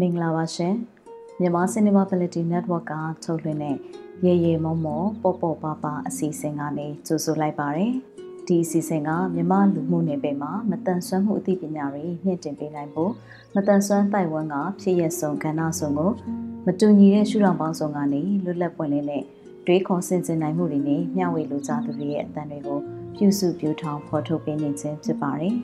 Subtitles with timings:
[0.00, 0.74] မင်္ဂလာပါရှင်
[1.40, 3.76] မြန်မာ Cinema Ability Network ကထုတ်လွှင့်တဲ့
[4.24, 7.92] ရေရေမုံမောပေါ့ပေါ့ပါပါအစီအစဉ်ကနေကြိုဆိုလိုက်ပါတယ်
[8.46, 13.12] ဒီအစီအစဉ်ကမြန်မာလူမှုနယ်ပယ်မှာမတန်ဆွမ်းမှုအသိပညာတွေမြင့်တင်ပေးနိုင်ဖို့
[13.54, 16.10] မတန်ဆွမ်းတိုင်ဝမ်ကဖြစ်ရဆုံးကဏ္ဍဆုံးကို
[16.66, 19.22] မတူညီတဲ့ရှုထောင့်ပေါင်းစုံကနေလွတ်လပ်ပွင့်လင်းတဲ့
[19.66, 22.78] တွေးခေါ်ဆင်ခြင်နိုင်မှုတွေနဲ့မျှဝေလူကြသူတွေရဲ့အသံတွေကို
[23.16, 25.54] ပြုစုပြောထောင်ဖော်ထုတ်ပေးနေခြင်းဖြစ်ပါတယ်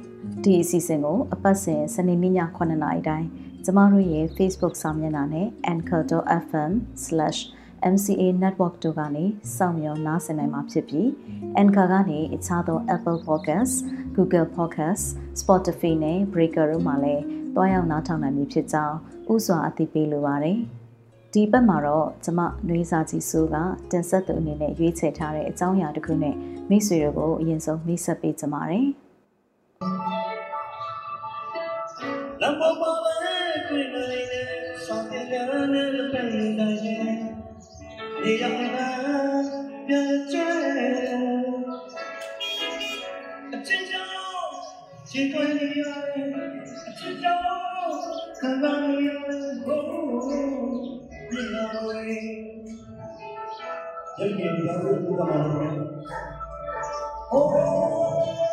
[0.42, 3.28] ဒီအစီအစဉ်ကိုအပတ်စဉ်စနေနေ့ည9:00နာရီတိုင်း
[3.64, 9.24] ကျမတို့ရဲ့ Facebook စာမျက်နှာနဲ့ anchor.fm/mca network တို့ကနေ
[9.56, 11.08] စောင့်မျှော်နားဆင်နိုင်မှာဖြစ်ပြီး
[11.62, 13.74] Anchor ကနေအခြားသော Apple Podcast,
[14.16, 15.04] Google Podcast,
[15.40, 18.96] Spotify နဲ့ Breaker တို့မှာလည်းတွားရောက်နားထောင်နိုင်ပြီဖြစ်ကြောင်း
[19.32, 20.58] ဥစွာအသိပေးလိုပါတယ်။
[21.32, 23.56] ဒီဘက်မှာတော့ကျမနှွေးစာကြီးဆိုက
[23.90, 26.34] တင်ဆက်သူအနေနဲ့ရွေးချယ်ထားတဲ့အကြောင်းအရာတစ်ခုနဲ့
[26.70, 28.86] မိတ်ဆွေတို့ကိုအရင်ဆုံးမိတ်ဆက်ပေးကြပါမယ်။
[32.42, 34.46] လမ်းပေါ်ပေါ်တွေ့နိုင်တဲ့
[34.84, 35.44] ဆောင်ပြရတဲ့
[35.94, 36.80] လက်ပံတိုင်း
[38.22, 38.88] နေရာမှာ
[39.86, 40.48] ပြည့်ကျဲ
[43.52, 44.52] အချင်းချောင်း
[45.10, 45.82] ချစ်တွေ့နေရ
[46.88, 47.42] အချင်းချောင်း
[48.38, 49.08] ခံစားနေရ
[49.64, 49.86] ဘိုး
[51.30, 52.32] ပြလာဝေး
[54.18, 55.86] ရုပ်ရည်ပြောင်းလို့ဘာမှမလုပ်ဘူး။
[57.32, 58.51] အိုးချစ်တယ်တရားများတဲ့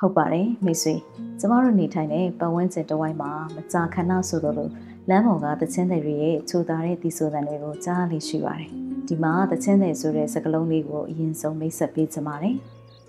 [0.00, 0.94] ဟုတ်ပါတယ်မိတ်ဆွေ
[1.40, 4.68] ကျမတို့နေထိုင်တဲ့ပတ်ဝန်းကျင်တစ်ဝိုင်းမှာမကြာခဏဆိုလို
[5.10, 8.70] လမ်းပေါ်ကသချင်းတွေရဲ့ချိုသားတဲ့တီဆိုသံတွေကိုကြားလိရှိပါတယ်
[9.08, 12.56] ဒီမှာသချင်းတွေဆိုတဲ့စကားလုံးလေးကိုအရင်ဆုံးမိတ်ဆက်ပေးချင်ပါတယ်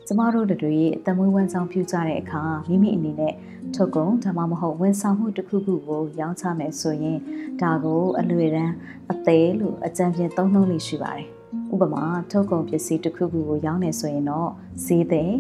[0.08, 3.34] ကျမတို့တို့ရဲ့အတမွေးဝမ်းဆောင်ပြုကြတဲ့အခါမိမိအနေနဲ့
[3.76, 7.20] ထုတ်ကုန်ဒါမှမဟုတ်ဝန်ဆောင်မှုတစ်ခုခုကိုရောင်းချမယ်ဆိုရင်
[7.62, 8.74] ဒါကိုအလွယ်တန်း
[9.12, 11.28] အသေးလို့အကြံပြသုံးနှုန်းလေးရှိပါတယ်
[11.74, 14.50] ဥပမာထုတ်ကုန်ပစ္စည်းတစ်ခုခုကိုရောင်းနေဆိုရင်တော့
[14.86, 15.32] ဈေးသည်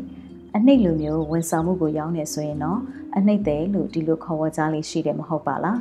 [0.55, 2.79] အနှိမ့်လိုမျိုးဝန်ဆောင်မှုကိုရောင်းနေဆိုရင်တော့
[3.17, 5.79] အနှိမ့်တယ်လို့ဒီလိုခေါ်ဝေါ်ကြားလေးရှိတယ်မဟုတ်ပါလား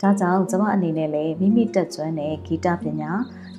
[0.00, 3.12] ဒါကြောင့်ကျွန်မအနေနဲ့လည်းမိမိတက်ကျွမ်းတဲ့ဂီတပညာ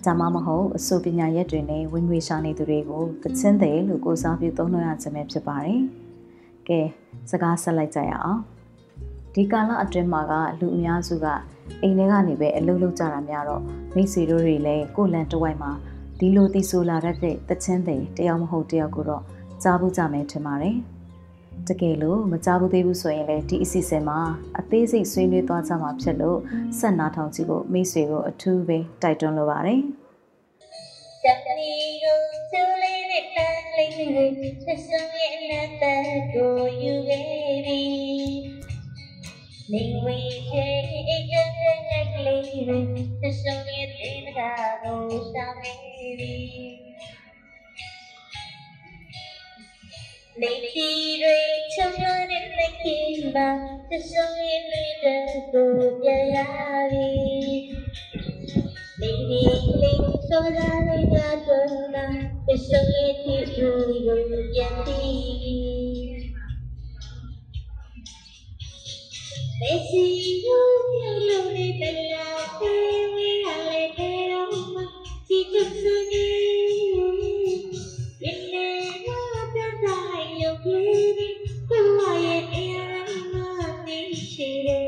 [0.06, 5.82] ဒါမှမဟုတ်အဆိုပညာရက်တွေနဲ့ဝင်ငွေရှာနေသူတွေကိုကချင်းတယ်လို့ကိုစားပြုသုံးနှုန်းရခြင်းပဲဖြစ်ပါတယ်။
[6.68, 6.80] ကဲ
[7.30, 8.42] စကားဆက်လိုက်ကြရအောင်။
[9.34, 11.26] ဒီကာလအတွင်းမှာကလူအများစုက
[11.82, 13.62] အိမ်ထဲကနေပဲအလုပ်လုပ်ကြတာများတော့
[13.96, 15.72] မိတ်ဆွေတို့တွေလည်းကိုလန်တဝိုက်မှာ
[16.20, 19.24] ဒီလိုတီဆိုလာတတ်တဲ့တချင်းတယ်တယောက်မဟုတ်တယောက်ကိုတော့
[19.64, 20.78] ကြားဘူးကြမယ်ထင်ပါတယ်။
[21.70, 24.20] တကယ်လို့မကြဘူးသေးဘူးဆိုရင်လည်းဒီအစီအစဉ်မှာ
[24.60, 26.40] အသေးစိတ်ဆွေးနွေးသွားကြမှာဖြစ်လို့
[26.80, 29.80] ဆက်နာထောင်ကြည့်ဖို့မိတ်ဆွေကိုအထူးပဲတိုက်တွန်းလိုပါတယ်။
[31.24, 31.26] တ
[31.58, 31.72] မီ
[32.04, 32.20] ကို
[32.52, 35.84] ဆူလေးနဲ့တန်လေးတွေဆက်စုံရဲ့အနတ္တ
[36.34, 37.24] ကိုယူခဲ့
[37.66, 37.82] ပြီ။
[39.72, 40.80] နေဝေးရဲ့
[41.10, 42.80] အိတ်ကလေးကလေးတွေ
[43.20, 44.52] ဆက်စုံရဲ့တင်တာ
[44.84, 45.02] ကို
[45.34, 45.78] ဆောင်ခဲ့
[46.20, 46.34] ပြီ။
[50.42, 50.90] နေတီ
[51.22, 51.38] တွေ
[51.74, 53.50] ချမ်းသာတဲ့လက်ကင်းပါ
[53.90, 55.72] သစုံရင်းနေတဲ့ကို
[56.02, 56.38] ပြရ
[56.92, 57.10] ပြီ
[59.00, 59.42] နေဒီ
[59.82, 61.16] လေးစောရာလေးက
[61.48, 62.06] တော့နာ
[79.82, 81.30] သစုံရင်းဒီ
[81.70, 82.66] ကိုပြန်တီ
[83.86, 84.82] မေစီယူ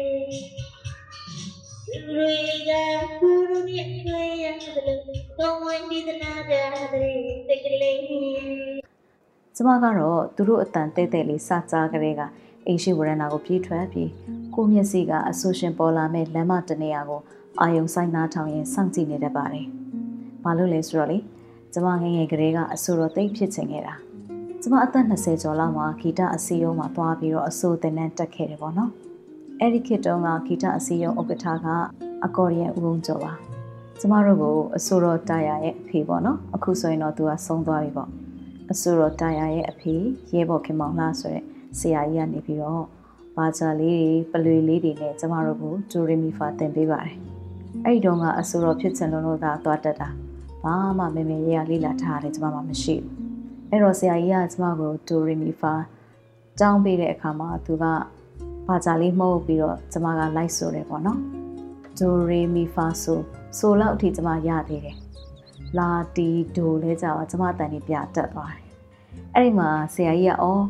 [1.87, 2.85] ယူလို့နေတဲ့လာ
[3.19, 6.63] သေးဝေးရလေတဲ့တော့မှဒီချစ်စုနေ don't mind the nada
[7.49, 7.99] တကလေး
[9.55, 12.21] ကျမကတော့သူတို့အတန်တဲ့တဲ့လေးစကြားကလေးက
[12.67, 14.09] အိမ်ရှိဝရဏကိုပြေးထွက်ပြီး
[14.55, 17.21] ကိုမျက်စိကအဆိုရှင်ပေါ်လာမဲ့လမ်းမတနေရာကို
[17.61, 19.65] အာယုံဆိုင်နာထောင်ရင်စောင့်ကြည့်နေတတ်ပါတယ်။
[20.43, 21.17] ဘာလို့လဲဆိုတော့လေ
[21.73, 23.95] ကျမငငယ်ကလေးကအဆိုတော်သိပ်ဖြစ်ချင်ခဲ့တာ။
[24.63, 28.91] ကျမအသက်20ကျော်လောက်မှာဂီတအစည်းအရုံးမှာသွားပြီးတော့အဆိုသင်တန်းတက်ခဲ့တယ်ပေါ့နော်။
[29.59, 31.67] အဲ့ဒီခေတ်တုန်းကဂီတအစည်းအရုံးဥက္ကဋ္ဌက
[32.25, 33.33] အကော်ရီယံဦးုံကျော်ပါ။
[33.99, 38.09] ကျမတို့ကိုအဆိုတော်တာယာရဲ့အဖေပေါ့နော်အခုဆိုရင်တော့သူကဆုံးသွားပြီပေါ့
[38.71, 39.93] အဆိုတော်တာယာရဲ့အဖေ
[40.33, 41.43] ရဲဘော်ခင်မောင်လားဆိုတဲ့
[41.79, 42.83] ဆရာကြီးကနေပြီးတော့
[43.35, 47.15] ဘာဂျာလေးတွေပလွေလေးတွေနဲ့ကျမတို့ကိုဂျိုရီမီဖာသင်ပေးပါတယ်
[47.85, 50.09] အဲ့ဒီတော့ကအဆိုတော်ဖြစ်ချင်လို့လို့သာသွားတက်တာ
[50.63, 53.18] ဘာမှမမေရဲရလေးလာထားတယ်ကျမမှမရှိဘူး
[53.71, 55.73] အဲ့တော့ဆရာကြီးကကျမကိုဂျိုရီမီဖာ
[56.59, 57.85] တောင်းပေးတဲ့အခါမှာသူက
[58.67, 61.19] ဘာဂျာလေးမှုတ်ပြီးတော့ကျမကလိုက်ဆိုတယ်ပေါ့နော်
[61.99, 63.19] ဂျိုရီမီဖာဆို
[63.57, 64.97] ဆိုလောက်အထိကျမရသေးတယ်
[65.77, 68.63] လာတီဒိုလဲကြတော့ကျမတန်နေပြတက်သွားတယ်
[69.35, 70.63] အဲ့ဒီမှာဆရာကြီးကအော်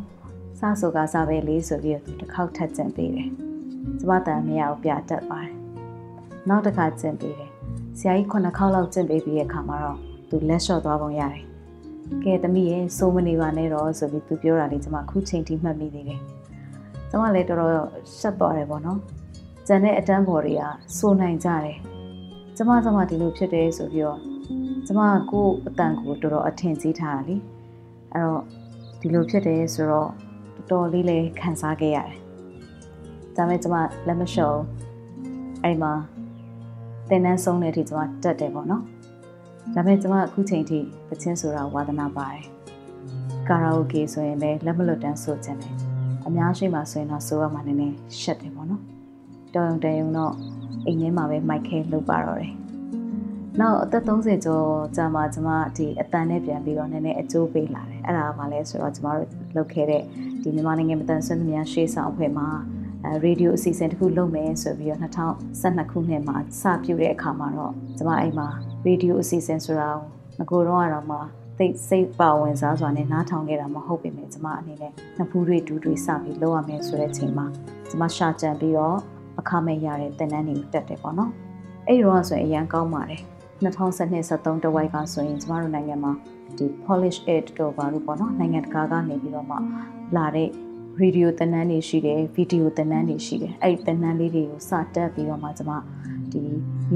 [0.59, 3.29] စဆိုကစားပဲလေးဆိုပြီးတော့တစ်ခေါက်ထပ်ကျင်ပေးတယ်
[3.99, 5.55] ကျမတန်မရအောင်ပြတက်သွားတယ်
[6.49, 7.51] နောက်တစ်ခါကျင်ပေးတယ်
[7.99, 9.97] ဆရာကြီးခုနှစ်ခေါက်လောက်ကျင်ပေးပြီးတဲ့အခါမှာတော့
[10.29, 11.48] သူလက်လျှော့သွားပုံရတယ်
[12.23, 16.21] ကဲသမီးရဲ့စိုးမနေပါနဲ့တော့ဆိုပြီးသူပြောတာလေးကျမခုချိန်ထိမှတ်မိသေးတယ်
[17.09, 17.87] ကျမလည်းတော်တော်
[18.19, 18.99] ရှက်သွားတယ်ပေါ့နော်
[19.67, 20.63] ကျန်တဲ့အတန်းဘော်တွေက
[20.97, 21.77] စိုးနိုင်ကြတယ်
[22.57, 24.19] ကျမကျမဒီလိုဖြစ်တယ်ဆိုပြီးတော့
[24.87, 25.01] ကျမ
[25.31, 27.35] ကိုအတန်ကိုတော်တော်အထင်ကြီးထားတာလी
[28.13, 28.41] အဲ့တော့
[28.99, 30.09] ဒီလိုဖြစ်တယ်ဆိုတော့
[30.57, 32.17] တော်တော်လေးလေးခံစားခဲ့ရတယ်
[33.35, 33.75] ဒါပေမဲ့ကျမ
[34.07, 34.57] လက်မလျှော့
[35.63, 35.93] အဲ့မှာ
[37.09, 38.83] တင်နန်းဆုံးတဲ့အထိကျမတက်တယ်ပေါ့နော်
[39.75, 42.43] ဒါပေမဲ့ကျမအခုချိန်ထိပချင်းဆိုတာဝါသနာပါတယ်
[43.49, 45.75] ကာရာအိုကေဆိုရင်လည်းလက်မလွတ်တန်းဆိုခြင်းတယ်
[46.25, 48.81] အများရှိမှဆိုရင်တော့ဆိုရမှနည်းနည်းရှက်တယ်ပေါ့နော်
[49.53, 50.33] တော်ရုံတန်ရုံတော့
[50.85, 52.53] အိမ်ထဲမှာပဲမိုက်ခဲလုပ်ပါတော့တယ်
[53.59, 60.03] နောက်အသက်30ကျော်ကြာမှကျမဒီအတန်နဲ့ပြန်ပြီးတော့နည်းနည်းအကျိုးပေးလာတယ်အဲ့ဒါမှလည်းဆိုတော့ကျမတို့လုပ်ခဲ့တဲ့
[60.41, 62.47] ဒီမြန်မာနိုင်ငံမတန်ဆွမ်းသူများရှေ့ဆောင်အဖွဲ့မှာ
[63.05, 68.47] အဲရေဒီယိုအစီအစဉ်တစ်ခုလုပ်မယ်ဆိုပြီးတော့2012ခုနှစ်မှာစပြုတဲ့အခါမှာတော့ကျမအိမ်မှာ
[68.85, 71.17] ရေဒီယိုအစီအစဉ်ဆိုတာကိုငကိုတော့ကတော့မှ
[71.57, 77.45] သိစိတ်ပါဝင်စားစွာနဲ့နားထောင်ခဲ့တာမဟုတ်ပေမဲ့ကျမအနေနဲ့နှစ်ဖူးတွေတူးတွေစပြီးလုပ်ရမယ်ဆိုတဲ့ချိန်မှာ
[77.89, 78.97] ကျမရှာကြံပြီးတော့
[79.39, 81.31] အခမဲ့ရတဲ့တင်နန်းတွေတက်တယ်ပေါ့နော်
[81.87, 83.21] အဲ့ဒီတော့ဆိုရင်အရန်ကောင်းပါတယ်
[83.63, 86.13] 2012-13တဝိုက်ကဆိုရင်ကျမတို့နိုင်ငံမှာ
[86.57, 89.55] ဒီ Polish Aid တို့ဘာလို့ပေါ့နော်နိုင်ငံတကာကနေပြီးတော့မှ
[90.15, 90.49] လာတဲ့
[91.01, 95.71] ရေဒီယိုသဏ္ဍာန်တွေရှိတယ်ဗီဒီယိုသဏ္ဍာန်တွေရှိတယ်အဲ့ဒီသဏ္ဍာန်လေးတွေကိုစတက်ပြီးတော့မှကျမ
[96.31, 96.41] ဒီ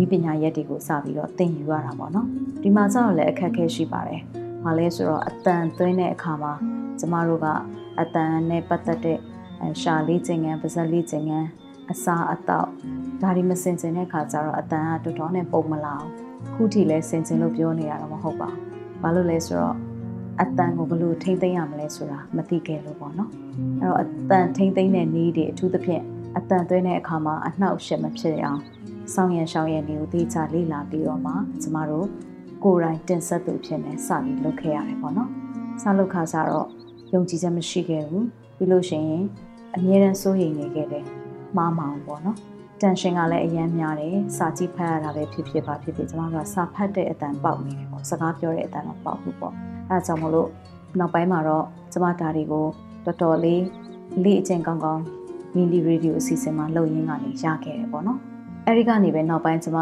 [0.01, 2.27] ဤပညာရက်တွေကိုစပြီးတော့သင်ယူရတာပေါ့နော်
[2.61, 4.21] ဒီမှာကျတော့လည်းအခက်အခဲရှိပါတယ်။
[4.63, 6.53] ဘာလဲဆိုတော့အတန်သွင်းတဲ့အခါမှာ
[6.99, 7.47] ကျမတို့က
[7.99, 9.19] အတန်နဲ့ပတ်သက်တဲ့
[9.81, 11.47] ရှာလေးကျင်ငန်းပါဇက်လေးကျင်ငန်း
[11.91, 12.69] အစာအသောက်
[13.21, 16.11] ဒါတွေမစင်ကျင်တဲ့အခါကျတော့အတန်ကတော်တော်နဲ့ပုံမလာဘူး
[16.53, 18.59] ခုထိလဲဆင်ကျင်လို့ပြောနေရတာမဟုတ်ပါဘူး။
[19.01, 19.75] ဘာလို့လဲဆိုတော့
[20.41, 23.31] အတန်ကိုဘယ်လိုထိမ့်သိမ်းရမလဲဆိုတာမသိခဲ့လို့ပေါ့နော်။
[23.81, 26.03] အဲ့တော့အတန်ထိမ့်သိမ်းတဲ့နည်းတွေအထူးသဖြင့်
[26.37, 28.61] အတန်သွင်းတဲ့အခါမှာအနှောက်အယှက်မဖြစ်အောင်
[29.13, 32.07] စောင်းရံရှောင်းရံတွေကိုသိချလေ့လာပြီးတော့မှကျမတို့
[32.63, 35.29] ကိုယ်တိုင်တင်ဆက်သူဖြစ်နေစပြီးလုပ်ခဲ့ရတယ်ပေါ့နော်။
[35.81, 36.67] စလုပ်ခါစားတော့
[37.13, 38.23] ယုံကြည်ချက်မရှိခဲ့ဘူး။
[38.57, 39.23] ပြီးလို့ရှိရင်
[39.75, 41.05] အမြဲတမ်းစိုးရိမ်နေခဲ့တယ်။
[41.57, 42.37] မှားမှောင်ပေါ့နော်။
[42.81, 49.53] တန်ရှင်ကလည်းအရန်များတယ်စာကြည့်ဖတ်ရတာပဲဖြစ်ဖြစ်ပါဖြစ်ဖြစ်ကျွန်တော်ကစာဖတ်တဲ့အတန်ပေါက်နေတယ်ပေါ့စကားပြောတဲ့အတန်တော့ပေါက်ဘူးပေါ့
[49.89, 50.49] အဲဒါကြောင့်မလို့
[50.99, 52.65] နောက်ပိုင်းမှာတော့ကျွန်မဒါတွေကို
[53.05, 53.63] တော်တော်လေး
[54.23, 55.03] လေ့အကျင့်ကောင်းကောင်း
[55.55, 58.19] မီလီရေဒီယိုအစီအစဉ်မှာလုပ်ရင်းကနေရခဲ့တယ်ပေါ့နော်
[58.67, 59.79] အဲဒီကနေပဲနောက်ပိုင်းကျွန်မ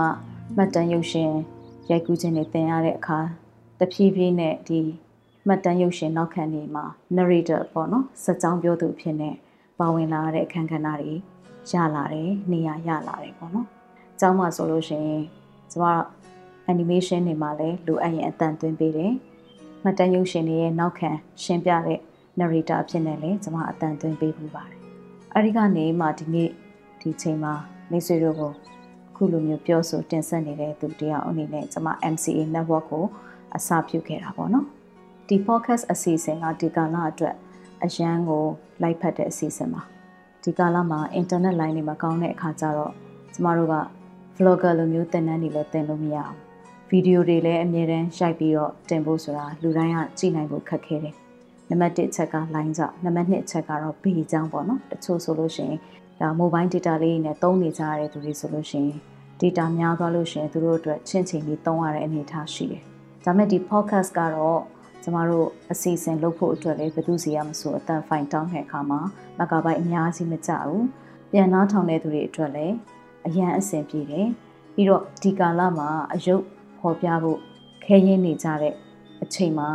[0.58, 1.32] မှတ်တမ်းရုပ်ရှင်
[1.90, 3.20] ရိုက်ကူးခြင်းတွေသင်ရတဲ့အခါ
[3.80, 4.80] တဖြည်းဖြည်းနဲ့ဒီ
[5.48, 6.86] မှတ်တမ်းရုပ်ရှင်နောက်ခံနေမှာ
[7.16, 9.30] narrator ပေါ့နော်စက်ကြောင်းပြောသူဖြစ်နေ
[9.80, 11.14] ပါဝင်လာတဲ့အခန်းကဏ္ဍတွေ
[11.72, 13.68] ရလာတယ်နေရာရလာတယ်ပေါ့နော်။
[14.20, 15.24] ကျောင်းမှာဆိုလို့ရှိရင်
[15.72, 15.86] ကျမ
[16.72, 19.14] animation တွေမှာလည်းလိုအပ်ရင်အတန်သွင်းပေးတယ်။
[19.84, 21.10] မှတ်တမ်းရုပ်ရှင်တွေရဲ့နောက်ခံ
[21.44, 22.00] ရှင်းပြတဲ့
[22.42, 24.80] narrator အဖြစ်နဲ့လည်းကျမအတန်သွင်းပေးပူပါတယ်။
[25.36, 26.50] အဲဒီကနေမှဒီနေ့
[27.02, 27.54] ဒီချိန်မှာ
[27.92, 28.54] မိတ်ဆွေတို့ကို
[29.10, 33.06] အခုလိုမျိုးပြောဆိုတင်ဆက်နေတဲ့သူတယောက်အနေနဲ့ကျမ MCA network ကို
[33.56, 34.66] အစပြုခဲ့တာပေါ့နော်။
[35.28, 37.36] ဒီ podcast အစီအစဉ်ကဒီကာလအတွက်
[37.84, 38.44] အရန်ကို
[38.82, 39.82] လိုက်ဖက်တဲ့အစီအစဉ်ပါ
[40.44, 42.94] ဒီကာလမှာ internet line တွေမကောင်းတဲ့အခါကျတော့
[43.34, 43.76] ကျမတို့က
[44.38, 46.36] vlogger လိုမျိုးတင်နန်းတွေလည်းတင်လို့မရဘူး
[46.90, 51.16] ဗီဒီယိုတွေလည်းအမြဲတမ်းရိုက်ပြီးတော့တင်ဖို့ဆိုတာလူတိုင်းကကြည့်နိုင်ဖို့ခက်ခဲတယ်
[51.72, 55.80] နံပါတ်1ချက်က line ကြောင့်နံပါတ်2ချက်ကတော့ B ကြောင့်ပေါ့နော်တချို့ဆိုလို့ရှိရင်
[56.20, 58.98] ဒါ mobile data လေးနဲ့သုံးနေကြရတဲ့သူတွေဆိုလို့ရှိရင်
[59.42, 62.84] data များသွားလို့ရှိရင်သူတို့အတွက်ချင်းချင်းလေးသုံးရတဲ့အနေအထားရှိတယ်
[63.26, 64.62] ဒါမဲ့ဒီ podcast ကတော့
[65.04, 69.00] ကျမတို့အစီအစဉ်လုပ်ဖို့အတွက်လည်းဘယ်သူစီရမဆိုအတန်ဖိုင်တောင်းတဲ့အခါမှာ
[69.40, 70.86] မကပိုက်အများကြီးမကြဘူး
[71.32, 72.76] ပြန်နားထောင်တဲ့သူတွေအတွက်လည်း
[73.28, 74.28] အရန်အဆင်ပြေတယ်
[74.74, 76.44] ပြီးတော့ဒီကာလမှာအယုတ်
[76.80, 77.40] ဖော်ပြဖို့
[77.84, 78.74] ခဲရင်းနေကြတဲ့
[79.24, 79.70] အချိန်မှာ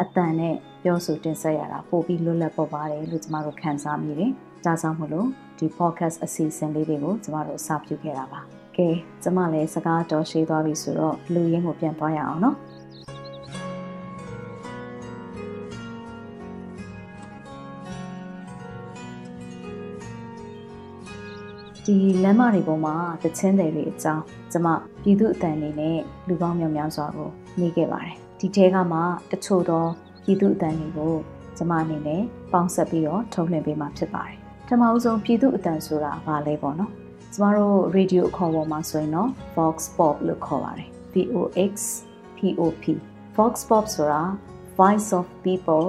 [0.00, 4.30] အတန်နဲ့ ပြောဆိုတင်ဆက်ရတာပိုပြီးလွတ်လပ်ပေါ်ပါတယ်လို့ကျမတို့ခံစားမိတယ်။
[4.64, 8.40] ဒါကြောင့်မလို့ဒီ podcast အစီအစဉ်လေးတွေကိုကျမတို့အစပြုခဲ့တာပါ။
[8.76, 8.88] ကဲ
[9.22, 12.56] ကျမလည်းစကားတော်ရှိသွားပြီဆိုတော့လူရင်းကိုပြန်သွားရအောင်နော်။
[21.86, 24.66] ဒီလမ်းမတွေပေါ်မှာတချင်းတွေတွေအကြောင်းကျမ
[25.02, 25.98] ပြည်သူအတန်နေနဲ့
[26.28, 28.98] လူပေါင်းများများစွာကိုနေခဲ့ပါတယ်ဒီထဲကမှ
[29.30, 29.84] တချို့သော
[30.24, 31.14] ပြည်သူအတန်တွေကို
[31.56, 36.92] ကျမအနေနဲ့ပေါင်းဆက်ပြီးတော့ထုတ်လွှင့်ပေးမှာဖြစ်ပါတယ်ပထမအဆုံးပြည်သူအတန်ဆိုတာဘာလဲပေါ့နော်
[37.34, 41.74] ကျမတို့ရေဒီယိုအခေါ်ပေါ်မှာဆိုရင်တော့ Vox Pop လို့ခေါ်ပါတယ် VOX
[42.36, 42.84] POP
[43.36, 44.22] Vox Pop ဆိုတာ
[44.78, 45.86] Voice of People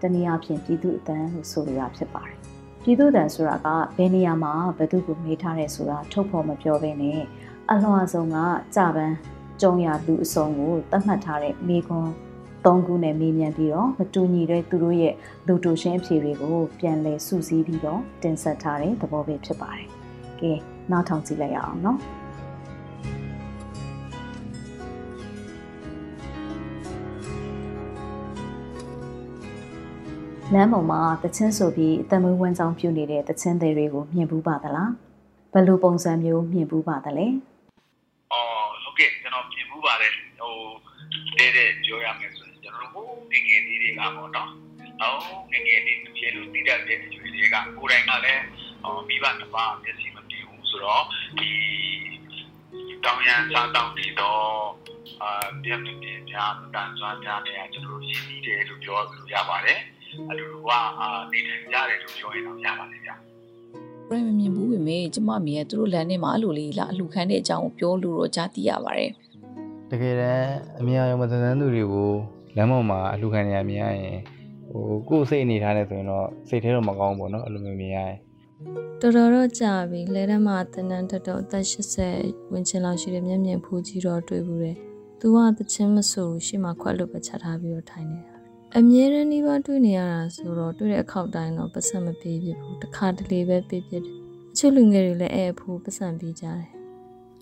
[0.00, 2.36] တနည်းအားဖြင့်ပြည်သူအတန်လို့ဆိုလိုတာဖြစ်ပါတယ်
[2.82, 7.20] ပြည်သူ့တန်ဆိုတာကဘယ်နေရာမှာဘယ်သူကိုမေးထားတယ်ဆိုတာထုတ်ဖော်မပြောဘဲနဲ့
[7.70, 8.36] အလွှာဆုံးက
[8.76, 9.16] ကြပန်း
[9.60, 12.12] ကြုံရလူအစုံကိုသတ်မှတ်ထားတဲ့မိခွန်း
[12.66, 15.14] သုံးခုနဲ့မေးမြန်းပြီးတော့မတူညီတဲ့သူတို့ရဲ့
[15.46, 19.88] လူတူရှင်းအဖြေတွေကိုပြန်လည်စုစည်းပြီးတော့တင်ဆက်ထားတဲ့သဘောပဲဖြစ်ပါတယ်။
[20.40, 20.52] ကဲ
[20.90, 21.98] နောက်ထောင်ကြည့်လိုက်ရအောင်နော်။
[30.54, 34.90] လမ်းပေါ်မှာတချင်းဆိုပြီးအသက်မွေးဝမ်းကြောင်းပြုနေတဲ့တချင်းတွေတွေကိုမြင်ဘူးပါသလား
[35.52, 37.26] ဘယ်လိုပုံစံမျိုးမြင်ဘူးပါသလဲ
[38.32, 40.54] အော်ဟုတ်ကဲ့ကျွန်တော်မြင်ဘူးပါတယ်ဟို
[41.38, 42.35] တဲ့တဲ့ပြောရမယ်ဆိုရ
[43.36, 44.50] င်ကျွန်တော်တို့ငငယ်လေးတွေကပေါ့နော်
[45.02, 45.18] အော်
[45.52, 46.82] ငငယ်လေးပြေလို့တည်တဲ့အ
[47.14, 48.44] ကျွေးတွေကကိုယ်တိုင်ကလည်း
[48.82, 51.04] ဟောမိဘတစ်ပါးမျက်စိမပြေဘူးဆိုတော့
[51.38, 51.50] ဒီ
[53.04, 54.44] တောင်ရန်စားတောင်တီတော့
[55.22, 56.08] အာပြန်ပြန်ပြ
[56.42, 59.78] န်တန်ဆွမ်းများနေရကျွန်တော်တို့ရည်ရည်တယ်လို့ပြောလို့ရပါတယ်
[60.30, 63.14] အတူတူကအာနေထိုင်ကြတယ်လို့ပြောရင်တော့ရပါတယ်ဗျာ
[64.08, 69.10] ပရမမြင်ဘူးပေမဲ့ကျမမြင်ရသူတို့လမ်းထဲမှာအလိုလေးလာအလူခန်းတဲ့အကြောင်းကိုပြောလို့တော့ကြားသိရပါတယ်
[69.90, 72.12] တကယ်တမ်းအမြင်အယုံမသန်သန်သူတွေကို
[72.56, 74.18] လမ်းပေါ်မှာအလူခံနေရမြင်ရရင်
[74.70, 78.16] ဟိုကိုယ်စိတ်အနေထားနဲ့ဆိုရင်တော့စိတ်ထဲတော့မကောင်းဘူးပေါ့နော်အဲ့လိုမျိုးမြင်ရရင်
[79.00, 84.76] တော်တော်တော့ကြာပြီလဲထဲမှာတနန်းတတော်အသက်80ဝန်းကျင်လောက်ရှိတဲ့မျက်မြင်ဖူးကြီးတော့တွေ့ဘူးတယ်။
[85.20, 88.34] သူကတချင်းမဆိုရှေ့မှာခွက်လို့ပဲချက်ထားပြီးတော့ထိုင်နေတာ
[88.78, 94.16] အမြဲတမ်းနှီးပါတွေ့နေရတာဆိုတော့တွေ့တဲ့အခောက်တိုင်းတော့ပတ်စံမပေးဖြစ်ဘူးတစ်ခါတလေပဲပေးဖြစ်တယ်
[94.52, 96.66] အချို့လူငယ်တွေလည်းအဲ့အဖို့ပတ်စံပေးကြတယ်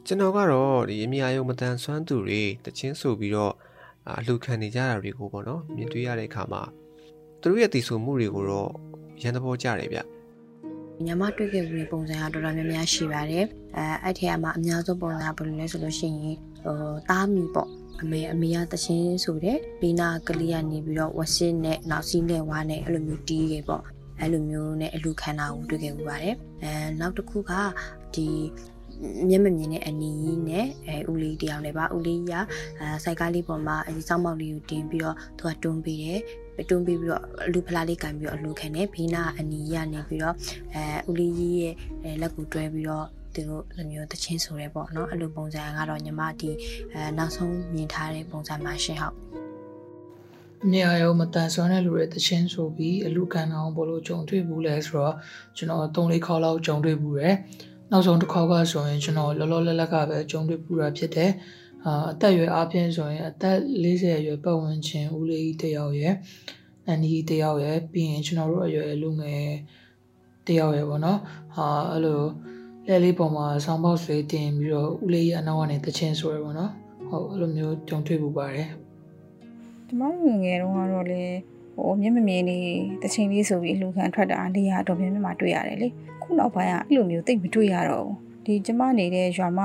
[0.06, 3.54] ကျွန်တော်ကတော့ဒီအမြာယုံမတန်ဆွမ်းသူတွေတချင်းဆိုပြီးတော့
[4.18, 6.62] အလှခံနေကြတာတွေကိုပေါ့နော်မြင်တွေ့ရတဲ့အခါမှာ
[7.40, 8.70] သူတို့ရဲ့တည်ဆူမှုတွေကိုတော့
[9.22, 10.00] ရန်သဘောကြတယ်ဗျ
[11.06, 13.44] ညမတွေ့ခဲ့ဘူးပုံစံကတော်တော်များများရှိပါတယ်
[13.76, 16.76] အဲအဲ့ထဲမှာအများဆုံးပုံစံကဘယ်လိုလဲဆိုလို့ရှိရင်ဟို
[17.08, 17.70] တားမီပေါ့
[18.00, 23.82] အမေအမေကတချင်းဆိုတဲ့ဘီနာကလေးကနေပြီးတော့ဝရှင်းနဲ့နောက်စီးနဲ့ဝါနဲ့အဲ့လိုမျိုးတီးခဲ့ပေါ့
[24.20, 26.70] အဲ့လိုမျိုးနဲ့အလူခန္ဓာကိုတွေ့ခဲ့ပူပါတယ်အဲ
[27.00, 27.52] နောက်တစ်ခုက
[28.14, 28.28] ဒီ
[29.28, 32.32] မျက်မမြင်တဲ့အနီးနဲ့အဲဦးလေးတယောက်နဲ့ပါဦးလေးက
[32.80, 36.20] အဲစိုက်ကားလေးပေါ်မှာအဲဒီစောင်းမောက်လေးကိုတင်ပြီးတော့သူကတွန်းပေးတယ်
[36.68, 40.34] တွန်းပြီးပြီးတော့အလူဖလားလေးကန်ပြီးတော့အလူခံတယ်ဘေးနာအနီးရနေပြီးတော့
[40.74, 41.74] အဲဦးလေးကြီးရဲ့
[42.20, 46.50] လက်ကိုတွဲပြီးတော့သူတို့လိုမျိုးတချင်းဆိုရဲပေါ့နော်အဲ့လိုပုံစံကတော့ညီမဒီ
[46.92, 49.16] အဲနောက်ဆုံးမြင်ထားတဲ့ပုံစံမှာရှင်းဟုတ်
[50.72, 55.14] နေရာရောမတန်ဆွမ်းတဲ့လူတွေတချင်းဆိုပြီးအလူခံအောင်ဘလို့ကြုံတွေ့ဘူးလဲဆိုတော့
[55.56, 57.34] ကျွန်တော်၃လေးခေါက်လောက်ကြုံတွေ့ဘူးရယ်
[57.90, 61.30] နောက်ဆုံးတစ်ခေါက်ကဆိုရင်ကျွန်တော်လောလောလတ်လက်ကပဲကြုံတွေ့ပူတာဖြစ်တယ်
[61.84, 66.14] အာအသက်အရွယ်အပြင်ဆိုရင်အသက်40အရွယ်ပတ်ဝန်းကျင်ဦးလေးတယောက်ရယ်
[66.86, 69.48] အန်ဒီတယောက်ရယ်ပြီးရင်ကျွန်တော်တို့အရွယ်လူငယ်
[70.46, 71.20] တယောက်ရယ်ပေါ့နော်
[71.54, 72.20] ဟာအဲ့လို
[72.88, 76.72] လဲလေးပေါ်မှာဆောင်းပေါက်ဆွေးတင်ပြီးတော့ဦးလေးရဲ့အနောက်ကနေတချင်းဆိုရပေါ့နော်
[77.08, 78.68] ဟုတ်အဲ့လိုမျိုးကြုံတွေ့ပူပါတယ်
[79.86, 81.22] ဒီမောင်ငငယ်တုန်းကတော့လေ
[81.76, 82.58] ဟိုမျက်မမြင်နေ
[83.02, 85.88] တချင်းလေးဆိုပြီးအလူခံထွက်တာလေးရတော့ပြင်းပြမှာတွေ့ရတယ်လေ
[86.24, 88.16] ခုနောက်ပိုင်းကအဲ့လိုမျိုးတိတ်မတွေ့ရတော့ဘူး
[88.46, 89.60] ဒီကျမနေတဲ့ရွာမ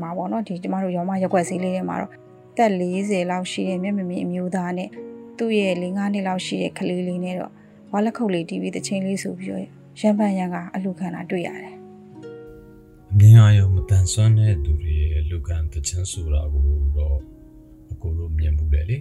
[0.00, 2.12] မှာပေါ့နော်ဒီကျမတို့ရွာမရက်ွက်စီးလေးထဲမှာတော့
[2.56, 4.88] တက်40လောက်ရှိတဲ့မျက်မမြင်အမျိုးသားနဲ့
[5.38, 7.52] သူ့ရဲ့၄၅နှစ်လောက်ရှိတဲ့ကလေးလေးနဲ့တော့
[7.92, 9.62] ဝါလက်ခုပ်လေးတီးပြီးတချင်းလေးဆိုပြီးတော့
[10.00, 11.74] ရန်ပန်ရန်ကအလူခံတာတွေ့ရတယ်
[13.10, 16.62] အမြင်အာရုံမတန်ဆွမ်းတဲ့သူတွေရဲ့အလူခံတချင်းဆိုတာကို
[16.98, 17.18] တော့
[17.92, 18.98] အကိုတို့မြင်မှုတယ်လေ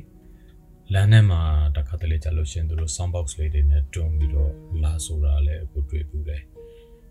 [0.93, 1.41] လမ်းထဲမှာ
[1.75, 4.51] တခါတလေကြာလို့ရှင်သူတို့ sound box လေးတွေနဲ့တွန်းပြီးတော့
[4.83, 6.41] လာဆိုတာလည်းအခုတွေ့ဘူးတယ်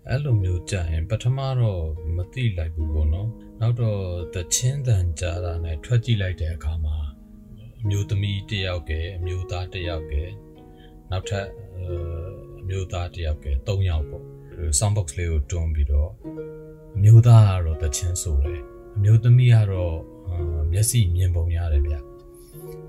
[0.09, 1.85] အဲ့လိုမျိုးကြာရင်ပထမတော့
[2.16, 3.28] မသိလိုက်ဘူးပေါ့နော်
[3.61, 4.00] နောက်တော့
[4.35, 6.97] တချင်းတန်ကြာတာနဲ့ထွက်ကြည့်လိုက်တဲ့အခါမှာ
[7.80, 10.14] အမျိုးသမီးတစ်ယောက်ကအမျိုးသားတစ်ယောက်က
[11.11, 11.47] နောက်ထပ်
[12.61, 14.25] အမျိုးသားတစ်ယောက်က၃ယောက်ပေါ့
[14.78, 16.11] sound box လေးကိုတွန်းပြီးတော့
[16.97, 18.62] အမျိုးသားကတော့တချင်းဆိုတယ်
[18.97, 19.97] အမျိုးသမီးကတော့
[20.73, 21.95] မျက်စိမြင်ပုံရတယ်ဗျ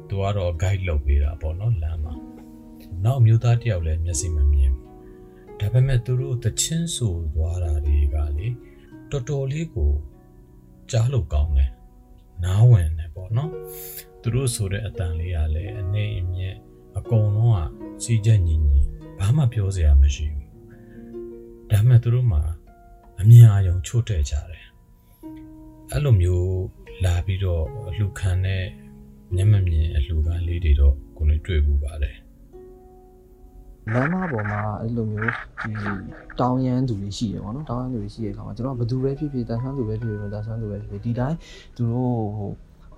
[0.07, 2.13] သူကတော့ guide လုပ်ပေးတာပေါ့နော်လမ်းမှာ
[3.03, 4.73] နောက်အမျိုးသားတယောက်လည်းမျက်စိမမြင်
[5.61, 8.47] ဒါပေမဲ့သူတို့တချင်းဆိုသွားတာတွေကလေ
[9.11, 9.91] တော်တော်လေးကို
[10.91, 11.71] ကြားလို့ကောင်းတယ်
[12.43, 13.51] နားဝင်တယ်ပေါ့နော်
[14.21, 16.57] သူတို့ဆိုတဲ့အတန်လေးကလည်းအနေအမြင့်
[16.97, 18.79] အကုန်လုံးကစီးချက်ညီညီ
[19.19, 20.49] ဘာမှပြောစရာမရှိဘူး
[21.69, 22.41] ဒါပေမဲ့သူတို့မှာ
[23.19, 24.67] အမြင်အာရုံချို့တဲ့ကြတယ်
[25.91, 26.49] အဲ့လိုမျိုး
[27.03, 28.63] လာပြီးတော့အလှခံတဲ့
[29.35, 32.17] မျက်မမြင်အလှခံလေးတွေတော့ကိုယ်နဲ့တွေ့ဘူးပါတယ်
[33.93, 35.71] လမ်းမပေါ်မှာအဲ့လိုမျိုးဒီ
[36.39, 41.37] တောင်းရမ်းသူတွေရှိတယ်ပေါ့နော်တောင်းရမ်းသူတွေရှိတဲ့အခါမှာကျွန်တော်ဘယ်သူပဲဖြစ်ဖြစ်တန်ဆန်းသူပဲဖြစ်ဖြစ်တန်ဆန်းသူပဲဖြစ်ဖြစ်ဒီတိုင်း
[41.77, 42.51] သူတို့ဟို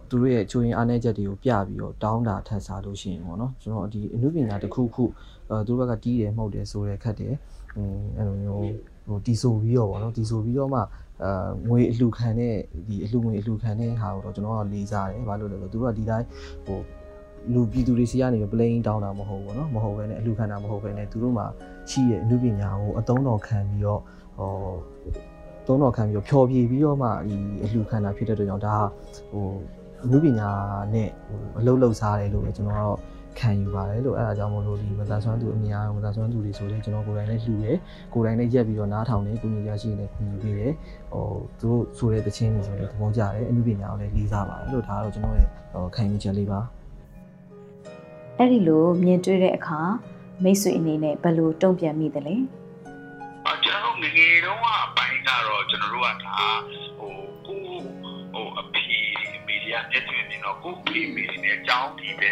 [0.09, 5.03] သူတို့ရဲ့ချိုးရင်အားနည်းချက်တွေကိုပြပြီးတော့တောင်းတာထပ်စားလို့ရှိရင်ပေါ့နော်ကျွန်တော်ဒီအမှုပညာတစ်ခုခု
[5.49, 7.33] အဲသူတို့ဘက်ကတီးတယ်မှုတ်တယ်ဆိုရဲခတ်တယ်
[7.75, 7.87] ဟို
[8.17, 8.63] အဲ့လိုမျိုး
[9.07, 10.79] ဟိုတီဆိုပြီးတော့ပေါ့နော်တီဆိုပြီးတော့မှ
[11.23, 12.55] အာငွေအလှခံတဲ့
[12.87, 16.27] ဒီအလှငွေအလှခံတဲ့ဟာကိုတော့ကျွန်တော်ကလေးစားတယ်ဘာလို့လဲဆိုတော့သူတို့ကဒီတိုင်း
[16.65, 16.79] ဟို
[17.54, 21.46] လူပြည်သူတွေစီကနေ plane တောင်းတာမဟုတ်ဘူးเนาะမဟုတ်ဘဲနဲ့အလူခံတာမဟုတ်ဘဲနဲ့သူတို့မှာ
[21.90, 24.00] ရှိရဲ့အမှုပညာကိုအသုံးတော်ခံပြီးတော့
[24.38, 24.50] ဟော
[25.66, 28.76] သုံးတော်ခံပြီးတော့ဖျော်ဖြေပြီးတော့မှဒီအလှခံတာဖြစ်တဲ့အတွက်ကြောင့်ဒါ
[29.32, 29.46] ဟို
[30.04, 30.50] အမှုပညာ
[30.94, 32.98] နဲ့ဟိုအလုပ်လုပ်စားတယ်လို့ပဲကျွန်တော်ကတော့
[33.38, 37.76] ခံယူပါတယ်လို့အဲ့ဒါကြောင့်မလို့ဒီမသာဆွမ်းသူအများမသာဆွမ်းသူတွေဆိုရင်ကျွန်တော်ကိုယ်တိုင်လည်းလှူတယ်
[38.14, 40.72] ကိုယ်တိုင်လည်းရက်ပြီးတော့နားထောင်တယ်ကုညီရရှိနေကုညီပေးတယ်
[41.12, 41.24] ဟို
[41.60, 45.46] သူတို့ဆိုတဲ့တခြင်းတွေဆိုတော့သဘောကျတယ်အမှုပညာကိုလည်းလေးစားပါတယ်လို့ဒါကတော့ကျွန်တော်ရဲ့
[45.96, 46.60] ခံယူချက်လေးပါ
[48.39, 49.81] အဲ့ဒီလိုမြင်တွေ့တဲ့အခါ
[50.43, 52.35] မိတ်ဆွေအနေနဲ့ဘယ်လိုတုံ့ပြန်မိသလဲ
[53.47, 56.37] အကျွန်တော်ငငယ်တုန်းကအပိုင်းကတော့ကျွန်တော်တို့ကဒါ
[56.99, 57.13] ဟို
[57.45, 57.59] ကို
[58.33, 58.97] ဟိုအဖေ
[59.47, 62.31] မီဒီယာမျက်တွင်နေတော့ကိုဖေမီဒီနဲ့အကြောင်းဒီပဲ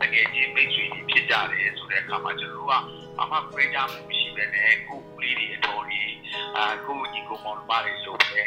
[0.00, 2.74] တကယ်ချင်းမိတ်ဆွေကြီးဖြစ်ကြတယ်ဆိုတဲ့အခါမှာကျွန်တော်တို့က
[3.20, 6.14] အမှပြကြမှုမရှိပဲနဲ့ကိုကလေးတွေအတော်ကြီး
[6.56, 8.44] အာကိုညီကိုမောင်မတွေလို့ပဲဟို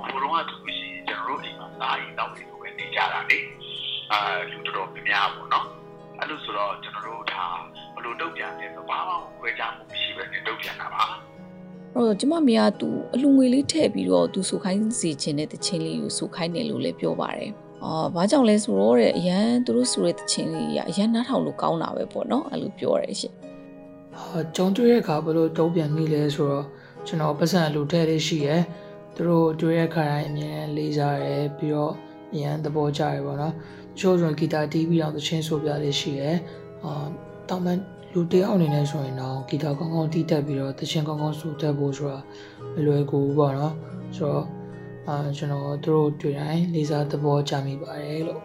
[0.00, 3.38] ဘုရုံးကသူရှိကျွန်တော်တို့အိမ်မှာစာရေးတောင်းနေလို့ပဲနေကြတာလေ
[4.12, 4.18] အာ
[4.50, 5.66] လူတော်များများပေါ့နော်
[6.20, 7.46] အဲ့လိုဆိုတော့ကျွန်တော်တို့ဒါ
[7.94, 11.04] ဘလို့တုတ်ပြန်တယ်ဆိုဘာမှခွဲခြားမှုမရှိပဲနဲ့တုတ်ပြန်တာပါ
[11.94, 17.50] အဲ့တော့ကျမမေကသူအလူငွေလေးထည့်ပြီးတော့သူစုခိုင်းစီခြင်းတဲ့တခြင်းလေးကိုစုခိုင်းတယ်လို့လည်းပြောပါတယ်
[17.84, 23.34] အာဘာကြောင့်လဲဆိုတော့တဲ့အရန်သူတို့ဆိုတဲ့တခြင်းလေးကအရန်နားထောင်လို့ကောင်းတာပဲပေါ့နော်အဲ့လိုပြောရတယ်ရှင်
[24.18, 26.66] ဟာကြုံတွေ့တဲ့အခါဘလို့တုံးပြန်မိလဲဆိုတော့
[27.06, 28.62] ကျွန်တော်ပတ်စံလူထဲလေးရှိရယ်
[29.14, 31.92] သူတို့တွေ့တဲ့ခါတိုင်းအမြင်လေးစားရယ်ပြီးတော့
[32.32, 33.54] အရန်သဘောကျရယ်ပေါ့နော်
[33.98, 36.36] ချိုးဆိုဂီတာတီးပြီးတော့သချင်းဆိုပြလေးရှိရယ်
[36.84, 37.06] အာ
[37.48, 37.78] တောင်ပန်
[38.12, 42.18] လူတယောက်အနေနဲ့ဆိုရင်တော့ဂီတာကောင်းကောင်းတီးတတ်ပြီးတော့သချင်းကောင်းကောင်းဆိုတတ်ဖို့ဆိုတာ
[42.74, 43.74] မလွယ်ကူဘူးပေါ့နော်
[44.16, 44.46] ဆိုတော့
[45.08, 48.40] အာကျွန်တော်တို့တွေ့တိုင်းလေးစားသဘောကျမိပါတယ်လို့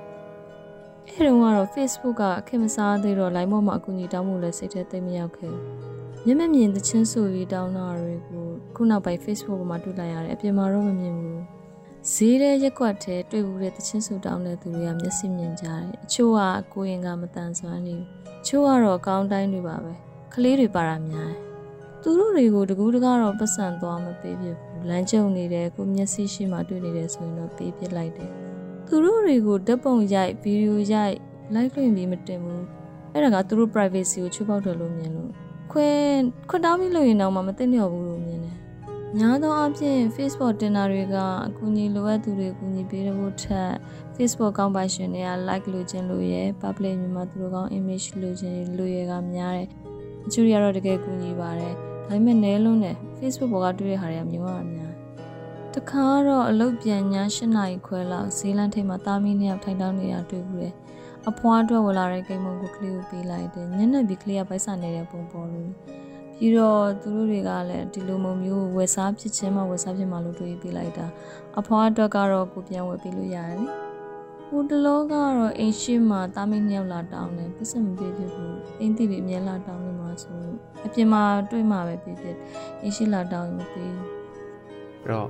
[1.09, 5.53] အဲ့တုန်းကတော့ Facebook ကခင်မစားသေးတော့ line ပေါ်မှာအကူအညီတောင်းမှုလည်းစိတ်ထဲသိမရောက်ခဲ့
[6.25, 11.60] မျက်မမြင်သချင်းဆိုပြီးတောင်းတာတွေကိုခုနောက်ပိုင်း Facebook ပေါ်မှာတွေ့လိုက်ရတယ်အပြင်မှာတော့မမြင်ဘူး
[12.09, 16.41] ဈေးတဲ့ရက်ကွက်ထဲတွေ့ဘူးတဲ့သချင်းဆိုတောင်းတဲ့သူတွေကမျက်စိမြင်ကြတယ်အချို့က
[16.73, 18.07] ကိုရင်ကမတန်ဆွမ်းနေဘူး
[18.47, 19.91] ချို့ကတော့ကောင်းတိုင်းတွေပါပဲ
[20.33, 21.37] ကလေးတွေပါတာများတယ်
[22.01, 28.29] သူတို့တွေကိုတကူးတကားတော့ပတ်စံသွားမပေးဖြစ်ဘူးလမ်းကျုံနေတယ်ကိုမျက်စိရှိမှတွေ့နေတယ်ဆိုရင်တော့ပေးပြလိုက်တယ်
[28.87, 31.15] သူတို့တွေကိုဓာတ်ပုံရိုက်ဗီဒီယိုရိုက်
[31.53, 32.63] လိုက်လွှင့်ပြီးမတင်ဘူး
[33.13, 35.31] အဲ့ဒါကသူတို့ privacy ကိုချိုးဖောက်တယ်လို့မြင်လို့
[35.71, 35.87] ခွဲ
[36.49, 38.60] ခွတ်တောင်းပြီးလို့ရင်တော့မှမသိလျော်ဘူးလို့မြင်တယ်
[39.17, 41.15] များသောအားဖြင့် Facebook တင်တာတွေက
[41.47, 43.71] အကူအညီလိုအပ်သူတွေအကူအညီပေးဖို့ထက်
[44.15, 49.67] Facebook ကောင်းပါရှင်တွေက like လိုချင်လို့ရယ် public မြန်မာသူတို့ကောင်း image လိုချင်လို့ရယ်ကများတယ်
[50.25, 51.73] အချို့တွေကတော့တကယ်ကူညီပါတယ်
[52.07, 54.93] ဒါပေမဲ့နဲလုံးနဲ့ Facebook ပေါ်ကတွေ့တဲ့ဟာတွေကမျိုးရများ
[55.73, 60.73] တခါတော့အလုပ်ပြန်ည၈နာရီခွဲလောက်ဇီလန်ထိပ်မှာတာမီနှစ်ယောက်ထိုင်တောင်းနေတာတွေ့ဘူးတယ်
[61.29, 65.71] အဖွားအတွက်ဝလာတဲ့ကိမ္မုံကိုကလေးကိုပေးလိုက်တယ်ညနေပြီးကလေးကပိုက်ဆံနေတဲ့ပုံပေါ်လို့
[66.43, 71.05] ပြီးတော့သူတို့တွေကလည်းဒီလိုမျိုးမျိုးဝယ်စားဖြစ်ချင်းမှဝယ်စားဖြစ်မှလို့တွေးပေးလိုက်တာ
[71.59, 73.67] အဖွားအတွက်ကတော့ကိုပြန်ဝယ်ပေးလို့ရတယ်လေ
[74.47, 80.39] ဟိုတလောကတော့အိမ်ရှိမှာတာမီနှစ်ယောက်လာတောင်းတယ်ပြဿမပေးဖြစ်ဘူးအိမ်တိပြီးအမြဲလာတောင်းနေမှာဆို
[80.85, 82.35] အပြင်မှာတွေ့မှာပဲဖြစ်ဖြစ်
[82.81, 84.07] အိမ်ရှိလာတောင်းရင်မပေးဘူး
[85.01, 85.27] အဲ့တော့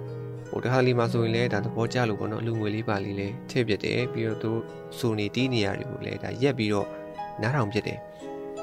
[0.50, 4.52] ဟိုတခါလီမှာဆိုရင်လည်းဒါသဘောကျလို့ပေါ့နော်အလူငွေလေးပါလေးလည်းထည့်ပြတယ်ပြီးတော့သူ
[4.98, 6.88] ဆိုနေတီးနေရတွေကိုလည်းဒါရက်ပြီးတော့
[7.42, 8.00] နားထောင်ပြတယ်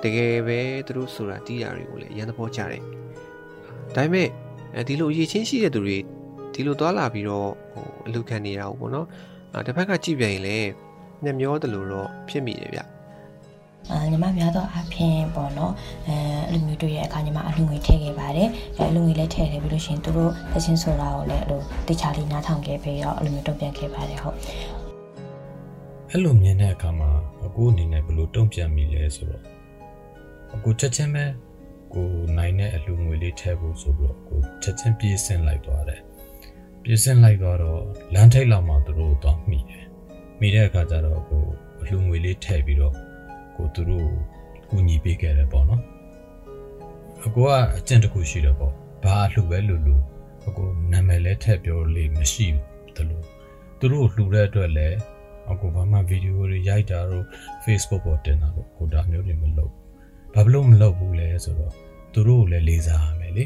[0.03, 2.83] တကယ်ပဲသူတို့ဆိုတာတီးရတွေကိုလည်းအရင်သဘောကျတယ်
[3.95, 4.29] ဒါပေမဲ့
[4.77, 5.99] အဲဒီလိုအရေးချင်းရှိတဲ့သူတွေ
[6.55, 9.07] ဒီလိုသွားလာပြီးတော့ဟိုအလူခံနေတာပေါ့နော်
[9.67, 10.71] တစ်ဖက်ကကြည့်ပြန်ရင်လည်း
[11.25, 12.81] မျက်မျောတယ်လို့တော့ဖြစ်မိတယ်ဗျ
[13.91, 15.73] အာညီမများတော့အဖင်ပေါ့နော်
[16.09, 16.17] အဲ
[16.51, 24.37] အဲ့လိုမျိုးတွေ့ရတဲ့အခါညီမအလူငွေထည့်ခဲ့ပါတယ်အဲအလူငွေလည်းထည့်တယ်ပြီးလို့ရှိရင်သူတို့သချင်းဆိုတာကိုလည်းအဲ့လိုတခြားလေးနားထောင်ခဲ့ပြီးတော့အဲ့လိုမျိုးတုံ့ပြန်ခဲ့ပါတယ်ဟုတ်
[26.11, 27.11] အဲ့လိုမြင်တဲ့အခါမှာ
[27.47, 29.58] အကူအနေနဲ့ဘယ်လိုတုံ့ပြန်မိလဲဆိုတော့အ
[30.65, 31.25] ကူချက်ချင်းပဲ
[31.95, 36.03] ကိုနိုင်တဲ့အလူငွေလေးထည့်ဖို့ဆိုပြီးတော့ကိုချက်ချင်းပြေးဆင်းလိုက်သွားတယ်
[36.83, 37.83] ပြေးဆင်းလိုက်သွားတော့
[38.15, 39.85] လမ်းထိပ်လောက်မှာသူတို့တော့မိတယ်
[40.41, 41.45] မိတဲ့အခါကျတော့ကို
[41.81, 42.95] အလူငွေလေးထည့်ပြီးတော့
[43.57, 44.09] ကိုသူတို့
[44.71, 45.83] ကူညီပေးခဲ့တယ်ပေါ့နော်
[47.27, 48.73] အကိုကအကျင့်တစ်ခုရှိတယ်ပေါ့
[49.05, 49.97] ဘာအလှပဲလူလူ
[50.49, 53.25] အကိုနာမည်လဲထည့်ပြောလို့မရှိဘူးလို့
[53.79, 54.99] သူတို့လှူတဲ့အတွက်လည်း
[55.51, 57.25] အကိုဘာမှဗီဒီယိုတွေရိုက်တာတို့
[57.65, 59.73] Facebook ပေါ်တင်တာတို့ကိုဒါမျိုးတွေမလုပ်
[60.35, 61.73] ဘာလို့မလုပ်ဘူးလဲဆိုတော့
[62.13, 63.45] သူတို့ကိုလည်းလေးစားရမယ်လေ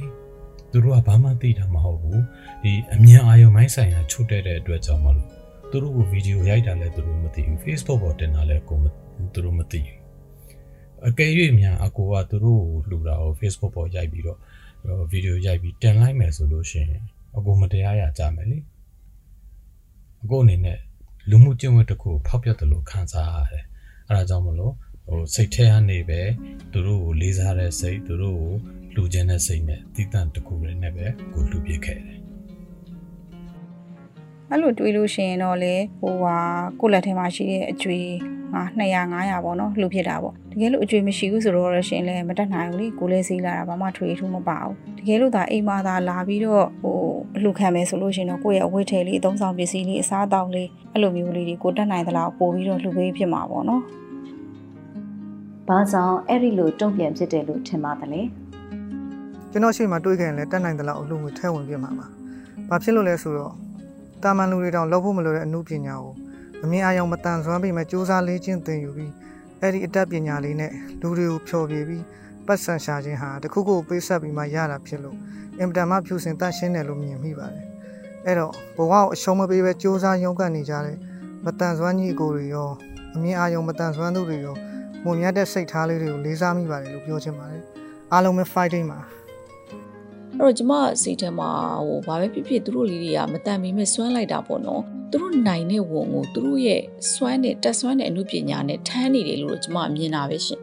[0.72, 2.22] သူတို့ကဘာမှသိတာမဟုတ်ဘူး
[2.62, 5.28] ဒီအမြင်အာရုံမိုင်းဆိုင်ရာချုပ်တဲ့တဲ့အတွက်ကြောင့်မလို့
[5.70, 8.78] သူတို့ကိုဗီဒီယိုရိုက်တာလည်းသူတို့မသိဘူး Facebook ပေါ်တင်တာလည်းကို
[9.32, 9.98] သူတို့မသိဘူး
[11.08, 14.38] အကယ်၍များအကိုကသူတို့ကိုလှူတာကို Facebook ပေါ်ရိုက်ပြီးတော့
[15.10, 17.04] ဗီဒီယိုရိုက်ပြီးတင်လိုက်မယ်ဆိုလို့ရှိရင်
[17.36, 18.58] အကိုမတရားရကြမယ်လေ
[20.22, 20.78] အကိုအနေနဲ့
[21.30, 23.64] လူမှုကျင့်ဝတ်တစ်ခုဖောက်ပြတယ်လို့ခံစားရတယ်
[24.08, 24.74] အဲဒါကြောင့်မလို့
[25.08, 26.20] ဟိုစိတ်ထဲကနေပဲ
[26.72, 28.52] သူတို့ကိုလေးစားတဲ့စိတ်သူတို့ကို
[28.94, 32.18] လူချင်းတဲ့စိတ်နဲ့တည်တံ့တစ်ခုနဲ့ပဲကိုလူပြခဲ့တယ်
[34.50, 36.36] အဲ့လိုတွေးလို့ရှိရင်တော့လေဟိုဟာ
[36.80, 38.08] ကိုယ့်လက်ထဲမှာရှိတဲ့အကျွေး
[38.54, 46.98] ငါ200 900ပေါ့နော်လှုပ်ဖြစ်တာပေါ့တကယ်လို့အကျွေးမရှိဘူးဆိုတော့ရှင်လည်းမတက်နိုင်ဘူးလေကိုလည်းစီးလာတာဘာမှထွေထူးမပါဘူးတကယ်လို့ဒါအိမ်မှာသာလာပြီးတော့ဟို
[47.36, 53.82] အလှခံမယ်ဆိုလို့ရှင်တော့ကိုယ့်ရဲ့အဝတ်ထည်လေးအသုံးဆောင်ပစ္စည်းလေးအစားအသောက်လေးအဲ့လိုမျိုးလေးတွေကိုတက်နိုင်သလားပို့ပြီးတော့လှုပေးဖြစ်မှာပေါ့နော်။
[55.72, 58.22] ဘာကြောင့်အဲ့ဒီလိုတုံ့ပြန်ဖြစ်တယ်လို့ထင်ပါသလဲ
[59.50, 62.06] ကျွန်တော်ရှိမှတွေးခဲ့ရင်လည်းတက်နိုင်သလောက်အလူငွေထဲဝင်ပြမှာပါ။
[62.68, 63.52] ဘာဖြစ်လို့လဲဆိုတော့
[64.22, 66.14] တာမန်လူတွေတောင်လောက်ဖို့မလိုတဲ့အမှုပညာကို
[66.64, 69.12] အမြင်အာရုံမတန်ဆွမ်းပြီးမှစူးစမ်းလေ့ကျင့်သင်ယူပြီး
[69.61, 72.04] အဲ့ဒီအတတ်ပညာလေးနဲ့လူတွေကိုဖျော်ဖြေပြီး
[72.46, 75.16] ပတ်စံရှာခြင်းဟာတခုခုပေးဆက်ပြီးမှရတာဖြစ်လို့
[75.58, 77.66] အင်မတန်မှဖြူစင်တတ်ရှင်းတယ်လို့မြင်မိပါတယ်။
[78.26, 80.96] အဲ့တော့ဘဝကိုအရှုံးမပေးပဲစူးစမ်းရုန်းကန်နေကြတဲ့
[81.44, 82.70] မတန်ဆွမ်းကြီးကိုတွေရော
[83.14, 84.56] အမြင်အာရုံမတန်ဆွမ်းသူတွေရော
[85.04, 87.62] မုံမြတ်တဲ့စိတ်ထားလေးတွေကိုလေးစားမိပါတယ်လို့ပြောချင်ပါတယ်။
[88.12, 89.00] အားလုံးပဲ fighting ပါ
[90.38, 91.50] အဲ့တော့ကျမစိတ်ထဲမှာ
[91.86, 100.60] ဟိုဘာပဲဖြစ်ဖြစ်သူတို့လေးတွေကမတန်မီမဲ့စွမ်းလိုက်တာပေါ့နော်သူတို့နိုင်တဲ့ဝန်ကိုသူတို့ရဲ့စွမ်းနဲ့တက်စွမ်းတဲ့အမှုပညာနဲ့ထမ်းနေတယ်လို့ကျမမြင်တာပဲရှင်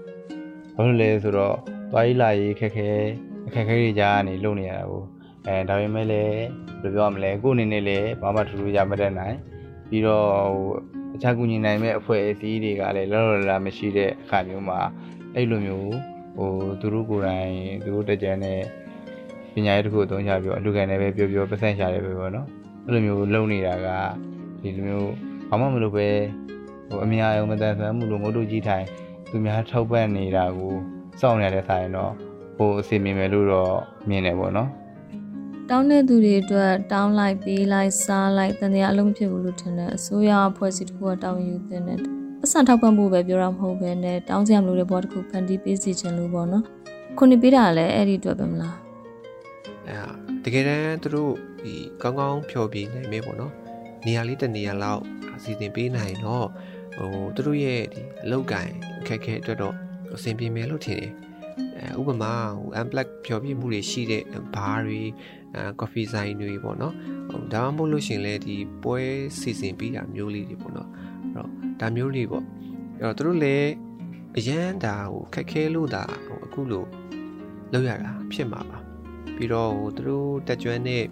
[0.75, 1.55] ဘာလို့လဲဆိုတော့
[1.91, 2.89] သွားရေးလာရေးခက်ခဲ
[3.47, 5.03] အခက်ခဲတွေကြားကနေလုပ်နေရတာကို
[5.47, 6.47] အဲဒါပေမဲ့လည်းဘယ်
[6.83, 9.35] လိုပြောရမလဲကိုယ့်အနေနဲ့လည်းဘာမှထူးထူးရမတတ်နိုင်
[9.89, 10.25] ပြီးတော့
[10.55, 10.69] ဟို
[11.15, 14.79] အခြားကူညီနိုင်မဲ့အဖွဲ့အစည်းတွေကလည်းလောလောလတ်မရှိတဲ့အခါမျိုးမှာ
[15.35, 15.91] အဲ့လိုမျိုး
[16.37, 18.59] ဟိုသူတို့ကိုယ်တိုင်သူတို့တက်ကြတဲ့
[19.53, 22.47] ပညာရေးတစ်ခုအသုံးချပြီးတော့အလူကန်နဲ့ပဲပြောပြောပတ်စံရှာတယ်ပဲပေါ့နော်
[22.85, 23.87] အဲ့လိုမျိုးလုပ်နေတာက
[24.61, 25.11] ဒီလိုမျိုး
[25.49, 26.07] ဘာမှမလုပ်ပဲ
[26.89, 28.85] ဟိုအများအောင်မတန်ဆန်းမှုလို့ငုတ်တို့ကြီးထိုင်
[29.29, 30.73] သူများထောက်ပံ့နေတာကို
[31.21, 32.11] စောင့်နေတဲ့ဆိုင်တော့
[32.57, 33.73] ဟိုအစီအမင်မယ်လို့တော့
[34.09, 34.69] မြင်တယ်ပေါ့နော်
[35.71, 41.97] တောင်းတဲ့သူတွေအတွက်တောင်းလိုက်ပေးလိုက်စားလိုက်တန်တရားအလုံးမဖြစ်ဘူးလို့ထင်တယ်အစိုးရအဖွဲ့အစည်းတစ်ခုကတောင်းယူတဲ့နဲ့
[42.39, 46.63] ပတ်စံထောက်ပံ့ဖို့ပဲပြောတာမဟုတ်ပဲနဲ့တောင်းစရာမလိုတဲ့ဘောတစ်ခုဖန်တီးပေးစီခြင်းလို့ပေါ့နော်
[47.17, 48.75] ခုနှစ်ပေးတာလည်းအဲ့ဒီအတွက်ပဲမလား
[49.87, 49.99] အဲ
[50.43, 53.53] တကယ်တမ်းသူတို့ဒီကောင်းကောင်းဖြော်ပြနိုင်မယ်ပေါ့နော်
[54.05, 55.01] နေရာလေးတစ်နေရာလောက်
[55.35, 56.47] အစီအစဉ်ပေးနိုင်တော့
[56.97, 59.75] ဟိုသူတို့ရဲ့ဒီအလောက်ကန်အခက်အခဲအတွက်တော့
[60.15, 61.28] အဆင်ပြေမယ်လို့ထင်တယ်အဲ
[61.99, 64.23] ဥပမာဟို unplug ဖြော်ပြမှုတွေရှိတဲ့
[64.55, 65.01] ဘားတွေ
[65.55, 66.93] အဲ coffee ဆိုင်တွေပေါ့နော်
[67.29, 68.99] ဟိုဒါမှမဟုတ်လို့ရှရင်လဲဒီပွဲ
[69.39, 70.89] စီစဉ်ပေးတာမျိုးလေးတွေပေါ့နော်
[71.23, 72.45] အဲ့တော့ဒါမျိုးလေးပေါ့
[72.99, 73.69] အဲ့တော့သူတို့လည်း
[74.37, 76.87] အရန်ဒါဟိုခက်ခဲလို့ဒါဟိုအခုလို့
[77.71, 78.77] လောက်ရတာဖြစ်မှာပါ
[79.35, 81.03] ပြီးတော့ဟိုသူတို့တက်ကြွတဲ့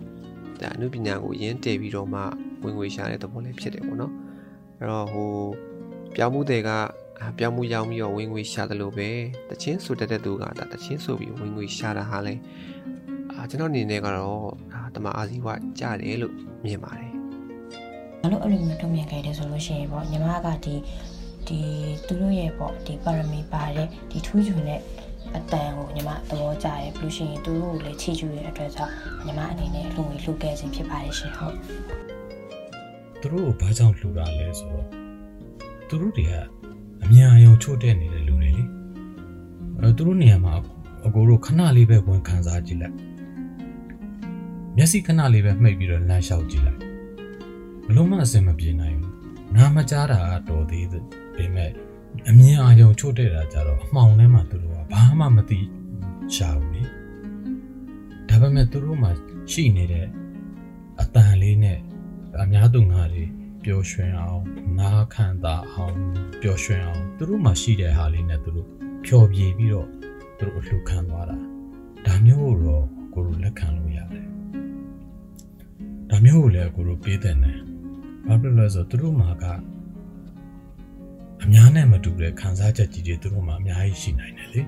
[0.61, 2.21] ဒါအမှုပညာကိုရင်းတည်ပြီးတော့မှ
[2.63, 4.13] ဝင်ငွေရှာတဲ့သဘောလေးဖြစ်တယ်ပေါ့နော်
[4.79, 5.31] အဲ့တော့ဟို
[6.15, 6.69] ပြောင်းမှုတွေက
[7.21, 9.09] အာပြောင်းမှုရောက်ပြီးတော့ဝင်ငွေရှာတယ်လို့ပဲ
[9.49, 12.33] တချင်းဆိုတတ်တဲ့သူကဒါတချင်းဆိုပြီးဝင်ငွေရှာတာဟာလဲ
[13.33, 15.47] အာကျွန်တော်အနေနဲ့ကတော့ဒါတမအာဇီဝ
[15.79, 16.33] ကြတယ်လို့
[16.65, 17.11] မြင်ပါတယ်
[18.21, 20.75] ဘာလို့အဲ့လိုမျိုးထုံးပြန်ခဲ့တယ်ဆိုလို့ရှိရင်ပေါ့ညီမကဒီ
[21.47, 21.59] ဒီ
[22.07, 24.81] သူတို့ရဲ့ပေါ့ဒီပါရမီပါတဲ့ဒီထူးချွန်တဲ့
[25.35, 28.93] အတန်ကိုညီမသဘောကျတယ်ပြီးလို့ရှိရင်သူတို့ကိုလည်းချီးကျူးတဲ့အတွက်ကြောင့်
[29.25, 31.55] ညီမအနေနဲ့လူငွေလှုပ်ခဲ့ခြင်းဖြစ်ပါတယ်ရှင်ဟုတ်
[33.21, 34.85] သူတို့ကိုဘာကြောင့်လှူတာလဲဆိုတော့
[35.87, 36.56] သူတို့တွေက
[37.09, 38.63] အမြန်အယုံချို့တဲ့နေတဲ့လူတွေလေ
[39.79, 40.53] အဲသူတို့နေရာမှာ
[41.05, 42.95] အကိုတို့ခဏလေးပဲဝင်ခံစားကြည့်လိုက်
[44.77, 46.79] မျက်စိခဏလေးပဲမှိတ်ပြီးတော့လမ်းလျှောက်ကြည့်လိုက်
[47.87, 49.13] ဘလုံးမအစင်မပြေနိုင်ဘူး
[49.55, 51.71] နားမကြားတာကတော်သေးတယ်ပေမဲ့
[52.29, 55.59] အမြင်အာရုံချို့တဲ့တာကြတော့အမှောင်ထဲမှာသူတို့ကဘာမှမသိ
[56.35, 56.83] ရှာဘူးလေ
[58.29, 59.09] ဒါပေမဲ့သူတို့မှ
[59.51, 60.07] ရှိနေတဲ့
[61.01, 61.79] အတန်လေးနဲ့
[62.41, 63.25] အများသူငါတွေ
[63.69, 64.43] ပျော်ရွှင်အောင်
[64.79, 65.97] နားခံတာအောင်
[66.41, 68.67] ပျော်ရွှင်အောင်သူတို့မှရှိတဲ့ဟာလေးနဲ့သူတို့
[69.05, 69.89] ဖြော်ပြပြီးတော့
[70.37, 71.37] သူတို့အလှခံသွားတာ
[72.05, 74.25] ဒါမျိုးကိုတော့ကိုလိုလက်ခံလို့ရတယ်
[76.09, 77.57] ဒါမျိုးကိုလည်းကိုလိုပေးတဲ့နဲ့
[78.27, 79.45] ဘာဖြစ်လို့လဲဆိုတော့သူတို့မှာက
[81.43, 84.61] အများနဲ့မတူတဲ့ခံစားချက်ကြီးတွေသူတို့မှာအများကြီးရှိနိုင်တယ်လေ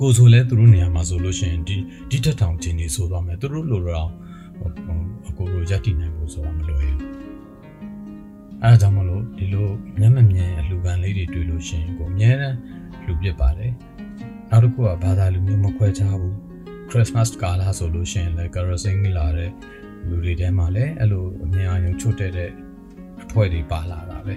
[0.00, 1.76] ကိုဆိုလဲသူတို့နေရာမှာဆိုလို့ရှိရင်ဒီ
[2.10, 4.10] ဒီတက်တောင်ခြင်းတွေဆိုသွားမယ်သူတို့လိုတော့
[5.28, 7.00] အကိုလိုရက်တည်နိုင်ဖို့ဆိုတာမလွယ်ဘူး
[8.62, 12.54] အဲဒါကြောင့်မလို့ဒီလိုမျက်မမြင်အလူခံလေးတွေတွေ့လို့ရှိရင်ကိုအများနဲ့
[13.06, 13.72] လူပြစ်ပါတယ်
[14.50, 16.34] နောက်တစ်ခုကဘာသာလူမျိုးမခွဲခြားဘူး
[16.90, 19.50] Christmas ကာလဆိုလို့ရှိရင်လည်း kerosene လာတဲ့
[20.08, 22.50] လူတွေထဲမှာလည်းအဲ့လိုအမြင်အာရုံချွတ်တဲ့
[23.22, 24.34] အဖွဲ့တွေပါလာတာပဲ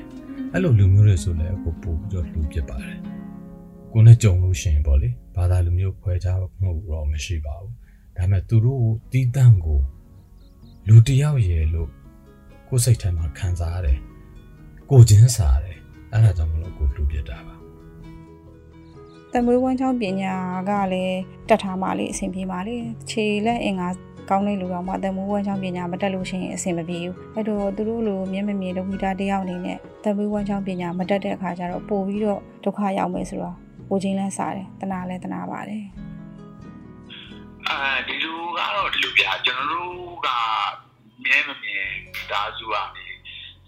[0.54, 3.00] အဲ့လိုလူမျိုးတွေဆိုလည်းအခုပို့ပြီးတော့လူပြစ်ပါတယ်
[3.94, 7.74] ကိုနဲ့ကြုံလို့ရှိရင်ပေါ့လေဘာသာလူမျိုးခွဲခြားမှုတော့မရှိပါဘူး
[8.18, 9.80] ဒါပေမဲ့သူတို့တီးတန့်ကို
[10.92, 11.90] လူတယောက်ရဲ့လို့
[12.68, 14.00] ကိုယ်စိတ်ထဲမှာခံစားရတယ်
[14.90, 15.78] ကိုချင်းစားတယ်
[16.12, 17.56] အဲ့ဒါကြောင့်မလို့ကိုလူပြစ်တာပါ
[19.34, 20.34] တမွေးဝမ်းချောင်းပညာ
[20.70, 22.76] ကလည်းတက်ထားမှလေးအဆင်ပြေပါလေ
[23.10, 23.90] ခြေလက်အင်္ဂါ
[24.30, 33.56] ကောင်းတဲ့လူတော်မှတမွေးဝမ်းချောင်းပညာမတက်လို့ရှိရင်အဆင်မပြေဘူးအဲ့တော့သူတို့လိုမျက်မမြင်ဒုက္ခိတတယောက်အနေနဲ့တမွေးဝမ်းချောင်းပညာမတက်တဲ့အခါကျတော့ပို့ပြီးတော့ဒုက္ခရောက်မယ်ဆိုတော့
[33.90, 35.84] ကိုချင်းလဲစားတယ်တနာလဲတနာပါတယ်
[37.72, 40.28] အဲဒီလိုကတော့ဒီလိုပြကျွန်တော်တို့က
[41.24, 41.88] မြဲမမြင်
[42.32, 43.06] ဒါစုကနေ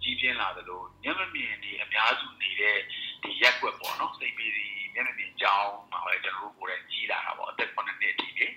[0.02, 2.78] ကြီးပြင်းလာသလိုမျက်မမြင်ဒီအများစုနေတဲ့
[3.24, 8.48] ဒီရက်ွက်ပေါ့နော်စိတ်ပီစီမျက်မမြင်ကြောင်းမှာလည်းကျွန်တော်တို့ကိုယ်တိုင်ကြီးလာတာပေါ့အသက်9နှစ်အထိလေ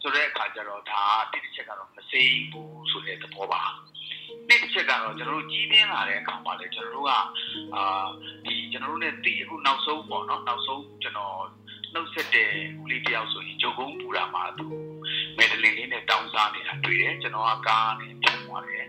[0.00, 3.62] ဆိုတဲ့အခါကျတော့ဒါတိတိကျကျတော့မစိမ့်ဘူးဆိုတဲ့သဘောပါ
[4.48, 7.12] တစ်ချက်ကတော့ကျွန်တော်တို့ကြီးပြင်းလာတဲ့အခါမှာလေကျွန်တော်တို့က
[7.74, 8.06] အာ
[8.44, 11.36] ဒီကျွန်တော်တို့ ਨੇ တည်အခုနောက်ဆုံးပေါ့နော်နောက်ဆုံးကျွန်တော်
[11.94, 14.66] နှုတ်ဆက်တဲ့ဦးလေးတယောက်ဆိုရင်ဂျုံကုန်းပူတာမှာသူ
[15.36, 18.86] မယ်ဒလင်လေးနဲ့တောင်းစားနေတာတွေ့တယ်ကျွန်တော်ကကားနဲ့ပြန်သွားတယ်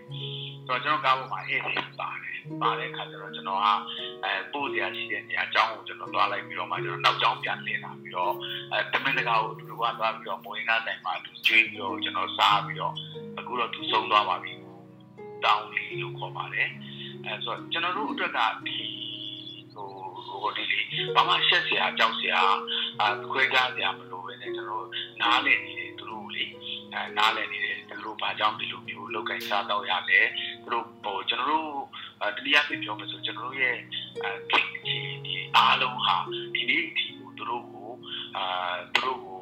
[0.67, 3.65] ဆိုတော့ကျွန်တော်ကားပေါ်မှာအေးအေးပါတယ်ပါတဲ့အခါကျတော့ကျွန်တော်က
[4.23, 8.33] အဲပို့စရာရှိတဲ့နေရာအကြောင်းကိုကျွန်တော်သွားလိုက်ပြီးတော့မှကျွန်တော်နောက်ကျောင်းပြန်လည်လာပြီးတော့
[8.71, 12.93] အဲတမင်တကာကိုအတူတူကသွားပြီးတော့မိုးရင်းကားတိုင်မှာသူကျွေးပြီးတော့ကျွန်တော်စားပြီးတော့
[13.39, 14.51] အခုတော့သူဆုံးသွားပါပြီ
[15.45, 16.69] တောင်းလေးလို့ခေါ်ပါတယ်
[17.25, 18.77] အဲဆိုတော့ကျွန်တော်တို့အတွက်ကဒီ
[19.73, 19.89] ဟို
[20.41, 20.79] ဟိုဒီလေ
[21.15, 22.41] ဘာမှရှက်စရာကြောက်စရာ
[23.01, 24.87] အာခွဲခြားစရာမလိုပဲねကျွန်တော်
[25.21, 26.45] နားလည်နေတယ်သူတို့လေ
[26.93, 30.21] အဲနားလည်နေတယ်သူတို့ဘာကြောင့်ဒီလိုမျိုးလောက်ကင်စားတော့ရလဲ
[30.63, 31.69] သူတို့ဟိုကျွန်တော်တို့
[32.37, 33.77] တတိယပြပြောမယ်ဆိုကျွန်တော်တို့ရဲ့
[34.23, 34.95] အဲဒီ
[35.57, 36.17] အားလုံးဟာ
[36.55, 37.89] ဒီနေ့ဒီကိုသူတို့ကို
[38.37, 39.41] အာသူတို့ကို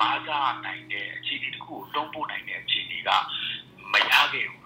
[0.00, 3.10] မာစားနိုင်တဲ့အခြေအနေတစ်ခုကိုတုံးပို့နိုင်တဲ့အခြေအနေက
[3.92, 4.59] မရခဲ့ဘူး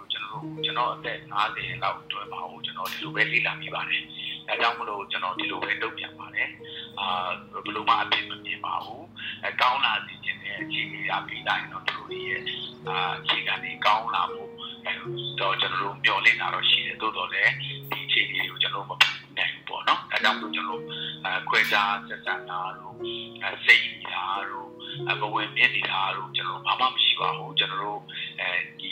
[0.64, 4.02] ကျွန်တော်ကျွန်တော်အသက်50လောက်တွဲပါဘူးကျွန်တော်ဒီလိုပဲလေ့လာမိပါတယ်။
[4.48, 6.48] အဲကြောင့်မလို့ကျွန်တော်ဒီလိုပဲတုံ့ပြန်ပါတယ်။
[6.98, 7.28] အာ
[7.64, 9.04] ဘယ်လိုမှအပြစ်မမြင်ပါဘူး။
[9.44, 12.40] အဲကောင်းလာစီခြင်းနဲ့အခြေအနေအပြီးတိုင်းတော့တို့ရဲ့
[12.88, 14.50] အာအခြေခံတွေကောင်းလာဖို့
[14.86, 14.92] အဲ
[15.40, 17.52] တော့ကျွန်တော်တို့မျှော်လင့်တာတော့ရှိတယ်သို့တော်လည်း
[17.90, 18.92] ဒီအခြေအနေကိုကျွန်တော်မ
[19.38, 20.82] နိုင်ဘူးပေါ့နော်။အဲကြောင့်မလို့ကျွန်တော်
[21.24, 22.94] အဲခွဲခြားဆက်ဆံတာတို့
[23.42, 24.70] အဲစိတ်နေတာတို့
[25.10, 28.00] အဘဝင်မြင့်နေတာတို့ကျွန်တော်ဘာမှမရှိပါဘူးကျွန်တော်တို့
[28.40, 28.48] အဲ
[28.80, 28.90] ဒီ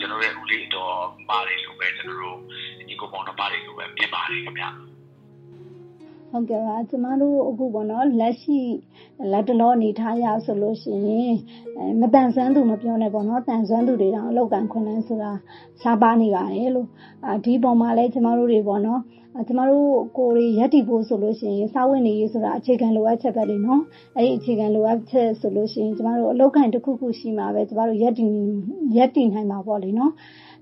[0.00, 0.96] ကျွန်တော်ရဲ့ဦးလေးတော်
[1.28, 2.38] မားတွေလိုပဲကျွန်တော်တို့
[2.88, 4.70] ဒီကိုပေါင်းတော်မားတွေလိုပဲပြင်ပါတယ်ခင်ဗျာ
[6.30, 8.58] ဟုတ်ကဲ့ပါကျမတို့အခုပေါ့နော်လက်ရှိ
[9.32, 11.34] လက်တလောအနေထားရဆိုလို့ရှိရင်
[12.00, 15.32] မတန်ဆွမ်းသူမပြောနဲ့ပေါ့နော်တန်ဆွမ်းသူတွေတောင်အလောက်ကန်ခွန်းလန်းဆိုတာ
[15.80, 16.88] ရှားပါနေပါတယ်လို့
[17.44, 19.00] ဒီပုံမှာလဲကျမတို့တွေပေါ့နော်
[19.48, 19.88] ကျမတို့
[20.18, 23.82] ကိုယ်တွေရက်တည်ဖို့ဆိုလို့ရှိရင်စာဝင်နေရေးဆိုတာအခြေခံလိုအပ်ချက်ပဲလေနော်
[24.16, 28.30] အဲ့ဒီအခြေခံလိုအပ်ချက်ဆိုလို့ရှိရင်ကျမတို့အလောက်ကန်တစ်ခုခုရှိမှာပဲကျမတို့ရက်တည်
[28.96, 30.12] ရက်တည်နိုင်မှာပေါ့လေနော်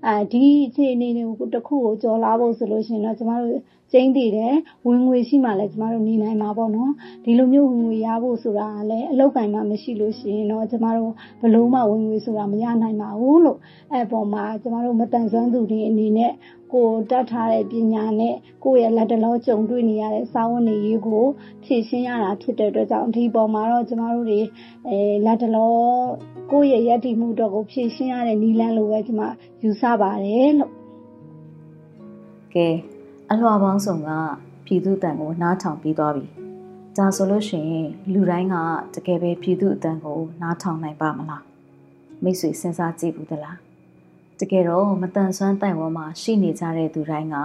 [0.05, 3.53] အဲဒီအခြေအနေတွေကိုတစ်ခုကိုကြော်လာဖို့ဆိုလို့ရှိရင်တော့ကျမတို့
[3.91, 4.55] ကျင်းတည်တယ်
[4.87, 6.91] ဝင်ငွေရှိမှလည်းကျမတို့နေနိုင်မှာပေါ့နော်
[7.23, 13.59] ဒီလိုမျိုးဝင်ငွေရဖို့ဆိုတာကလည်းအလောက်ကင်မှမရှိလို့ရှိရင်တော့ကျမတို့ဘလို့မှဝင်ငွေဆိုတာမရနိုင်ပါဘူးလို့
[13.93, 16.33] အဲ့ပေါ်မှာကျမတို့မတန်ဆွမ်းသူတွေအနေနဲ့
[16.73, 21.25] ကိုတတ်ထားတဲ့ပညာနဲ့ကိုယ့်ရဲ့လက်တလောကြုံတွေ့နေရတဲ့စာဝန်နေရေးကို
[21.63, 24.41] ဖြည့်ရှင်းရတာဖြစ်တဲ့အတွက်ကြောင့်ဒီပေါ်မှာတော့ကျမတို့တွေ
[24.87, 25.73] အဲလက်တလော
[26.51, 29.21] ကိုယ့်ရဲ့ရည်တည်မှုတော့ကိုဖြည့်ရှင်းရတဲ့နီလန်းလိုပဲကျမ
[29.63, 30.73] ယူဆပါတယ်လို့
[32.55, 32.67] ကဲ
[33.31, 34.09] အလှော်ပေါင်းစုံက
[34.65, 36.25] ပြည်သူတန်ကိုနားထောင်ပြီးသွားပြီ
[36.97, 38.55] ဒါဆိုလို့ရှိရင်လူတိုင်းက
[38.95, 41.43] တကယ်ပဲပြည်သူအတန်ကိုနားထောင်နိုင်ပါမလား
[42.23, 43.57] မိတ်ဆွေစဉ်းစားကြည့်ဘူးသလား
[44.39, 47.37] တကယ်တော့မတန်ဆွမ်းတိုင်ဝမ်မှာရှိနေကြတဲ့သူတိုင်းက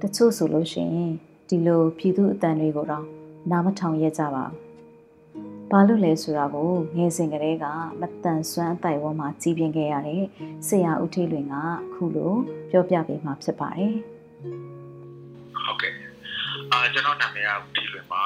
[0.00, 1.12] တချို့ဆိုလို့ရှိရင်
[1.48, 3.06] ဒီလိုပြည်သူအတန်တွေကိုတော့
[3.50, 7.66] နားမထောင်ရကြပါဘူးဘာလို့လဲဆိုတာကိုငယ်စဉ်ကတည်းက
[8.00, 10.22] မတန်ဆွမ်းတိုင်ဝမ်မှာကြီးပြင်းခဲ့ရတဲ့
[10.66, 11.64] ဆရာဦးထေးလွင်ကအ
[11.94, 12.32] ခုလို
[12.70, 13.96] ပြောပြပေးမှာဖြစ်ပါတယ်
[15.66, 15.94] ဟုတ်ကဲ့
[16.72, 18.24] အာကျွန်တော်နာမည်ကဦးထေးလွင်ပါ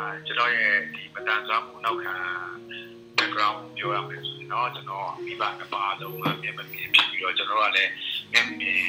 [0.00, 2.14] အာကျွန်တော်ရဲ့ဒီမတန်ဆွမ်းမှုနောက်ခံ
[3.16, 7.92] background ပြောရမယ်ဆိုရင်တော့ကျွန်တော်မိဘတစ်ပါးလုံးကမျက်မမြင်ဖြစ်ပြီးတော့ကျွန်တော်ကလည်း
[8.32, 8.84] မျက်မြင်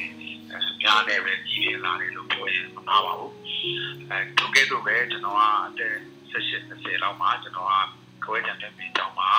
[0.82, 3.34] များနဲ့ပဲကြီးရလာတယ်လို့ပြောရင်မမှားပါဘူး
[4.10, 5.95] အဲတိုကဲတော့ပဲကျွန်တော်ကအသက်
[6.32, 9.32] 16 20လောက်မှာကျွန်တော်ကခွဲကြံမျက်မြင်ကြောင်းမှာ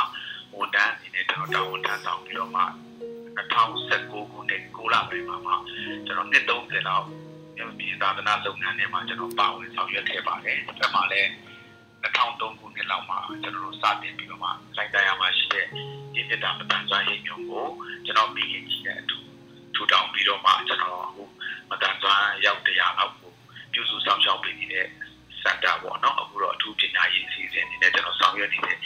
[0.55, 2.63] ဝန်တန်းအနေနဲ့ကျွန်တော်တာဝန်ထမ်းဆောင်ပြီးတော့မှ
[3.39, 5.53] 2019ခုနှစ်9လပိုင်းမှာမှ
[6.07, 7.07] ကျွန်တော်နှစ်30လောက်
[7.57, 11.29] မျက်မြင်သာသနာလုပ်ငန်းတွေမှာကျွန်တော်ပါဝင်ဆောင်ရွက်ခဲ့ပါတယ်။ဒါမှလည်း
[12.05, 15.67] 2003ခုနှစ်လောက်မှာကျွန်တော်တို့စတင်ပြီးတော့မှလိုက်တရားမှာရှိတဲ့
[16.15, 17.67] ဒီပြတာမတန်ဆွမ်းရေးမျိုးကို
[18.05, 19.19] ကျွန်တော်မိခင်ကြီးတဲ့အတူ
[19.75, 21.29] ထူထောင်ပြီးတော့မှကျွန်တော်ဟို
[21.71, 23.33] မတန်ဆွမ်းရောက်တရားလောက်ကို
[23.73, 24.87] ပြုစုဆောင်ရှောက်ပေးနေတဲ့
[25.43, 28.79] စင်တာပေါ့နော်အခုတော့အထူးပညာရေးအစီအစဉ်အနေနဲ့ကျွန်တော်ဆောင်ရွက်နေတဲ့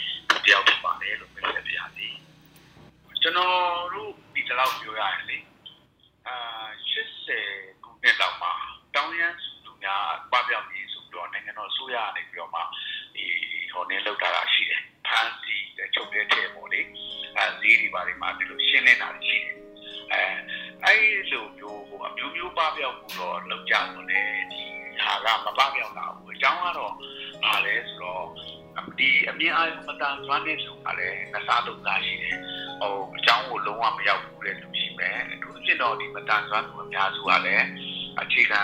[0.45, 2.15] တယောက်ဖြစ်ပါတယ်လို့ပြောပြပါသည်
[3.21, 3.53] ကျွန်တော်
[3.93, 5.37] တို့ဒီလောက်ပြောရရင်လေ
[6.27, 6.35] အာ
[6.91, 8.53] 80ခု နှစ်လောက်မှာ
[8.95, 9.33] တောင်းရန်
[9.65, 12.61] လူများပပျောက်ရေးဆိုတော့နိုင်ငံတော်အစိုးရကနေပြီးတော့မှ
[13.15, 13.25] ဒီ
[13.73, 15.55] ဟိုနေလောက်တာရှိတယ်ဖန်စီ
[15.93, 16.81] ချုပ်တဲ့ထဲပေါ့လေ
[17.37, 19.55] အဲဈေးတွေပါတွေမှာဒီလိုရှင်းနေတာရှိတယ်
[20.13, 20.23] အဲ
[20.83, 24.63] အဲ့လိုမျိုးဟိုအမျိုးမျိုးပပျောက်မှုတော့လောက်ကြလို့လေဒီ
[25.03, 26.93] ဟာကမပပျောက်တာဘူးအကြောင်းကတော့
[27.43, 28.25] ဘာလဲဆိုတော့
[28.99, 32.37] ဒီအမြင်အာရုံမတန်ဆွမ်းတဲ့လူကလည်းနှစားလုပ်တာရှိတယ်
[32.81, 37.65] ဟိုအကြောင်းကိုလုံးဝမရောက်ဘူးတဲ့လူရှိမယ်အထူးသဖြင့်တော့ဒီမတန်ဆွမ်းသူအများစုကလည်း
[38.21, 38.61] အခြေခံ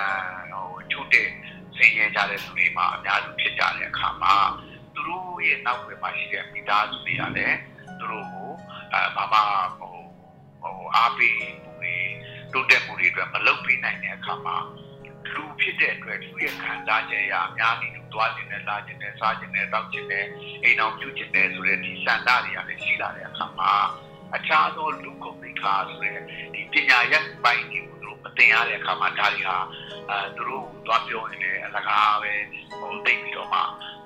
[0.52, 1.30] ဟိုချုပ်တဲ့
[1.78, 4.36] ဆင်းရဲကြတဲ့လူတွေမှာအများစုဖြစ်ကြတဲ့အခါမှာ
[4.94, 7.58] သူတို့ရဲ့နောက်ွယ်မှာရှိတဲ့မိသားစုတွေကလည်း
[8.00, 8.52] သူတို့ကို
[8.94, 9.40] အဲဘာမှ
[9.80, 9.96] ဟို
[10.62, 11.96] ဟိုအားပေးမှုတွေ
[12.54, 14.58] တိုးတက်မှုတွေအတွက်မလုပ်ပေးနိုင်တဲ့အခါမှာ
[15.34, 20.26] လူဖြစ်တဲ့အတွက်သူရဲ့ခံစားချက်ရအများကြီး သူသွားခြင်းနဲ့လာခြင်းနဲ့စားခြင်းနဲ့တောက်ခြင်းနဲ့
[20.64, 23.72] အိမ်အောင်ပြုခြင်းနဲ့ဆိုတဲ့ဒီစံတာတွေကလည်းရှိလာတဲ့အခါမှာ
[24.36, 26.18] အခြားသောလူကုန်သိက္ခာဆိုတဲ့
[26.54, 29.58] ဒီပညာရပ်ပိုင်းတွေကိုသူတို့မတင်ရတဲ့အခါမှာဒါတွေဟာ
[30.10, 32.34] အဲသူတို့သွားပြောနေတယ်အလကားပဲ
[32.80, 33.60] ဟိုသိပြီးတော့မှ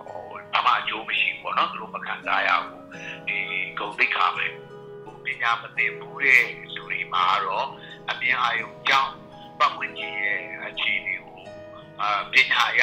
[0.06, 0.24] ဟို
[0.56, 2.86] အမှအကျိုးမရှိဘူးပေါ့နော်သူတို့မခံစားရဘူး
[3.28, 3.38] ဒီ
[3.80, 4.46] ကုန်သိက္ခာပဲ
[5.26, 6.44] ပညာမသိဘူးတဲ့
[6.76, 7.68] လူတွေမှာတော့
[8.10, 9.14] အပြင်အာယုံကြောင့်
[9.60, 11.40] ပတ်ဝန်းကျင်ရဲ့အခြေအနေကို
[12.02, 12.82] အာပညာရ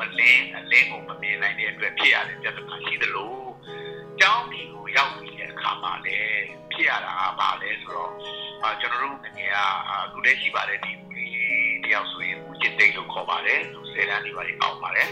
[0.00, 3.34] မလင်းအလင်းကိုမမြင်နိုင်တဲ့အတွက်ဖြစ်ရတဲ့ပြဿနာရှိသလို
[4.20, 8.12] ကြောင်းဒီကိုရောက်ပြီးတဲ့အခါမှာလည်းဖြစ်ရတာကဘာလဲဆိုတော့
[8.62, 9.58] အာကျွန်တော်တို့ငငယ်က
[9.88, 10.92] အခုတည်းရှိပါတယ်ဒီ
[11.84, 15.08] တယောက်ဆိုရင်ဦးကျင်တိတ်လို့ခေါ်ပါတယ်သူဆယ်တန်းနေပါလေအောင်ပါတယ်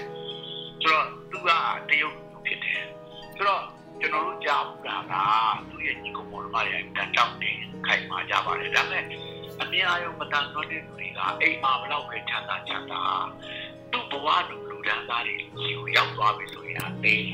[0.82, 1.48] ဆိုတော့သူက
[1.88, 2.14] တရုတ်
[2.46, 2.80] ဖြစ်တယ်
[3.36, 3.62] ဆိုတော့
[4.00, 5.14] ကျွန်တော်တို့ကြားဘူးတာက
[5.70, 7.52] သူ့ရဲ့ညီကောင်မောင်မရဲ့တန်တောက်နေ
[7.86, 9.04] ခိုင်မာကြပါတယ်ဒါပေမဲ့
[9.62, 13.02] အမြင်အယုံမတန်ဆွမ်းတဲ့လူတွေကအိမ်မှာဘလောက်ပဲချမ်းသာချမ်းသာ
[13.92, 17.28] သူ့ဘဝလူ လူဒန်းသားတွေကြီးကိုရောက်သွားပြီဆိုရင်အသေး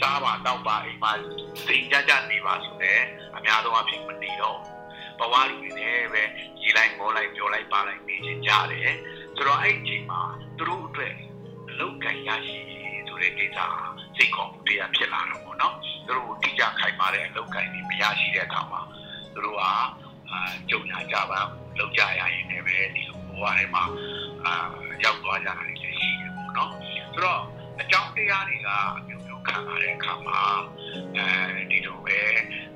[0.00, 1.12] စားပါတော့ပါအိမ်မှာ
[1.66, 3.02] စိတ်ကြကြနေပါဆိုတော့
[3.36, 4.58] အများဆုံးအဖြစ်မနေတော့
[5.18, 6.22] ဘဝလူတွေနဲ့ပဲ
[6.60, 8.92] ကြီးလိုက်မောလိုက်ပြောလိုက်ပါလိုက်နေချင်ကြတယ်
[9.36, 10.22] ဆိုတော့အဲ့ဒီအချိန်မှာ
[10.58, 11.14] သူတို့အတွက်
[11.70, 12.58] အလုပ်ကံရရှိ
[13.08, 13.58] ဆိုတဲ့ကိစ္စ
[14.16, 15.74] စိတ်ခေါ်မှုတရားဖြစ်လာတော့ပေါ့နော်
[16.06, 18.80] သူတို့တိကျခိုင်မာတဲ့အလုပ်ကံတွေမရရှိတဲ့အခါမှာ
[19.34, 19.72] သူတို့ကအာ
[20.70, 21.40] ကြုံရကြပါ
[21.78, 23.84] လောက်ကြရရင်လည်းပဲဒီလိုဘ ဝထဲမှာ
[24.46, 24.54] အာ
[25.04, 26.70] ရောက်သွားကြတာတွေလည်းရှိတယ်ပေါ့နော်
[27.14, 27.42] ဆိုတော့
[27.80, 30.40] အကြောင်းတရားတွေကအမျိုးမျိုးခံလာတဲ့အခါမှာ
[31.16, 32.18] အဲဒီလိုပဲ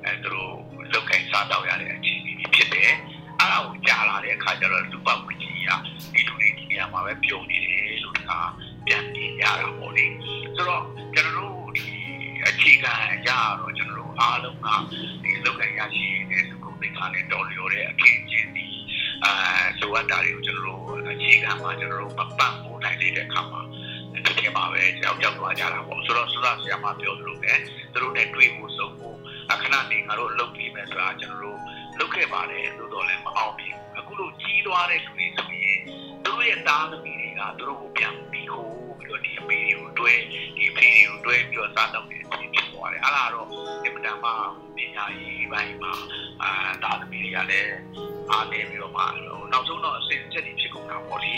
[0.03, 0.53] အဲသူတို့
[0.93, 2.91] လုတ်ခိုင်းစားတော့ရတဲ့အခြေအနေတွေဖြစ်တယ်
[3.39, 5.71] အဲ့ဒါကိုကြားလာတဲ့အခါကျတော့လူပတ်ဝန်းကျင်က
[6.13, 8.39] ဒီလူတွေဒီနေရာမှာပဲပြုံနေတယ်လို့တခါ
[8.85, 10.05] ပြန်ပြင်ရတာပေါ့လေ
[10.55, 11.85] ဆိုတော့ကျွန်တော်တို့ဒီ
[12.47, 14.67] အခြေခံအရာတော့ကျွန်တော်တို့အားလုံးက
[15.23, 18.67] ဒီလုတ်ခိုင်းရရှိတဲ့လူကုန်သိက္ခာနဲ့တော်လျော်တဲ့အခင်းချင်းဒီ
[19.25, 19.33] အာ
[19.81, 23.61] လိုအပ်တာတွေကိုကျွန်တော်တို့အခြေခံမှာကျွန်တော်တို့မပန့်ဖို့နိုင်တဲ့အခါမှာ
[24.25, 27.53] တကယ်ပါပဲကြောက်ကြောက်သွားကြတာပေါ့ဆိုတော့စသဆရာမပြောသလိုပဲ
[27.93, 29.17] သူတို့နဲ့တွေ့ဖို့ဆုံးဖို့
[29.51, 31.59] အခဏနေငါတို့လုပ်ပြီးမယ်ဆိုတာကျွန်တော်တို့
[31.99, 40.13] လုပ်ခဲ့ပါတယ်လို့တော့လည်းမအောင်မြင်ဘူးအခုလိုကြီးသွားတဲ့လူတွေဆိုရင်သူတို့ရဲ့သားသမီးတွေကသူတို့ကိုပြန်ပြီးခိုးပြီးတော့ဒီအမေတွေကိုတွဲ
[40.57, 43.47] ဒီဖေတွေကိုတွဲပြီးတော့စားတော့တဲ့အဖြစ်ဖြစ် သွားတယ်အဲ့ဒါတော့
[43.83, 44.31] ဒီမတန်မှ
[44.75, 45.93] ပညာရေးပိုင်းမှာ
[46.43, 46.51] အာ
[46.83, 47.73] သားသမီးတွေကလည်း
[48.31, 49.03] အားနေပြီးတော့မှ
[49.51, 51.33] နောက်ဆုံးတော့အစဉ်ချက်တွေဖြစ်ကုန်တာပေါ့လေ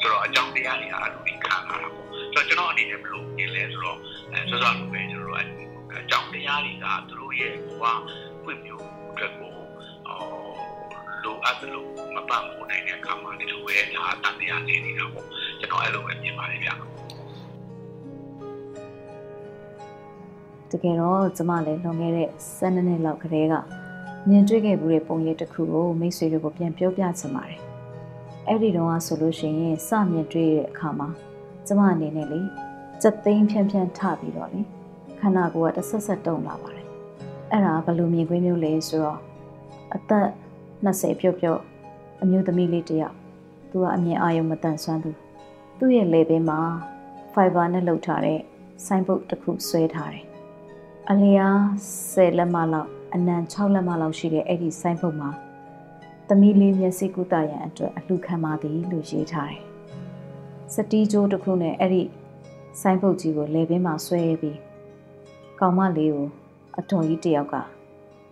[0.00, 3.98] ဆိုတော့အကြောင်းတရားတွေအားလုံးဒီခံလာတာပေါ့ဆိုတော့ကျွန်တော်အနေနဲ့ဘယ်လိုမြင်လဲဆိုတော့
[4.32, 5.38] အဲစောစောလိုပဲကျွန်တော်တို့
[5.98, 7.84] အကြောင်းတရားတွေကသူတို့ရဲ့ဘဝ
[8.44, 8.70] ဖွင့်ပြ
[9.10, 9.52] အတွက်ကို
[11.24, 15.26] လိုအပ်တယ်လို့မပန့်ဖို့နိုင်တဲ့အခါမှာဒီလိုပဲဒါတန်တရားနေနေတာပေါ့
[15.60, 16.74] ကျွန်တော်အဲ့လိုပဲမြင်ပါတယ်ဗျာ
[20.72, 22.28] တကယ်တော့ကျမလည်းလွန်ခဲ့တဲ့
[22.58, 23.54] 12နှစ်လောက်ကတည်းက
[24.28, 27.60] မြင်တွေ့ခဲ့မှုတဲ့ပုံရိပ်တစ်ခုကိုမိတ်ဆွေတွေကိုပြန်ပြောပြချင်ပါတယ်။
[28.48, 31.08] အဲ့ဒီတော့ဆိုလို့ရှိရင်စမြင်တွေ့တဲ့အခါမှာ
[31.66, 32.40] ကျမအနေနဲ့လေ
[33.02, 34.60] စက်သိမ်းဖြန်းဖြန်းထပြီးတော့လေ
[35.20, 36.86] ခန္ဓာကိုယ်ကတဆက်ဆက်တုံလာပါတယ်။
[37.52, 39.18] အဲ့ဒါဘယ်လိုမြင်ကွင်းမျိုးလဲဆိုတော့
[39.94, 40.26] အသက်
[40.84, 41.60] 20ပြုတ်ပြုတ်
[42.22, 43.14] အမျိုးသမီးလေးတယောက်
[43.70, 45.10] သူကအမြင်အာရုံမတန်ဆွမ်းသူ
[45.78, 46.60] သူ့ရဲ့လေဘေးမှာ
[47.32, 48.40] fiber နဲ့လှုပ်ထားတဲ့
[48.86, 50.24] sign board တစ်ခုဆွဲထားတယ်။
[51.12, 51.58] အလျား
[51.96, 55.30] 10လက်မလောက်အနံ6လက်မလောက်ရှိတဲ့အဲ့ဒီ sign board မှာ
[56.28, 59.62] သမီးလေးမျက်စိကုသရန်အတွက်အလှခံပါသည်လို့ရေးထားတယ်။
[60.74, 62.02] စတီးကြိုးတစ်ခုနဲ့အဲ့ဒီ
[62.80, 64.58] sign board ကြီးကိုလေဘေးမှာဆွဲပြီး
[65.60, 66.28] ကောင်မလေးကို
[66.78, 67.54] အထုံကြီးတယောက်က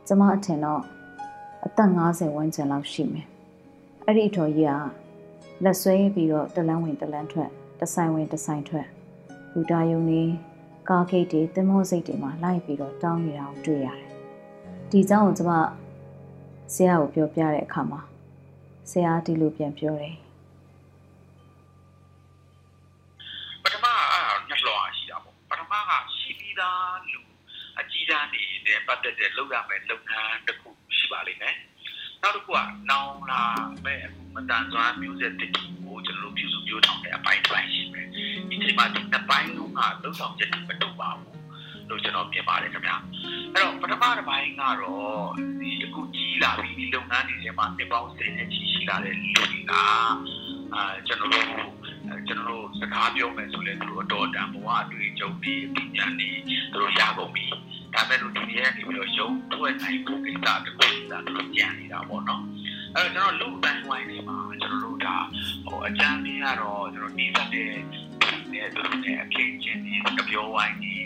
[0.07, 0.83] ကျမအထင်တော့
[1.67, 3.27] အသက်50ဝန်းကျင်လောက်ရှိမယ်။
[4.07, 8.87] အဲ့ဒီအထော်ကြီးကလက်ဆွဲပြီးတော့တလန်းဝင်တလန်းထွက်တဆိုင်ဝင်တဆိုင်ထွက်
[9.53, 10.23] ဘူတာယုံနေ
[10.91, 14.09] ကားဂိတ်တွေတင်မောစိတ်တွေမှာလိုက်ပြီးတော့တောင်းနေတာကိုတွေ့ရတယ်။
[14.91, 15.53] ဒီကြောင့်ကျွန်မ
[16.75, 18.01] ဆရာကိုပြောပြတဲ့အခါမှာ
[18.91, 20.17] ဆရာဒီလိုပြန်ပြောတယ်။
[23.63, 23.99] ပထမက
[24.49, 27.21] နှစ်လောရှိတာပေါ့။ပထမကရှိပြီးသားလူ
[27.81, 31.57] အကြီးတန်းတွေနဲ့ပတ်သက်တဲ့လုပ်ရမယ့်လုပ်ငန်းတစ်ခုရှိပါလိမ့်မယ်။
[32.23, 32.59] နောက်တစ်ခုက
[32.91, 33.45] နောင်လာ
[33.85, 37.86] မဲ့အခုမတန်ဆွမ်းမျိုးဆက်တစ်ခုကိုကျွန်တော်တို့ပြုစုပြောထောင်တဲ့အပိုင်းတစ်ပိုင်းရှိမယ်။ဒီ
[38.67, 41.37] ချိန်မှာဒီနှစ်ပိုင်းလုံးကလုံဆောင်ချက်မတူပါဘူး
[41.89, 42.97] လို့ကျွန်တော်မြင်ပါတယ်ခင်ဗျာ။
[43.55, 44.77] အဲ့တော့ပထမတစ်ပိုင်းကတော့
[45.61, 49.83] ဒီအခုကြီးလာပြီဒီလုပ်ငန်းတွေထဲမှာနှစ်ပေါင်း10နဲ့ကြီးရှိလာတဲ့လူတွေကအာ
[51.07, 51.47] ကျွန်တော်တို့
[52.27, 56.31] ကျွန်တော်တို့စကားပြောမယ်ဆိုလဲသူတို့အတော်တန်ဘဝအတွေ့အကြုံတွေပညာတွေ
[56.73, 57.47] သူတို့ရကုန်ပြီ။
[57.95, 62.43] ဒါမဲ့လို့ဒီနေ့ကနေပြီးတော့ရုံထွက်နိုင်ဖို့ကိစ္စတစ်ခုသာတို့ကြံနေတာပေါ့နော်
[62.95, 65.17] အဲ့တော့ကျွန်တော်လူတိုင်းဝိုင်းနေမှာကျွန်တော်တို့ဒါ
[65.67, 67.73] ဟိုအကြမ်းကြီးကတော့ကျွန်တော်နှီးသက်တဲ့
[68.67, 71.05] နဲ့တို့နဲ့အခင်းချင်းဒီကြပြောဝိုင်းကြီး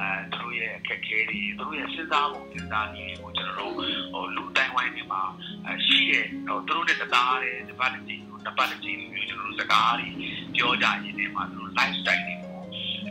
[0.00, 5.22] အဲသူတို့ရဲ့အခက်အခဲတွေသူတို့ရဲ့စဉ်းစားပုံစဉ်းစားနည်းတွေကိုကျွန်တော်တို့ဟိုလူတိုင်းဝိုင်းတွေမှာ
[5.86, 10.08] ရှိတဲ့ဟိုသူတို့နဲ့တသားတယ်ဒီပတ်တစ်ချိန်တစ်ပတ်တစ်ချိန်မျိုးကျွန်တော်တို့စကားတွေ
[10.56, 12.58] ပြောကြရင်းနဲ့မှာသူတို့ lifestyle တွေကို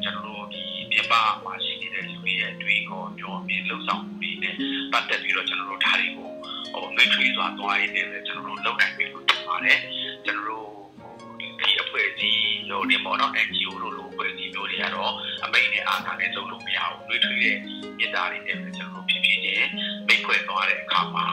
[0.03, 4.55] ကျွန်တော်တို့ဒီပြပမှာရှိနေတဲ့လူတွေရဲ့အတွေ့အကြုံပြောပြလှုပ်ဆောင်မှုတွေနဲ့
[4.91, 6.29] ပတ်သက်ပြီးတော့ကျွန်တော်တို့ဒါတွေကို
[6.73, 9.79] ဟိုမိတ်ဆွေစွာသွားရင်းနဲ့လည်းကျွန်တော်တို့လုပ်နိုင်ပြီလို့ထင်ပါတယ်
[10.25, 10.68] ကျွန်တော်တို့ဒီ
[11.83, 15.13] အဖွဲ့အစည်းဟိုဒီမော်နော် NGO တို့လိုအဖွဲ့အစည်းမျိုးတွေကတော့
[15.45, 17.57] အမိန့်နဲ့အားထားနဲ့လုပ်လို့မရဘူးတွေးထွေးတဲ့
[17.99, 19.69] မြစ်သားတွေနဲ့ပဲကျွန်တော်တို့ဖြစ်ဖြစ်ချင်း
[20.07, 21.25] မိတ်ဖွဲ့သွားတဲ့အခါမှာ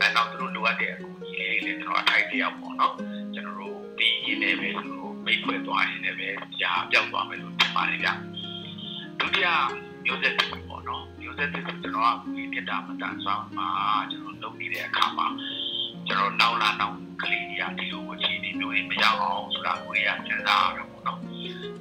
[0.00, 2.94] အဲနောက်သူတို့လိုအပ်တဲ့အကူအညီလေးတွေလည်းကျွန်တော်အထိုက်တယောက်ပေါ့နော်
[3.34, 6.28] ကျွန်တော်တို့ပြီးရင်းနဲ့ပဲသူတို့မိတ်ဖွဲ့သွားရင်းနဲ့ပဲ
[6.60, 8.08] ကြာပြောက်သွားမယ်လို့ထင်ပါတယ်ဗျ
[9.20, 9.46] ဒုတိယ
[10.04, 13.68] မျိုးဆက်တစ်ပေါ့နော်မျိုးဆက်တစ်ကျွန်တော်ကဒီပြတာမတန်ဆွမ်းမှာ
[14.10, 15.26] ကျွန်တော်လုပ်နေတဲ့အခါမှာ
[16.08, 21.18] ကျွန်တော်နောက်လာနောက်ကလေးတွေကဒီလိုအခြေအနေမျိုးတွေမရောက်အောင်ဆိုတာကိုရစဉ်းစားရတော့ပေါ့နော်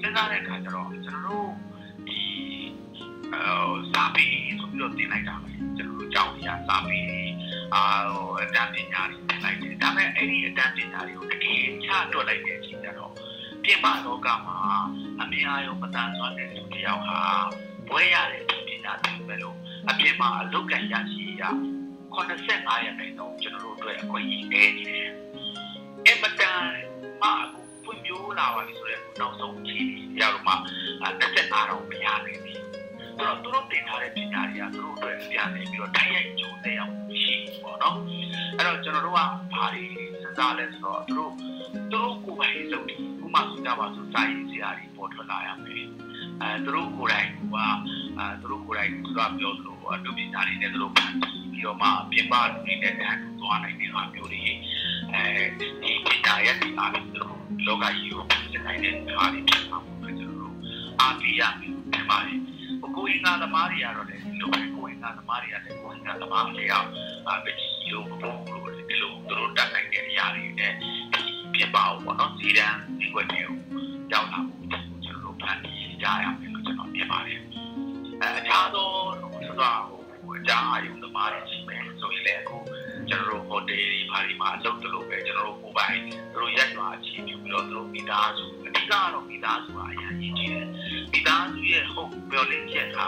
[0.01, 1.49] စဉ်းစားတဲ့အခါကျတော့ကျွန်တော်တို့
[2.07, 2.21] ဒီ
[3.33, 3.45] အဲ
[3.91, 4.25] စာပေ
[4.59, 6.99] ဆိုပြီးတော့တင်လိုက်တာပဲကျွန်တော်တို့ကြောင်းရစာပေ
[7.73, 13.11] အာဟိုအတန်းပညာတွေတင်လိုက်တယ်ဒါပေမဲ့အဲ့ဒီအတန်းပညာတွေကိုတကယ်ချတွက်လိုက်တဲ့အချိန်ကျတော့
[13.63, 14.57] ပြင်ပလောကမှာ
[15.21, 17.19] အမြင်အာရုံမတန်ဆွမ်းတဲ့လူတစ်ယောက်ဟာ
[17.89, 19.55] ဘွဲရတဲ့ပညာတွေပဲလို့
[19.89, 21.43] အပြင်မှာအလုတ်ကန်ရရှိရ
[22.17, 25.09] 85ရာခိုင်နှုန်းကျွန်တော်တို့အတွက်အခွင့်အရေးနေနေတယ်။
[26.07, 26.63] အမတန်
[27.21, 30.53] မှအခုပွင့်မျိုးလာပါပြီဆိုတော့နောက်ဆုံးအခြေအနေရောက်တော့မှ
[31.07, 32.59] 25တော့မရနိုင်ဘူး။
[33.17, 36.93] ဆိုတော့သူတို့တင်ထားတဲ့ပညာတွေကသူတို့အတွက်ပြန်နေပြီးတော့တိုက်ရိုက်ကျိုးတဲ့အောင်
[37.23, 37.97] ရှိပေါ့နော်။
[38.57, 39.19] အဲ့တော့ကျွန်တော်တို့က
[39.53, 41.31] ဘာတွေစဉ်းစားလဲဆိုတော့သူတို့
[41.91, 45.85] သူတို့ကိုယ်ပိုင်လုပ်တယ်ဥပမာဆိုကြပါစို့စာရေးစရာတွေပေါ်ထွက်လာရမယ်။
[46.41, 47.55] အဲသူတို့ကိုယ်တိုင်က
[48.19, 54.41] အဲသူတို့ကိုယ်တိုင်သူကပြောသလိုအတုပညာတွေနဲ့သူတို့ဖန်တီးပြီးတော့မှပြင်ပလူတွေနဲ့တန်းတူသွားနိုင်တဲ့အားမျိုးတွေ
[55.13, 55.23] အဲ
[55.59, 57.33] ဒီပညာရဲ့ဒီအားမျိုးတို့
[57.65, 60.55] လောကကြီးကိုပြင်နိုင်တဲ့အားတွေဖြစ်မှာပေါ့ကျွန်တော်တို့
[61.01, 62.35] အားပေးရမယ်ဒီမှာလေ
[62.95, 66.89] ကိုယ်ငါသမားတွေကတော့လေဒီလိုပဲကိုယ်ငါသမားတွေကလည်းကိုယ်ငါသမားတွေအောင်
[67.27, 67.55] အားပေး
[67.91, 70.73] လို့ဘုံလို့ဒီလိုသူတို့တတ်နိုင်တဲ့အရာတွေနဲ့
[71.53, 73.55] ပြင်ပါအောင်ပေါ့နော်စီရန်ဒီကွက်တွေကို
[74.11, 74.65] ရောက်လာဖို့
[75.05, 77.39] ကျွန်တော်တို့ဖန်တီး ကြရမယ်လို့ကျွန်တော်မြင်ပါတယ်
[78.21, 78.89] အဲအခြားသော
[79.19, 80.01] ဆိုတာဟို
[80.37, 82.57] အကြအာယုံသမားတွေရှိမယ်ဆိုရင်လည်းအခု
[83.09, 90.67] ကျွန်တော်တို့ဟိုတယ်တွေဘာတွေမှာအလုပ်တလို့ပဲကျွန်တော်တို့ကိုပိုင်သူတို့ရက်ရွာအခြေပြုပြီးတော့သူတို့မိသားစုအဓိကတော့မိသားစုအရင်ကြီးကြီးတယ်
[91.11, 93.07] မိသားစုရဲ့ဟုတ်ပြောလင်းချက်ဟာ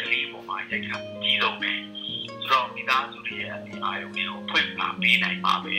[0.00, 1.72] ကလေးပေါ်မှာရိုက်ခတ်ကြီးဆုံးပဲ
[2.42, 5.74] ဆိုတော့မိသားစုတွေရဲ့အအာယုံတွေကိုဖွင့်လာပေးနိုင်ပါပဲ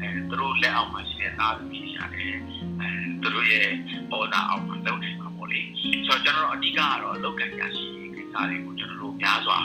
[0.00, 2.34] အဲသူတို့လက်အောက်မှာရှိတဲ့သားသမီးရတယ်
[2.80, 2.88] အဲ
[3.22, 3.68] သူတို့ရဲ့
[4.10, 9.58] ပေါ်တာအောက်မှာလုပ်နေမှာ ပေါ့လေဆိုတော့ကျွန်တော်တို့အဓိကကတော့အလုပ်ကံရရှိကိစ္စတွေကိုကျွန်တော်တို့များစွာ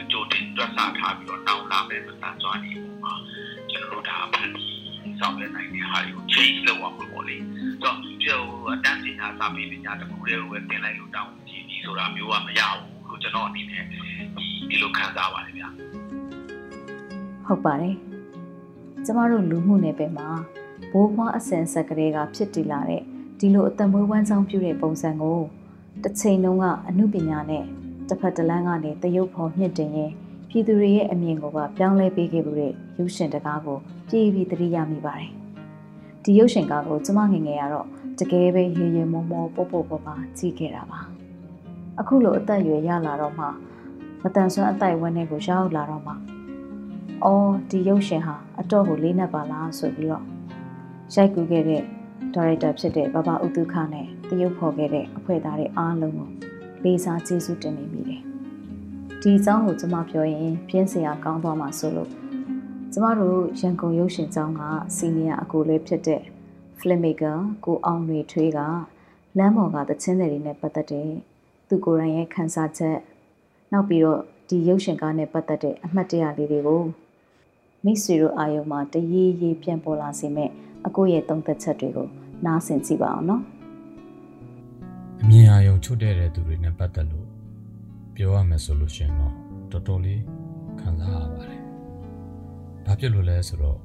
[0.00, 3.14] အကျိုးတင်တွက်ဆထားပြီးတော့နောက်လာမယ့်ပစံစွာနေပုံမှာ
[3.70, 8.10] ကျွန်တော်တို့ဒါဖန်တီးဆောင်ရွက်နိုင်တဲ့ဟာတွေကို change လုပ်အောင်ပေါ့လေဆိုတော့ဒီ
[8.74, 13.84] အတန်းပညာစာပေပညာတစ်ခုတည်းကိုပဲသင်လိုက်လို့တောင်းကြည့်ပြီးဆိုတာမျိုးကမရဘူးလို့ကျွန်တော်အနေနဲ့
[14.68, 15.68] ဒီလိုခံစားပါတယ်ဗျာ
[17.46, 17.96] ဟုတ်ပါတယ်
[19.04, 20.28] ကျမတို့လူမှုနယ်ပယ်မှာ
[20.92, 23.02] ဘိုးဘွားအစဉ်ဆက်ကလေးကဖြစ်တည်လာတဲ့
[23.40, 25.40] ဒီလိုအသက်မွေးဝမ်းကြောင်းပြုတဲ့ပုံစံကို
[26.02, 27.64] တစ်ချိန်လုံးကအမှုပညာနဲ့
[28.08, 30.12] တစ်ဖက်တစ်လမ်းကနေတရုပ်ဖော်မြင့်တင်ရင်
[30.48, 33.78] ပြည်သူတွေရဲ့အမြင်ကိုပါပြောင်းလဲပေးခဲ့မှုတဲ့ရုပ်ရှင်တကားကို
[34.08, 35.30] ပြည်ပြီးသတိရမိပါတယ်။
[36.24, 37.86] ဒီရုပ်ရှင်ကားကိုကျမငယ်ငယ်ကတော့
[38.18, 41.00] တကယ်ပဲရေရေမောမောပို့ပို့ပပကြည့်ခဲ့တာပါ။
[42.00, 43.46] အခုလိုအသက်အရွယ်ရလာတော့မှ
[44.22, 46.14] မတန်ဆွမ်းအတိုက်ဝန်းထဲကိုရောက်လာတော့မှ
[47.24, 50.24] အော်ဒီရုပ်ရှင်ဟာအတော့ကိုလေးနက်ပါလားဆိုပြီးတော့
[51.14, 51.82] ရိုက်ကူးခဲ့တဲ့
[52.34, 56.28] ဒါရိုက်တာဖြစ်တဲ့ဘဘဥတုခနဲ့တရုပ်ဖော်ခဲ့တဲ့အဖွဲ့သားတွေအားလုံးကို
[56.84, 58.22] လေးစားကျေးဇူးတင်နေမိတယ်။
[59.20, 62.10] ဒီအကြောင်းကိုကျွန်မပြောရင်ပြင်းစရာကောင်းသွားမှာဆိုလို့
[62.92, 64.62] ကျမတို့ရန်ကုန်ရုပ်ရှင်ကျောင်းက
[64.96, 66.22] စီနီယာအကိုလေးဖြစ်တဲ့
[66.78, 68.58] filmmaker ကိုအောင်ရွေထွေးက
[69.38, 71.08] လမ်းပေါ်ကသချင်းတွေနဲ့ပတ်သက်တဲ့
[71.68, 72.98] သူကိုယ်တိုင်ရဲ့ခန်းစားချက်
[73.72, 76.82] နောက်ပြီးတော့ဒီရုပ်ရှင်ကားနဲ့ပတ်သက်တဲ့အမှတ်တရလေးတွေကို
[77.84, 80.50] မိတ်ဆွေတို့အာယုံမှာတရေရေပြန်ပေါ်လာစေမဲ့
[80.86, 82.08] အကိုရဲ့သုံးသက်ချက်တွေကို
[82.46, 83.42] နားဆင်ကြည့်ပါအောင်နော်
[85.22, 87.26] အမြင်အာရုံချုပ်တဲ့တဲ့သူတွေနဲ့ပတ်သက်လို့
[88.14, 89.34] ပြောရမယ်ဆိုလို့ရှင်တော့
[89.72, 90.22] တော်တော်လေး
[90.80, 91.62] ခံစားရပါတယ်။
[92.84, 93.78] ဘာဖြစ်လို့လဲဆိုတော့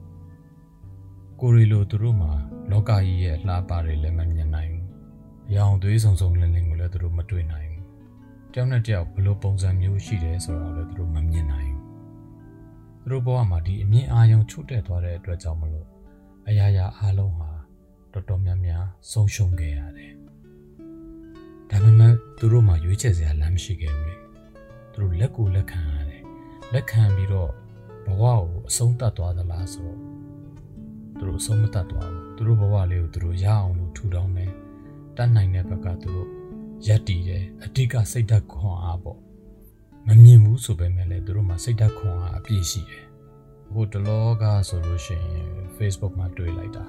[1.39, 2.32] ကိုရီလိုသူတို့မှာ
[2.72, 4.86] လောကကြီးရဲ့လှပတွေလည်းမမြင်နိုင်ဘူး။
[5.56, 7.84] ရောင်သွေးစုံစုံလင်းလင်းကိုလည်းသူတို့မတွေ့နိုင်ဘူး။
[8.54, 11.82] တယောက်နဲ့တယောက်ဘယ်လိုပုံစံမျိုးရှိတယ်ဆိုတော့လည်းသူတို့မမြင်နိုင်ဘူး။
[13.02, 15.88] သူတို့ဘဝမှာဒီအမြင်အာရုံချုပ်တဲ့သွားတဲ့အတွက်ကြောင့်မလို့
[16.50, 17.50] အရာရာအားလုံးဟာ
[18.14, 20.14] တော်တော်များများဆုံးရှုံးခဲ့ရတယ်။
[21.70, 24.16] ဒါပေမဲ့သူတို့မှာရွေးချယ်စရာလမ်းမရှိခဲ့ဘူးလေ။
[24.91, 26.24] သူတို့လက်ကိုလက်ခံရတယ်။
[26.74, 27.52] လက်ခံပြီးတော့
[28.06, 30.00] ဘဝကိုအဆုံးသတ်သွားသလားဆိုတော့
[31.18, 34.52] သူတို့အဆုံးမသတ်သွားဘူး။သူတို့ဘဝလေးကိုသူတို့ရအောင်လို့ထူထောင်တယ်။
[35.18, 36.30] တတ်နိုင်တဲ့ဘက်ကသူတို့
[36.88, 39.20] ရက်တည်တယ်အတိတ်ကစိတ်ဓာတ်ခွန်အားပေါ့
[40.08, 43.05] မမြင်ဘူးဆိုပေမဲ့လည်းသူတို့မှာစိတ်ဓာတ်ခွန်အားအပြည့်ရှိတယ်
[43.74, 46.84] ဟိုတလောကဆိုလို့ရှိရင် Facebook မှာတွေ့လိုက်တာ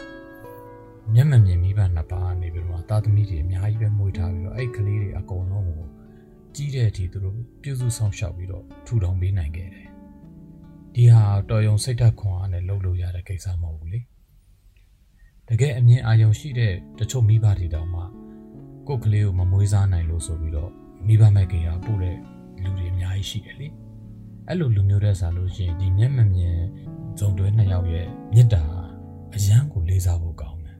[1.14, 5.86] မျက်မမြင်မိဘနှစ်ပါးနေပြီးတော့တာသမီတွေအများကြီးပဲမွေးထားပြီးတော့အဲ့ကလေးတွေအကုန်လုံးကို
[6.54, 9.88] ကြီးတဲ့အထိသူတို့ပြုစုဆောင်ရှောက်ပြီးတော့ထူထောင်ပေးနိုင်ခဲ့တယ်
[10.94, 14.00] ဒီဟာတော်ယုံစိတ်ဓာတ်ခွန်အားနဲ့လုပ်လို့ရတဲ့ကိစ္စမဟုတ်ဘူးလေ
[15.48, 18.02] တကယ်အမြင်အာရုံရှိတဲ့တချို့မိဘတွေတောင်မှ
[18.86, 20.70] ကိုယ်ကလေးကိုမမွေးစားနိုင်လို့ဆိုပြီးတော့
[21.06, 22.16] မိဘမဲ့ကေဟာပို့တဲ့
[22.62, 23.68] လူတွေအများကြီးရှိတယ်လေ
[24.48, 26.58] အဲ့လိုလူမျိုးတဲ့စားလို့ရှိရင်ဒီမျက်မမြင်
[27.18, 28.62] ဇုံတွဲနှစ်ယောက်ရဲ့မေတ္တာ
[29.34, 30.78] အယံကိုလေးစားဖို့ကောင်းတယ်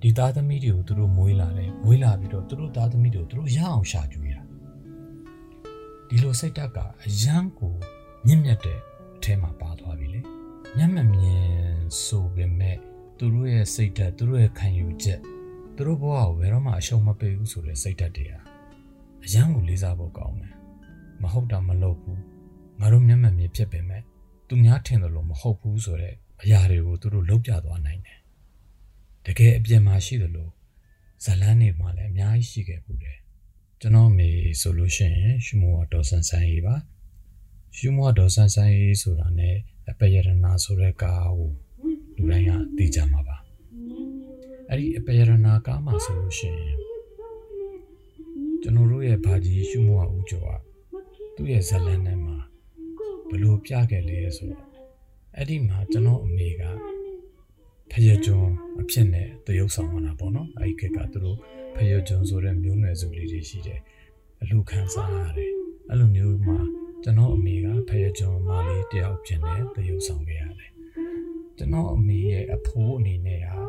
[0.00, 4.42] ဒီသားသမီးတွေကိုသူတို့မွေးလာတယ်မွေးလာပြီးတော့သူတို့သားသမီးတွေကိုသူတို့ရအောင်ရှာကြွေးတာ
[6.08, 7.74] ဒီလိုစိတ်ဓာတ်ကအယံကို
[8.26, 10.20] မြင့်မြတ်တဲ့အထဲမှာပါသွားပြီလေ
[10.76, 11.44] မျက်မမြင်
[12.04, 12.76] ဆိုပေမဲ့
[13.18, 15.20] သူတို့ရဲ့စိတ်ဓာတ်သူတို့ရဲ့ခံယူချက်
[15.76, 18.40] သူတို့ဘဝကိုဘယ်တော့မှအရှုံးမပေးဘူးဆိုတဲ့စိတ်ဓာတ်တွေဟာ
[19.24, 20.54] အယံကိုလေးစားဖို့ကောင်းတယ်
[21.22, 22.31] မဟုတ်တာမလုပ်ဘူး
[22.82, 24.02] ငါတို့မျက်မှန်မြင်ဖြစ်ပေမဲ့
[24.48, 28.18] သူများထင်တယ်လို့မဟုတ်ဘူးဆိုတဲ့အရာတွေကိုသူတို့လုပ်ပြသွားနိုင်တယ်
[29.26, 30.50] တကယ်အပြင်မှာရှိတယ်လို့
[31.24, 33.18] ဇလန်းနေမှာလည်းအများကြီးရှိခဲ့ဘူးတယ်
[33.80, 34.28] ကျွန်တော်မေ
[34.60, 36.76] ဆိုလို့ရှိရင်ရှုမောဒေါ်ဆန်ဆန်ရေးပါ
[37.76, 39.50] ရှုမောဒေါ်ဆန်ဆန်ရေးဆိုတာ ਨੇ
[39.90, 41.50] အပယရနာဆိုတဲ့ကားကို
[42.16, 43.36] လူတိုင်းကသိကြမှာပါ
[44.68, 46.76] အဲ့ဒီအပယရနာကားမှာဆိုလို့ရှိရင်
[48.62, 50.50] ကျွန်တော်တို့ရဲ့ဘာကြီးရှုမောဦးကျော်က
[51.34, 52.36] သူ့ရဲ့ဇလန်းထဲမှာ
[53.32, 54.64] ဘလို့ပြခဲ့လဲဆိုတော့
[55.36, 56.62] အဲ့ဒီမှာကျွန်တော်အမေက
[57.90, 61.38] ဖယကျွန်းအဖြစ်နဲ့တရုပ်ဆောင်ရတာပေါ့နော်အဲ့ဒီကကသူတို့
[61.74, 63.80] ဖယကျွန်းဆိုတဲ့မျိုးနွယ်စုလေးတွေရှိတယ်
[64.42, 65.52] အလူခံစားရတယ်
[65.88, 66.58] အဲ့လိုမျိုးမှာ
[67.02, 70.72] ကျွန်တော်အမေကဖယကျွန်းမလေးတယောက်ဖြစ်နေတရုပ်ဆောင်ခဲ့ရတယ်
[71.56, 73.60] ကျွန်တော်အမေရဲ့အဖိုးအနေနဲ့ဟာ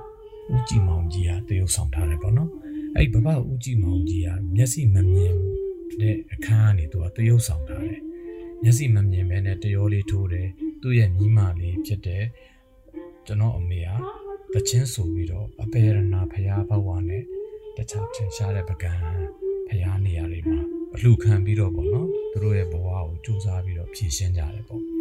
[0.53, 2.51] ဦးကြည်မောင်ကြီးဟာတရုပ်ဆောင်ထားတယ်ပေါ့နော်
[2.97, 5.35] အဲ့ဘဘဦးကြည်မောင်ကြီးဟာမျက်စိမမြင်
[6.01, 8.01] တဲ့အခန်းကနေသူကတရုပ်ဆောင်ထားတယ်
[8.63, 10.49] မျက်စိမမြင်ဘဲနဲ့တရောလေးထိုးတယ်
[10.81, 12.23] သူ့ရဲ့မိမလေးဖြစ်တဲ့
[13.25, 13.95] ကျွန်တော်အမေဟာ
[14.53, 17.23] တချင်းဆိုပြီးတော့အပေရနာဖရာဘဝနဲ့
[17.77, 18.93] တခြားထင်ရှားတဲ့ပကံ
[19.67, 20.59] ဖရာနေရာတွေမှာ
[20.95, 24.92] အလှခံပြီးတော့ပေါ့နော်သူတို့ရဲ့ဘဝကိုစူးစမ်းပြီးတော့ဖြည့်ရှင်းကြတယ်ပေါ့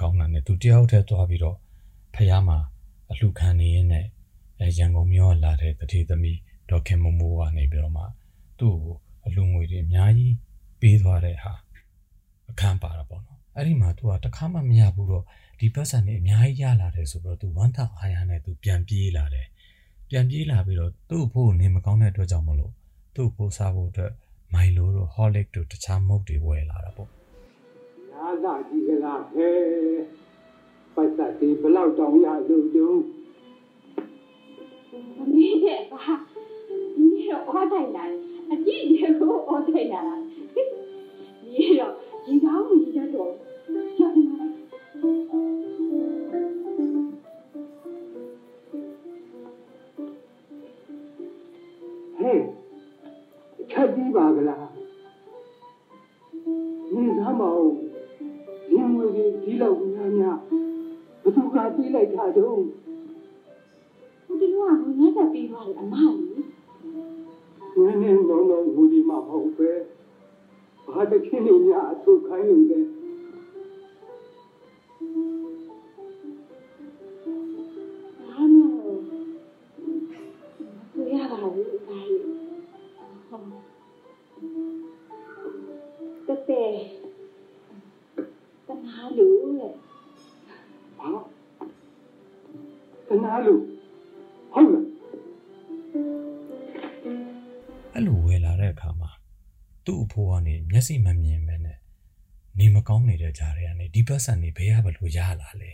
[0.00, 1.56] ကောင်းတာနဲ့သူတယောက်တည်းသွားပြီးတော့
[2.14, 2.58] ဖះမှာ
[3.10, 4.06] အလှခံနေရင်းနဲ့
[4.60, 6.38] အဲရန်ကုန်မြို့လာတဲ့တတိသမီး
[6.68, 8.04] ဒေါက်ခင်မမိုးကနေပြီးတော့မှ
[8.58, 8.96] သူ့ကို
[9.26, 10.34] အလှငွေတွေအများကြီး
[10.80, 11.52] ပေးသွားတဲ့ဟာ
[12.50, 15.24] အခန်းပါတာပေါ့နော်အဲ့ဒီမှာသူကတခါမှမရဘူးတော့
[15.60, 19.46] ဒီပတ်စံတွေအများကြီးရလာတယ်ဆိုတော့သူဝမ်းသာအားရနဲ့သူပြန်ပြေးလာတယ်
[20.10, 22.72] ပြန်ပြေးလာပြီးတော့သူ့အဖို့နေမကောင်းတဲ့အတွက်ကြောင့်မလို့
[23.14, 24.12] သူ့ကိုစားဖို့အတွက်
[24.54, 27.08] မိုင်လိုတို့ဟော်လစ်တို့တခြားမုတ်တွေဝယ်လာတာပေါ့
[28.12, 29.48] ညာသာကြီး ကလာဟဲ
[30.94, 33.00] ပတ်သက်ဒီဘလောက်တောင်ရလို့တုံး
[35.34, 36.14] မင်းရဲ့ဘာ
[36.96, 38.04] ဒီတော့အော်တိုင်းလာ
[38.50, 40.02] အကြည့်ရေကိုအော်တိုင်းလာ
[40.54, 41.92] ဒီတော့
[42.24, 43.32] ဒီကောင်းကြီးတတ်တော့
[43.98, 44.44] ကြာနေမှာ
[52.18, 52.40] ဟဲ့
[53.70, 54.57] ချက်ပြီးပါကလား
[61.76, 62.62] ပြေးလိုက်တာတုံး
[64.40, 66.44] ဒီလိုကငါတက်ပြီးသွားတယ်အမကြီး
[67.78, 69.70] နင်းနေတော့တော့ဟူဒီမှာမဟုတ်ပဲ
[70.92, 72.80] ဘာတခင်နေများအထုခိုင်းလို့လဲ
[100.70, 101.78] မျက်စိမမြင်ပဲနဲ့
[102.58, 105.72] နေမကောင်းနေတဲ့ကြားတွေကနေဒီပတ်စံနေဘယ်ရဘလို့ရလာလဲ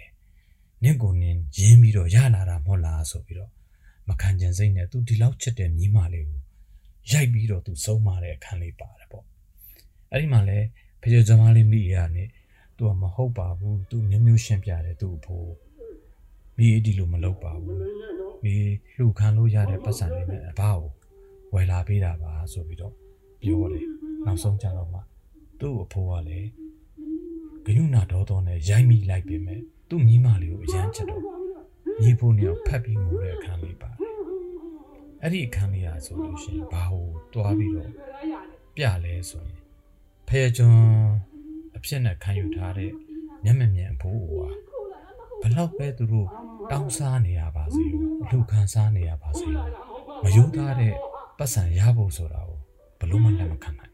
[0.82, 3.50] နင့်ကိုနင်းရင်းပြီးတော့ရလာတာမဟုတ်လားဆိုပြီးတော့
[4.08, 6.40] မခံကျင်စိတ်နဲ့သူဒီလောက်ချစ်တဲ့မိမလေးကို
[7.10, 9.24] ရိုက်ပြီးတော့သူဆုံးမတဲ့အခန်းလေးပါတယ်ပေါ့
[10.10, 10.58] အဲ့ဒီမှာလဲ
[11.00, 12.24] ဖေကျဇမားလေးမိရကနေ
[12.76, 15.52] သူကမဟုတ်ပါဘူးသူမျိုးမျိုးရှင်းပြတယ်သူ့အဖိုး
[16.56, 17.78] မိဒီလိုမလုပ်ပါဘူး
[18.44, 18.56] မိ
[18.96, 20.78] လှူခံလို့ရတဲ့ပတ်စံလေးနဲ့အဘကို
[21.54, 22.94] ဝယ်လာပေးတာပါဆိုပြီးတော့
[23.40, 23.93] ပြောတယ်
[24.26, 25.00] နောက်ဆုံးကြတော့မှ
[25.60, 26.48] သူ့အဖိုးကလည်း
[27.64, 31.22] ဂယုဏဒေါသောနဲ့ရိုက်မိလိုက်ပေမဲ့သူ့မိမလေးကိုအရန်ချက်တော့
[32.02, 34.00] ညီဖို့နဲ့ဖတ်ပြီးငိုတဲ့အခန်းလေးပါတယ်
[35.22, 37.90] အဲ့ဒီအခန်းလေးอ่ะဆိုလို့ရှိရင်ဘာကိုတွားပြီးတော့
[38.76, 39.58] ပြလဲဆိုရင်
[40.28, 40.84] ဖဲကျွန်း
[41.76, 42.92] အဖြစ်နဲ့ခံယူထားတဲ့
[43.44, 44.34] မျက်မမြင်အဖိုးက
[45.42, 46.28] ဘလောက်ပဲသူတို့
[46.70, 47.84] တောင်းစားနေရပါစေ
[48.22, 49.46] အလှခံစားနေရပါစေ
[50.22, 50.94] မယိုးသားတဲ့
[51.38, 52.58] ပတ်စံရဖို့ဆိုတာကို
[53.00, 53.92] ဘလို့မှလက်မခံနိုင်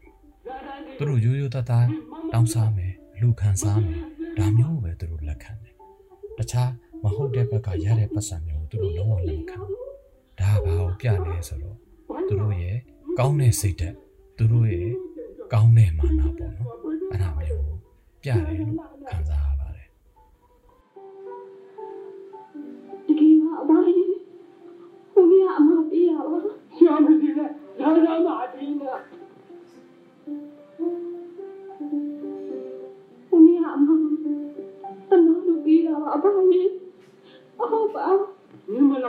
[1.01, 1.87] သူတို့ရိုးရိုးသားသား
[2.33, 4.03] တောင်းစားမယ်လူခံစားမယ်
[4.37, 5.75] ဒါမျိုးပဲသူတို့လက်ခံတယ်
[6.37, 6.71] တခြား
[7.03, 9.79] မဟုတ်တဲ့ဘက်ကရတဲ့ပတ်စံမျိုးကိုသူတို့လုံးဝလက်မခံဘူး
[10.39, 11.77] ဒါဘာကိုပြလဲဆိုတော့
[12.27, 12.77] သူတို့ရဲ့
[13.19, 13.95] ကောင်းတဲ့စိတ်ဓာတ်
[14.37, 14.89] သူတို့ရဲ့
[15.53, 16.73] ကောင်းတဲ့မာနပေါ့နော်
[17.11, 17.77] အဲ့ဒါမျိုးကို
[18.23, 18.75] ပြတယ်လို့
[19.09, 19.87] ခံစားရပါတယ်
[23.07, 24.15] တကယ်ပါအဘကြီး
[25.13, 26.37] ဘုရားအမပေးရပါ
[26.77, 27.49] ရှာမရှိနဲ့
[27.79, 28.29] ဒါသာမ
[36.01, 36.69] လို့ပေးရပါအဘကြီး
[37.57, 38.07] ဟုတ်ပါ
[38.67, 39.01] 你们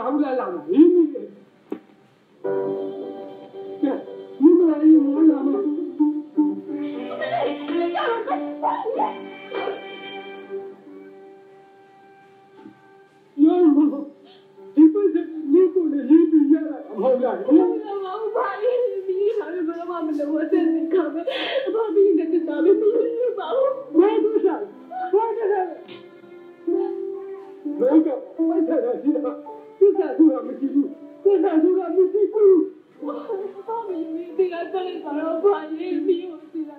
[27.79, 29.31] လောကပိုက်ဆံရရှိတာ
[29.79, 30.89] သစ္စာဆိုတာမရှိဘူး
[31.23, 32.59] သစ္စာဆိုတာမရှိဘူး
[33.05, 35.11] ဘာမင်းမင်းဒီကတည်းကဘာ
[35.43, 36.77] ဘာရေးပြီးဟိုစီလာ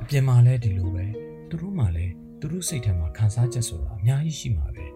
[0.00, 1.04] အပြင်မှာလည်းဒီလိုပဲ
[1.48, 4.86] သူတို့မှလည်းသူတို့စိတ်ထဲမှာခံစားချက်ဆိုတာအများကြီးရှိမှာပဲ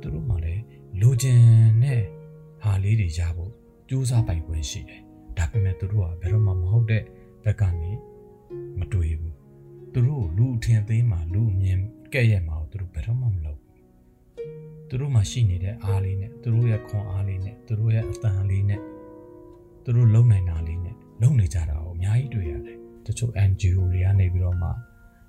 [0.00, 0.62] သူတို့မှလည်း
[1.00, 1.40] လိုချင်
[1.82, 2.02] တဲ့
[2.62, 3.52] ဟာလေးတွေရဖို့
[3.88, 5.00] ကြိုးစားပိုင်ခွင့်ရှိတယ်
[5.38, 7.02] ဒါပေမဲ့သူတို့ကဘယ်တော့မှမဟုတ်တဲ့
[7.44, 7.90] ဘက်ကနေ
[8.78, 9.34] မတွေ့ဘူး
[9.92, 11.80] သူတို့လူအထင်သေးမှလူအမြင်
[12.14, 13.74] ကဲ့ရဲ့မှာကိုသူတို့ဘယ်တော့မှမလုပ်ဘူး
[14.88, 18.80] သူတို့မှရှိနေတဲ့အားလေးနဲ့သူတို့ရဲ့ခွန်အားလေးနဲ့သူတို့ရဲ့အတန်လေးနဲ့
[19.84, 24.68] သူတို့လုံနိုင်တာလေးနဲ့လုံနေကြတာကိုအများကြီးတွေ့ရတယ်တချို့ NGO တွေကနေပြီးတော့မှ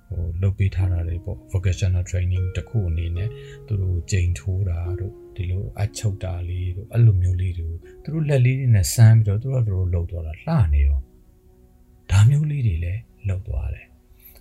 [0.08, 3.28] ဟိုလုပ်ပေးထားတာတွေပေါ့ vocational training တစ်ခုအနေနဲ့
[3.66, 11.05] သူတို့ကြိမ်ထိုးတာတို့ဒီလိုအချုပ်တာလေးတို့အဲ့လိုမျိုးလေးတွေကိုသူတို့လက်လေးတွေနဲ့စမ်းပြီးတော့သူတို့ကသူတို့လှုပ်သွားတာလှနေရောဒါမျိုးလေး
[12.76, 13.86] တွေလည်းလှုပ်သွားတယ်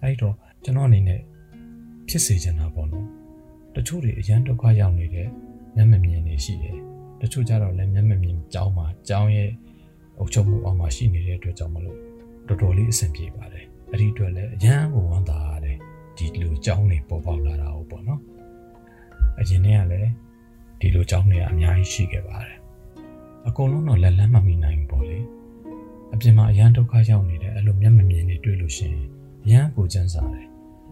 [0.01, 1.21] အဲ့တော့ကျွန်တော်အနေနဲ့
[2.07, 3.07] ဖြစ်စေချင်တာပေါ့နော်
[3.75, 5.27] တချို့တွေအရန်ဒုက္ခရောက်နေတဲ့
[5.75, 6.77] မျက်မမြင်နေရှိတယ်
[7.21, 9.51] တချို့ကြတော့လည်းမျက်မမြင်ကြောင်းမှာကြောင်းရဲ့
[10.19, 11.99] အုပ်ချုပ်မှုအောက်မှာရှိနေတဲ့အတွက်ကြောင့်မလို့
[12.47, 15.77] တော်တော်လေးအဆင်ပြေပါတယ်အဲ့ဒီအတွက်လည်းအရန်ကိုဝမ်းသာရတယ်
[16.17, 18.21] ဒီလိုကြောင်းတွေပေါ်ပေါက်လာတာဟုတ်ပေါ့နော်
[19.39, 20.09] အရင်တည်းကလည်း
[20.79, 22.57] ဒီလိုကြောင်းတွေကအများကြီးရှိခဲ့ပါတယ်
[23.47, 25.19] အကုန်လုံးတော့လက်လန်းမမီနိုင်ဘူးပေါ့လေ
[26.16, 29.03] အပြင်မှာအရန်ဒုက္ခရောက်နေတဲ့အဲ့လိုမျက်မမြင်တွေတွေ့လို့ရှိရင်
[29.45, 30.47] အရန်ကိုချမ်းသာတယ်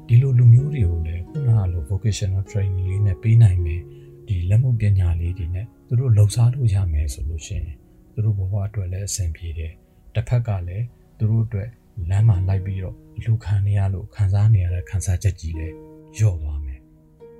[0.08, 3.82] ဒီလိုလူမျိုးတွေကိုလည်းခုနကလို vocational training လေးနဲ့ပေးနိုင်မယ်
[4.28, 7.76] ဒီလက်မှုပညာလေးတွေနဲ့သူတို့လှုပ်ရှားလို့ရမယ်ဆိုလို့ရှိရင်
[8.14, 9.72] သူတို့ဘဝအတွက်လည်းအဆင်ပြေတယ်
[10.14, 10.86] တစ်ဖက်ကလည်း
[11.18, 11.70] သူတို့အတွက်
[12.10, 15.76] လမ်းမှာလိုက်ပြီးတော့လူခံနေရလို့ခံစားနေရတဲ့ခံစားချက်ကြီးလည်း
[16.18, 16.80] လျော့သွားမယ်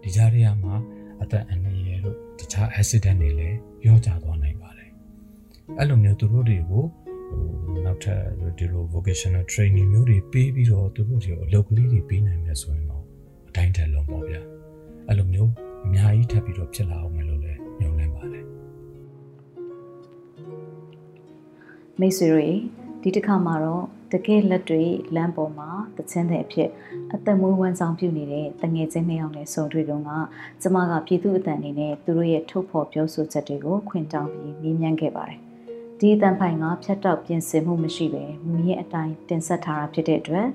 [0.02, 0.76] ဒီကြားထဲမှာ
[1.22, 4.92] အသက်အန္တရာယ်တို့တခြား accident တွေလည်းလျော့ကျသွားနိုင်ပါတယ်
[5.78, 6.86] အဲ့လိုမျိုးသူတို့တွေကိုဟို
[7.86, 8.22] နောက်ထပ်
[8.58, 13.04] ဒီလို vocational training မျိုးတွေပေးပြီးတော့သူတို့တွေကိုအလုပ်ကလေးတွေပေးနိုင်မယ်ဆိုရင်တော့
[13.50, 14.42] အတိုင်းထက်လုံးပေါ့ဗျာ
[15.08, 15.52] အဲ့လိုမျိုး
[15.86, 18.46] အများကြီးထပ်ပြီးတော့ဖြစ်လာအောင်မယ်လို့လည်းညွှန်လင်းပါတယ်
[22.00, 22.48] မိတ်ဆွေတွေ
[23.02, 24.84] ဒီတစ်ခါမှာတော့တကယ်လက်တွေ
[25.16, 26.70] လမ်းပေါ်မှာတချင်းတဲ့အဖြစ်
[27.14, 30.10] အသက်မွေးဝမ်းဆောင်ပြုနေတဲ့တငယ်ချင်းနှစ်ယောက်နဲ့ဆုံတွေ့တော့က
[30.62, 35.40] ကျမကပြည်သူအတန်အနေနဲ့သူတို့ရဲ့ထုတ်ဖော်ပြောဆိုချက်တွေကိုခွင့်တောင်းပြီးမေးမြန်းခဲ့ပါတယ်။
[36.06, 40.48] ဒီအတန်ဖိုင်ကဖြတ်တောက်ပြင်ဆင်မှုမရှိပဲမူရဲ့အတိုင်းတင်ဆက်ထားတာဖြစ်တဲ့အတွက်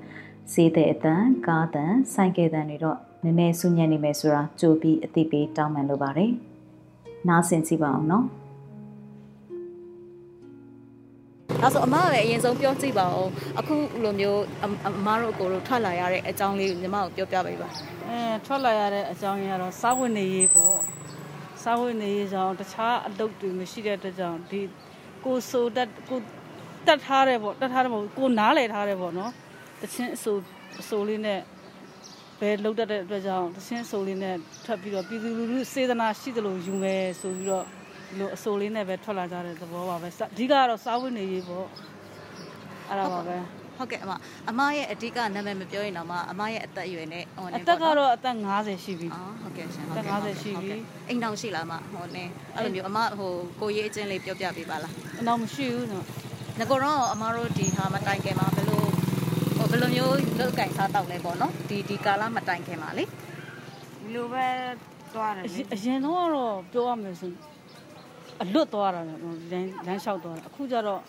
[0.51, 6.31] ဈေးတဲ့အတန်ကားတန်ဆိုင်ကယ်တန်တွေတော့နည်းနည်းဆူညံ့နေမယ်ဆိုတာကြိုပြီးအသိပေးတောင်းပန်လိုပါတယ်။
[7.27, 8.25] နားဆင်ကြည့်ပါအောင်နော်။
[11.61, 13.29] ဒါဆိုအမကပဲအရင်ဆုံးပြောကြည့်ပါဦး
[13.59, 14.41] အခုလိုမျိုး
[14.87, 17.69] အမတို့ကိုတို့ထွက်လာရတဲ့အကြောင်းလေးကိုညီမကိုပြောပြပေးပါ
[18.07, 20.77] အဲထွက်လာရတဲ့အကြောင်းရတော့စားဝတ်နေရေးပေါ့
[21.63, 24.61] စားဝတ်နေရေးကြောင့်တခြားအလုပ်တွေမရှိတဲ့အတွက်ကြောင့်ဒီ
[25.25, 26.19] ကိုဆိုတက်ကို
[26.87, 29.31] တက်ထားတယ်ပေါ့တက်ထားတယ်ပေါ့ကိုနားလည်ထားတယ်ပေါ့နော်
[29.81, 30.35] တချင်းအဆို
[30.81, 31.39] အဆိုလေးနဲ့
[32.39, 37.65] ဘယ်လောက်တတ်တဲ့အတွက်ကြောင့်တချင်းအဆိုလေးနဲ့ထွက်ပြီးတော့ပြည်သူလူထုစေတနာရှိသလိုယူမယ်ဆိုပြီးတော့
[38.07, 41.67] ဒီလိုအဆိုလေးနဲ့ပဲထွက်လာကြတဲ့သဘောပါပဲအဓိကတော့စားဝတ်နေရေးပေါ့
[42.89, 44.11] အဲ့ဒါပါပဲ ဟုတ်ကဲ့အမ
[44.49, 50.69] အမရဲ့အဓိကနာမည်မပြောရင်တော့မှအမရဲ့အသက်အရွယ်နဲ့ဟိုနေအသက်ကတော့အသက်50ရှိပြီအော်ဟုတ်ကဲ့ရှင်အသက်50ရှိပြီ
[51.07, 52.23] အိမ်တောင်ရှိလားအမဟိုနေ
[52.55, 56.05] အဲ့လိုမျိုးအမဟိုကိုရေးအချင်းလေးပြောပြပေးပါလားအိမ်တောင်မရှိဘူးနော်
[56.59, 58.81] ငကောတော့အမတို့ဒီဟာမတိုင်ခင်မှာဘယ်လို
[59.57, 64.47] ဟိုဘယ်လိုမျိုးလောက်ကင်စားတောက်လဲပေါ့နော်ဒီဒီကာလမတိုင်ခင်မှာလေဒီလိုပဲ
[65.13, 67.31] သွားတယ်လေအရင်တော့တော့ပြောရမယ်ဆို
[68.41, 71.01] အလွတ်သွားတာလမ်းလမ်းလျှောက်သွားတာအခုကျတော့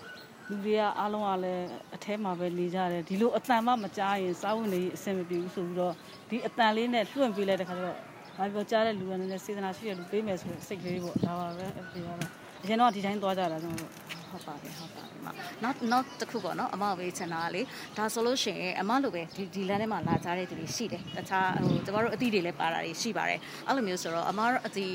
[0.51, 5.95] လူတွေကအားလုံးကလည်းအแทမှာပဲနေကြတယ်ဒီလိုအတန်မှမကြားရင်စားဝင်နေအဆင်မပြေဘူးဆိုပြီးတော့
[6.31, 7.97] ဒီအတန်လေးနဲ့လွှင့်ပေးလိုက်တဲ့ခါကျတော့
[8.37, 12.19] ဘာပြောကြားတဲ့လူကလည်းစေတနာရှိတဲ့လူပေးမယ်ဆိုတဲ့စိတ်ကလေးပေါ့ဒါပါပဲအပြေကတော့
[12.63, 13.91] အရင်တော့ဒီတိုင်းသွားကြတာကျွန်တော်
[14.31, 15.29] ဟုတ်ပါတယ်ဟုတ်ပါတယ်မ
[15.63, 17.63] နောက်နောက်တစ်ခုပေါ့နော်အမဝေးချင်တာလေ
[17.97, 24.87] ဒါဆိုလို့ရှိရင်အမလိုပဲဒီဒီလမ်းထဲမှာလာကြတဲ့သူတွေရှိတယ်တခြားဟိုကျမတို့အသီးတွေလည်းပါတာတွေရှိပါတယ်အဲ့လိုမျိုးဆိုတော့အမတို့အဒီ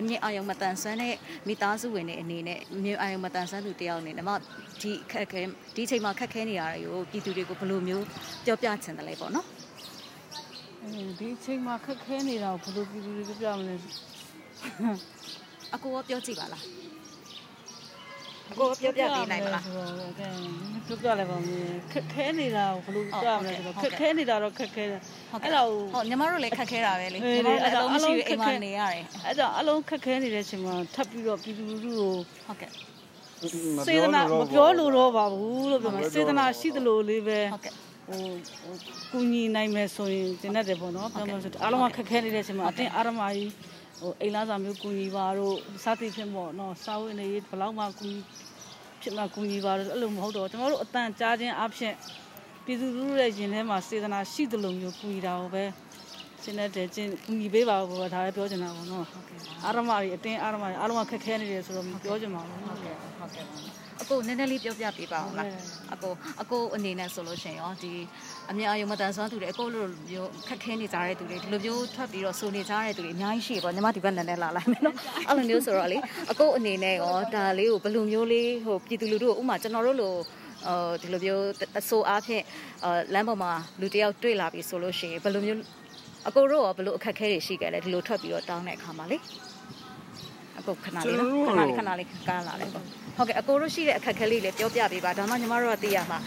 [0.00, 1.14] အမြင့်အာယုံမတန်ဆွမ်းတဲ့
[1.48, 5.42] မိသားစုဝင်တွေအနေနဲ့မြင့်အာယုံမတန်ဆွမ်းသူတယောက်အနေနဲ့မဒီခက်ခဲ
[5.74, 8.04] ဒီချိန်မှာခက်ခဲနေတာတွေကိုပြည်သူတွေကိုဘယ်လိုမျိုး
[8.44, 9.46] ပြောပြချင်တယ်လဲပေါ့နော်
[11.18, 13.74] ဒီချိန်မှာခက်ခဲနေတာကိုဘယ်လိုပြည်သူတွေပြောပြမလဲ
[15.74, 16.79] အကိုကပြောကြည့်ပါလား
[18.58, 25.00] ကိုပြောပြပေးနိုင်မလားပြောပြလိုက်ပါမယ်ခက်ခဲနေတာကိုဘယ်လိုပြမလဲဆိုတော့ခက်ခဲနေတာတော့ခက်ခဲတယ်
[25.42, 32.12] အဲ့ဒါကိုဟုတ်ညီမတို့လည်းခက်ခဲတာပဲလေညီမတို့အလုံးမရှိအိမ်မှာနေရတယ်အဲ့ဒါအလုံးခက်ခဲနေတဲ့အချိန်မှာထပ်ပြီးတော့ပြည်သူလူထုကို
[32.46, 32.70] ဟုတ်ကဲ့
[33.86, 37.74] စေတနာမပြောလို့တော့ပါဘူးလို့ပြောမှာစေတနာရှိသလိုလေးပဲဟုတ်ကဲ့
[38.08, 38.22] ဟို
[39.12, 43.50] ကူညီနိုင်မယ်ဆိုရင်တင်တတ်တယ်ပေါ့နော်ပြောမှဆိုအားလုံးကခက်ခဲနေတဲ့အချိန်မှာအတင်းအာရမကြီး
[44.00, 48.18] ဟိုအိမ်လာစာမျိုးကူညီပါတို့စားသိဖြစ်ပေါ့နော်စားဝတ်နေရေးဘလောက်မှကူညီ
[49.02, 51.94] ဖြစ်မှကူညီပါတို့အဲ့လိုမဟုတ်တော့ကျွန်တော်တို့အတန်ကြားခြင်းအဖြစ်
[52.64, 55.64] ပြည်သူလူထုရဲ့ရင်ထဲမှာစေတနာရှိသလိုမျိုးကူညီတာကိုပဲ
[56.42, 65.48] ရှင်းတဲ့ချင်းကူညီပေးပါဘောဒါလည်းပြောချင်တာပေါ့နော်ဟုတ်ကဲ့အာရမကြီးအတင်းအာရမကြီးအားလုံးကခက်ခဲနေတယ်ဆိုတော့ပြောချင်ပါဘူးဟုတ်ကဲ့ဟုတ်ကဲ့အ ကိုနည်းနည်းလေးပြောပြပေးပါဦးလား
[65.94, 67.92] အကိုအကိုအနေနဲ့ဆိုလို့ရှိရင်ရောဒီ
[68.50, 74.96] အမြအယုံမတန်ဆွမ်းသူတွေအကိုလိုမျိုးခက်ခဲနေကြတဲ့သူတွေဒီလိုမျိုးထွက်ပြီးတော့ဆိုနေကြတဲ့သူတွေအများကြီးရှိပေါ့ညီမဒီဘက်နည်းနည်းလာလိုက်မယ်နော်
[75.28, 75.98] အဲ့လိုမျိုးဆိုတော့လေ
[76.30, 80.14] အကိုအနေနဲ့ရောဒါလေးကိုဘယ်လိုမျိုးလေးဟိုပြည်သူလူထုကိုဥမာကျွန်တော်တို့လို
[80.66, 81.44] အော်ဒီလိုမျိုး
[81.78, 82.42] အဆိုအားဖြင့်
[82.84, 85.60] အာလမ်းပေါ်မှာလူတယောက်တွေ့လာပြီဆိုလို့ရှိရင်ဘယ်လိုမျိုး
[86.28, 89.18] အကိုတို့ရောဘယ်လိုအခက်အခဲတွေရှိခဲ့လဲဒီလိုထွက်ပြီးတော့တောင်းတဲ့အခါမှာလေ
[90.58, 96.18] အကိုခဏလေးနော်ခဏလေးခဏလေးကားလာလိုက်ပေါ့ ဟုတ်ကဲ့အကိုတို့ရှိတဲ့အခက်အခဲလေးလည်းပြောပြပေးပါဒါမှညီမတို့ကသိရမှာ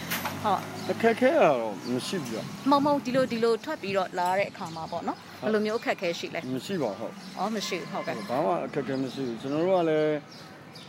[0.42, 0.60] ဟုတ်
[0.92, 10.14] အခက်အခဲကတော့မရှိဘူးမုံမုံဒီလိုဒီလိုထွက်ပြီးတော့လာတဲ့အခါမှာပေါ့နော်ဘယ်လိုမျိုးအခက်အခဲရှိလဲမရှိပါဟုတ်အော်မရှိဟုတ်ကဲ့ဘာမှအခက်အခဲမရှိဘူးကျွန်တော်တို့ကလည်း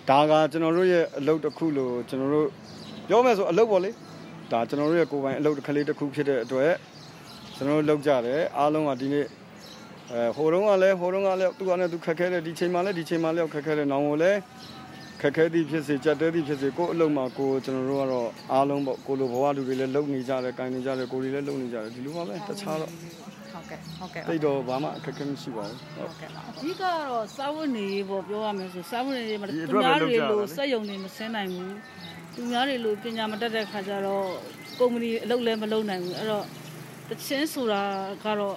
[0.09, 2.47] ဒါကကျွန်တော်တို့ရဲ့အလုပ်တစ်ခုလို့ကျွန်တော်တို့
[3.07, 3.91] ပြောမယ်ဆိုအလုပ်ပေါ့လေ
[4.51, 6.71] ဒါကျွန်တော်တို့ရဲ့ကိုယ်ပိုင်အလုပ်တစ်ခလေးတစ်ခုဖြစ်တဲ့အတွက်
[7.55, 9.25] ကျွန်တော်တို့လုပ်ကြတယ်အားလုံးကဒီနေ့
[10.11, 14.37] အဲဟိုတုန်းကလည်းဟိုတုန်းကလည်းသူကလည်းသူခက်ခဲတယ်ဒီချိန်မှလည်းဒီချိန်မှလည်းခက်ခဲတယ်နောင်ကိုလည်း
[14.74, 14.74] ခ
[15.27, 22.91] က်ခဲသည်ဖြစ်စေကြက်တဲသည်ဖြစ်စေကိုယ်အလုံးမှာကိုကျွန်တော်တို့ကတော့အားလုံးပေါ့ကိုလိုဘဝလူတွေလည်းလုံနေကြတယ်၊ကင်နေကြတယ်ကိုတွေလည်းလုံနေကြတယ်ဒီလိုပါပဲတခြားတော့
[23.51, 29.53] ဟုတ်ကဲ့ဟုတ်ကဲ့တိတ်တော့ဘာမှအခက်အခဲမရှိပါဘူးဟုတ်ကဲ့အဓိကတော့စာဝတ်နေရေးပေါ့ပြောရမယ်ဆိုစာဝတ်နေရေးမှာသူ
[29.83, 31.73] များတွေလို့စက်ယုံနေမစင်းနိုင်ဘူး
[32.35, 34.27] သူများတွေလို့ပညာမတတ်တဲ့ခါကျတော့
[34.79, 36.45] ကုမ္ပဏီအလုပ်လည်းမလုပ်နိုင်ဘူးအဲ့တော့
[37.09, 37.81] တချင်းဆိုတာ
[38.25, 38.55] ကတော့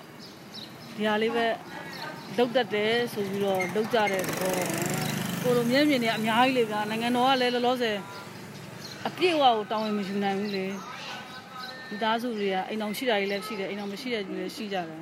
[0.97, 1.47] ဒီဟာလေးပဲ
[2.37, 4.55] လုတ်တတ်တယ်ဆိုပြီးတော့လုတ်ကြတဲ့သဘော
[5.48, 7.98] ကိုလိုမျက်မြင်တွေအများကြီးလေဗျာနိုင်ငံတော်ကလည်းလောလောဆယ်
[9.08, 10.66] အပြည့်အဝကိုတောင်းဝင်မယူနိုင်ဘူးလေ
[11.90, 15.02] ဒီသားစုတွေကအိမ်အောင်ရှိတာတွေလည်းရှိတယ်အိမ်အောင်မရှိတဲ့တွေလည်းရှိကြတယ်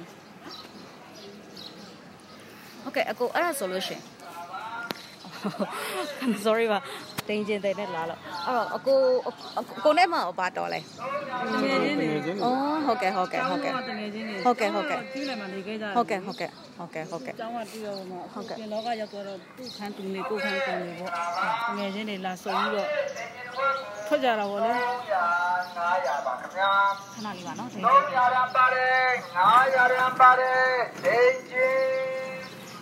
[2.84, 4.01] โอเคအကိုအဲ့ဒါဆိုလို့ရှင်
[6.45, 6.79] sorry ပါ
[7.28, 8.98] တင်ကျင်တဲ့နဲ့လာတော့အဲ့တော့အကို
[9.84, 10.80] ကိုနဲ့မှဘာတော်လဲ
[11.62, 12.06] ငယ်ချင်းနေ
[12.44, 12.52] อ๋อ
[12.86, 21.12] ဟုတ်ကဲ့ဟုတ်ကဲ့ဟုတ်ကဲ့တငယ်ချင်းနေဟုတ်ကဲ့ဟုတ်ကဲ့ကြီးလည်းမနေခဲ့ကြဟုတ်ကဲ့ဟုတ်ကဲ့ဟုတ်ကဲ့ဟုတ်ကဲ့ကျောင်းကပြီးတော့မှဟုတ်ကဲ့ပြင်လောကရောက်တော့သူ့ခန်းသူနေကိုခန်းကိုနေပေါ့
[21.78, 22.88] ငယ်ချင်းတွေလာစုံပြီးတော့
[24.06, 24.72] ထွက်ကြတာပေါ့လေ
[25.76, 26.72] 900ပါခင်ဗျာ
[27.12, 30.66] ခဏလေးပါနော်900ရံပါတယ်900ရံပါတယ်
[31.04, 31.95] ဒိန်ချင်း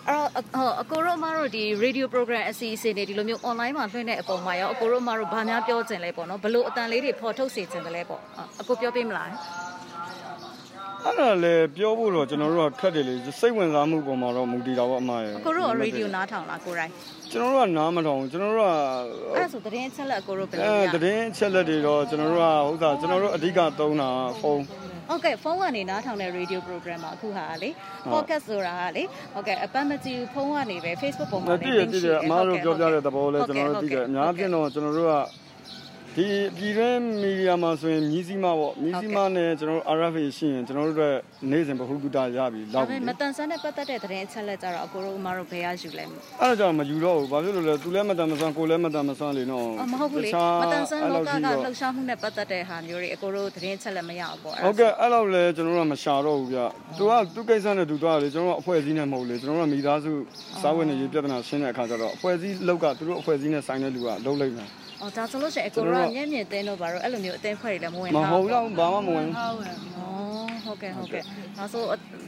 [0.09, 0.19] အဲ့
[0.55, 8.21] တော့အကိုရောမတို့ဒီ radio program အစီအစဉ်တွေဒီလိုမျိုး online မှာလွှင့်တဲ့အပေါ်မှာရောအကိုရောမတို့ဘာများပြောချင်လဲပေါ့နော်ဘလို့အတန်လေးတွေဖော်ထုတ်စေချင်တယ်လဲပေါ့
[8.61, 9.33] အကိုပြောပေးမလားဟ
[11.05, 16.93] အဲ့ဒါလည်းပြောဖို့တော့ကျွန်တော်တို့ကခက်တယ်လေစိတ်ဝင်စားမှုပုံမှာတော့မူတည်တာပေါ့အမရဲ့အကိုတို့ရေဒီယိုနားထောင်လားကိုရိုင်း
[17.31, 18.73] ကျွန်တော်တို့ကနားမထောင်ကျွန်တော်တို့က
[19.35, 24.09] အဲ့ဒါဆိုသတင်းချက်လက်အကိုတို့ဘယ်လိုအဲလဲတည်င်းချက်လက်တွေတော့ကျွန်တော်တို့ကဥစ္စာကျွန်တော်တို့အဓိကသုံးတာ
[24.41, 24.65] ဖုန်း
[25.09, 27.71] ဟုတ်ကဲ့ဖုန်းကနေနားထောင်တဲ့ radio program မှာအခုဟာလေ
[28.13, 29.03] podcast ဆိုတာကလေ
[29.35, 35.15] ဟုတ်ကဲ့အပတ်မကြည့်ဖုန်းကနေပဲ Facebook ပုံမှာတည်ရတည်ရအမားတို့ပြောပြတဲ့သဘောလဲကျွန်တော်တို့သိတယ်အများဖြင့်တော့ကျွန်တော်တို့က
[36.17, 41.15] ဒီပြည်တွင်းမီဒီယာမှာဆိုရင်မြည်စည်းမပေါ့မြည်စည်းမနဲ့ကျွန်တော်တို့ RFA ရှိရင်ကျွန်တော်တို့အတွက်
[41.51, 56.59] နေ့စဉ်ဗဟုသုတရပြီဒါလောက်ပေပြီမဲ့မတန်ဆန်းတဲ့ပတ်သက်တဲ့သတင်းအချက်လက်ကြတော့အကိုတို့အမတို့ဘယ်ရယူလဲအဲ့ဒါကြောင့်မယူတော့ဘူးဘာဖြစ်လို့လဲသူလည်းမတန်မဆန်းကိုလည်းမတန်မဆန်းလေနော်အမဟုတ်ဘူးလေတခြားမတန်ဆန်းလောကကအဲ့လှုလောက်ပ်ရှားမှုနဲ့ပတ်သက်တဲ့ဟာမျိုးတွေအကိုတို့သတင်းချက်လက်မရအောင်ပေါ့ဟုတ်ကဲ့အဲ့လောက်လဲကျွန်တော်တို့ကမရှာတော့ဘူးဗျ
[56.99, 60.13] သူကသူကိစ္စနဲ့သူသွားတယ်ကျွန်တော်တို့အဖွဲ့အစည်းနဲ့မဟုတ်လေကျွန်တော်တို့ကမိသားစု
[60.63, 69.55] စားဝတ်နေရေးပြဿနာရှင်းတဲ့အခါကျတော့အဖွဲ့အစည်းလောက်ကသူတို့အဖွဲ့အစည်းနဲ့ဆိုင်တဲ့လူကလုံးလိုက်မယ် အော်ဒါဆိုလို့ရှိရင်အကိုတို့ကမျက်မြင်သိန်းတော့ဘာလို့အဲ့လိုမျိုးအသေးဖွဲ့တွေလည်းမဝင်မထားဟုတ်တော့ဘာမှမဝင်အော်
[70.65, 71.23] ဟုတ်ကဲ့ဟုတ်ကဲ့
[71.59, 71.83] ဒါဆို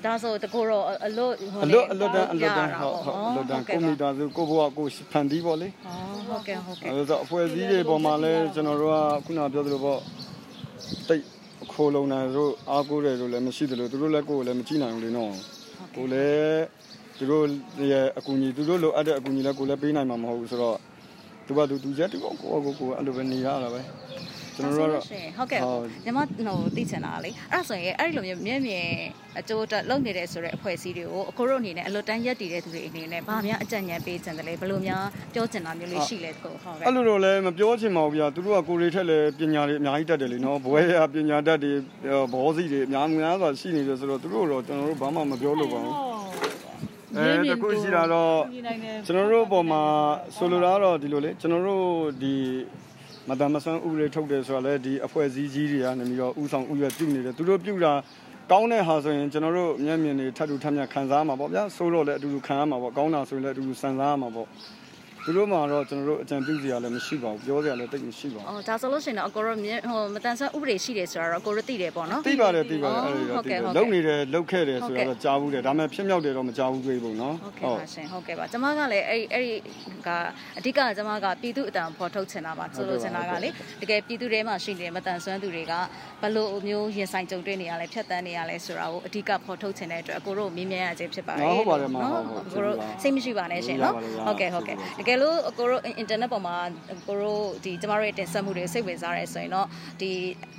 [0.04, 1.32] ဒါဆိုတကိုတော့အလို့
[1.64, 5.68] အလွတ်အလွတ်တန်းအလွတ်တန်းဟုတ်ဟုတ်အလွတ်တန်းကိုမိသားစုကိုဘွားကိုဖန်တီးပေါ့လေ
[6.28, 10.00] ဟုတ်ကဲ့ဟုတ်ကဲ့အဲဆိုအဖွဲ့အစည်းတွေပေါ်မှာလဲကျွန်တော်တို့ကခုနပြောသလိုပေါ့
[11.08, 11.22] တိတ်
[11.72, 15.32] ခိုးလုံးတယ်တို့အားကိုးတယ်တို့လည်းမရှိသလိုသူတို့လည်းကိုယ်လည်းမကြည့်နိုင်ဘူးလေနော်
[15.96, 16.62] ကိုလည်း
[17.18, 17.44] သူတို့
[17.92, 20.76] ရဲ့အကူအညီသူတို့လိုအပ်တဲ့အကူအညီလည်းကိုလည်းပေးနိုင်မှာမဟုတ်ဘူးဆိုတော့
[21.47, 23.82] သူကသူသူချက်သူကကိုကိုကိုအဲ့လိုပဲနေရတာပဲ
[24.57, 25.61] ကျွန်တော်တို့ကတော့ဟုတ်ကဲ့
[26.05, 28.86] ညီမဟိုသိချင်တာလေအဲ့ဒါဆိုရင်အဲ့ဒီလိုမျိုးမျက်မြင်
[29.38, 41.72] အကျိုးတက်လုပ်နေတဲ့ဆိုတဲ့အဖွဲ့အစည်းတွေကိုအကိုတို့အနေနဲ့အလွတ်တန်းရက်တည်တဲ့သူတွေအနေနဲ့ဗာများအကြံဉာဏ်ပေးချင်တယ်လေဘယ်လိုများပြောချင်တာမျိုးလေးရှိလဲတကိုဟုတ်ကဲ့အဲ့လိုတော့လည်းမပြောချင်ပါဘူးဗျာသူတို့ကကိုရီထက်လည်းပညာတွေအများကြီးတတ်တယ်လीနော်ဘွဲရပညာတတ်တွေ
[42.32, 46.15] ဘောစီတွေအများများစွာရှိနေတယ်ဆိုတော့သူတို့တော့ကျွန်တော်တို့ဘာမှမပြောလို့ပါဘူး
[47.14, 48.38] အဲတခုရှိတာတော့
[49.07, 49.82] ကျွန်တော်တို့ပေါ်မှာ
[50.36, 51.86] ဆိုလိုတာတော့ဒီလိုလေကျွန်တော်တို့
[52.22, 52.34] ဒီ
[53.28, 57.92] မတမဆန်းဥပဒေထုတ်တယ်ဆိုတာလည်းဒီအဖွဲ့အစည်းကြီးတွေကနေပြီးတော့ဥဆောင်ဥရွက်ပြုနေတယ်သူတို့ပြုတာ
[58.52, 64.46] ကောင်းတဲ့ဟာဆိုရင်ကျွန်တော်တို့မျက်မြင်တွေထပ်တူထပ်မြတ်ခံစားမှာပေါ့ဗျာဆိုးတော့လည်းအတူတူခံရမှာပေါ့ကောင်းတာဆိုရင်လည်းအတူတူစံစားရမှာပေါ့
[65.27, 79.53] သူတို့မှာတော့ကျွန်တော်တို့အကြံပြုစရာလည်းမရှိပါဘူးပြောစရာလည်းတိတ်မရှိပါဘူးအော်ဒါဆိုလို့ရှိရင်တော့အကိုတို့ဟိုမတန်ဆန်းဥပဒေရှိတယ်ဆိုတော့အကိုတို့သိတယ်ပေါ့နော်သိပါတယ်သိပါတယ်အဲ့ဒါဟုတ်သိကဲ့တယ်ဟုတ်လုံကဲ့နေတယ်လုံခဲ့တယ်ဆိုတော့ကြားဘူးတယ်ဒါပေမဲ့ဖြစ်မြောက်တယ်တော့မကြားဘူးတွေ့ဘူးနော်ဟုတ်ကဲ့ပါရှင်ဟုတ်ကဲ့ပါကျမကလည်းအဲ့အဲ့ဒီ
[80.07, 80.09] က
[80.59, 83.49] အဓိကကျမကပြည်သူအတန်ဖော်ထုတ်ချင်တာပါဆိုလို့ချင်တာကလေ
[83.83, 85.74] တကယ်ပြည်သူတွေမှာရှိနေတဲ့မတန်ဆွမ်းသူတွေက
[86.22, 93.95] ဘလို့မျိုးရင်ဆိုင်ကြုံတွေ့နေရလဲဖြတ်တန်းနေရလဲဆိုတာကိုအဓိကဖော်ထုတ်ချင်တဲ့အတွက်အကိုတို့မြင်မြင်ရခြင်းဖြစ်ပါတယ်ဟုတ်ပါတယ်မဟုတ်ဘူးအကိုတို့စိတ်မရှိပါနဲ့ရှင်နော်
[94.27, 96.56] ဟုတ်ကဲ့ဟုတ်ကဲ့တကယ်လို့အကိုတို့အင်တာနက်ပေါ်မှာ
[96.92, 99.66] အကိုတို့ဒီကျမတို့ရဲ့တင်ဆက်မှုတွေစိတ်ဝင်စားရဲဆိုရင်တော့
[100.00, 100.10] ဒီ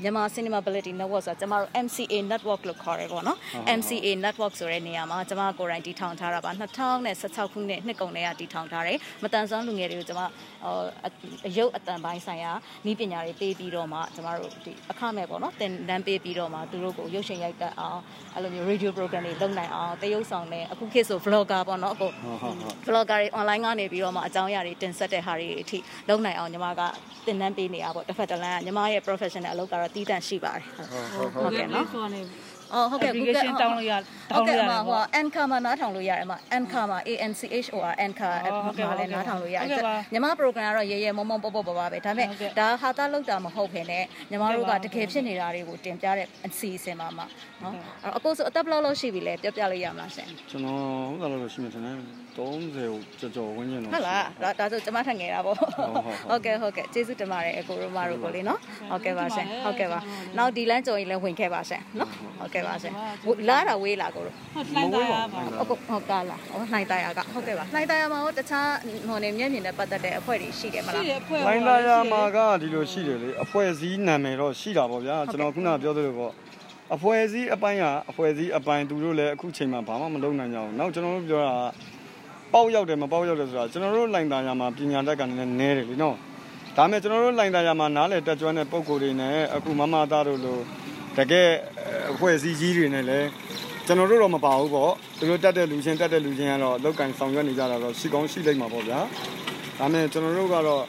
[0.04, 3.38] မြန်မာ Cinema Ability Network ဆိုတာကျမတို့ MCA Network လို့ခေါ်ရဲပေါ့နော်
[3.80, 6.52] MCA Network ဆိုတဲ့နေရာမှာကျမကိုယ်တိုင်တည်ထောင်ထားတာပါ
[7.02, 10.30] 2016ခုနှစ်နှစ်ကုန်တည်းကတည်ထောင်ထားတယ်မတန်ဆွမ်းလူငယ်တွေကိုကျမဟို
[11.48, 12.52] အယုတ်အတန်ပိုင်းဆိုင်ရာ
[12.90, 18.00] ဤပညာတွေပေးပြီးတော့မှကျမတို့ဒီအခမဲ့ပေါ့နော်သင်တန်းပေးပြီးတော့မှသူတို့ကိုရုပ်ရှင်ရိုက်တတ်အောင်
[18.34, 25.78] အဲ့လိုမျိုး radio program တွေလုပ်နိုင်အောင်တရုပ်ဆောင်တဲ့အခုခေတ်ဆို vlogger ပေါ့နော်အခုဟုတ်ဟုတ်ဟုတ် vlogger တွေ online ကနေပြီးတော့မှအကြောင်းအရာတွေတင်ဆက်တဲ့ဟာတွေအထိ
[26.10, 26.82] လုပ်နိုင်အောင်ညီမက
[27.26, 30.64] သင်တန်းပေးနေတာပေါ့တစ်ဖက်တစ်လမ်းကညီမရဲ့ professional အလုပ်ကတော့တီးတန့်ရှိပါတယ်
[31.16, 32.22] ဟုတ်ဟုတ်ကဲ့နော်ဆိုနေ
[32.74, 34.00] အော်ဟုတ်ကဲ့ application တောင်းလို့ရဟု
[34.32, 38.34] တောတ်င်းလို့ကဲ့ရအမတယ်ဟိုပေါ့ Anchor မှာနားထောင်လို့ရတယ်အမ Anchor မှာ A N C H O R Anchor
[38.66, 47.26] ဟုတ်ကဲ့မှာလည်းဟုတ်ကဲ့နားထောင်လို့ရတဟုတ်ယ်ကဲ့ပါညီမ program ကတော့ရေရေမုံမုံပေါ့ပေါ့ပေါ့ပါပဲဒါပေမဲ့ဒါဟာတာလောက်တာမဟုတ်ခင်နဲ့ညီမတို့ကတကယ်ဖြစ်နေတာတွေကိုတင်ပြတဲ့အစီအစဉ်ပါမှာ
[47.64, 50.80] နော်အဲ့တော့အကိုဆိုအသက်ဘယ်လောက်လောက်ရှိပြီလဲပြောပြလို့ရမလားရှင်ကျွန်တော်
[51.20, 51.96] ဟုတ်တယ်လို့ရှိမှထင်တယ်
[52.38, 55.94] 30ကျော်ကျော်ဝန်းကျင်တော့ဟုတ်လားဒါဒါဆိုကျမထက်ငယ်တာပေါ့ဟုတ်ဟုတ်
[56.30, 58.60] ဟုတ်ကဲ့ဟုတ်ကဲ့ကျေးဇူးတင်ပါတယ်အကိုတို့မတို့ကိုလေနော်
[58.92, 60.00] ဟုတ်ကဲ့ပါရှင်ဟုတ်ကဲ့ပါ
[60.38, 62.10] နောက်ဒီလမ်းကြုံရင်လည်းဝင်ခဲ့ပါရှင်နော်
[62.40, 62.94] ဟုတ်ကဲ့ပါရှင်
[63.50, 68.70] လာတာဝေးလာကိုတို့ဟုတ်လိုက်တာရပါဟုတ်ကဟုတ်ကလားဟောနှိုင်တရားကဟုတ်ကဲ့ပါနှိုင်တရားမှာဟောတခြား
[69.08, 76.34] ဟိုနေမျက်မြင်နဲ့ပတ်သက်တဲ့အဖွဲ့တွေရှိတယ်မလားရှိတယ်အဖွဲ့လိုင်းသားရမှာကဒီလိုရှိတယ်လေအဖွဲ့အစည်းနာမည်တော့ရှိတာပေါ့ဗျာကျွန်တော်ခုနပြောသလိုပေါ့
[76.96, 81.62] အဖွဲ့အစည်းအပိုင်းကအဖွဲ့အစည်းအပိုင်းသူတို့လည်းအခုချိန်မှာဘာမှမလုပ်နိုင်ကြဘူးနောက်ကျွန်တော်တို့ပြောတာက
[82.54, 86.16] ပေါက်ရောက်တယ်မပေါက်ရောက်တယ်ဆိုတာကျွန်တော်တို့လိုင်းသားရမှာပညာတတ်ကလည်းနည်းတယ်လေနော်
[86.78, 90.60] ဒါပေမဲ့ကျွန်တော်တို့လိုင်းသားရမှာနားလေတက်ကျွမ်းတဲ့ပုံကိုယ်တွေနဲ့အခုမမသားတို့လို
[91.18, 91.50] တကယ်
[92.12, 93.30] အဖွဲ့အစည်းကြီးတွေနဲ့လည်း
[93.86, 99.00] ကျွန်တော်တို့တော့မပါဘူးပေါ့သူတို့တက်တဲ့လူချင်းတက်တဲ့လူချင်းကတော့လောက်ကန်ဆောင်ရွက်နေကြတာတော့ရှိကောင်းရှိလိမ့်မှာပေါ့ဗျာ
[99.80, 100.84] ဒါပေမဲ့ကျွန်တော်တို့ကတော့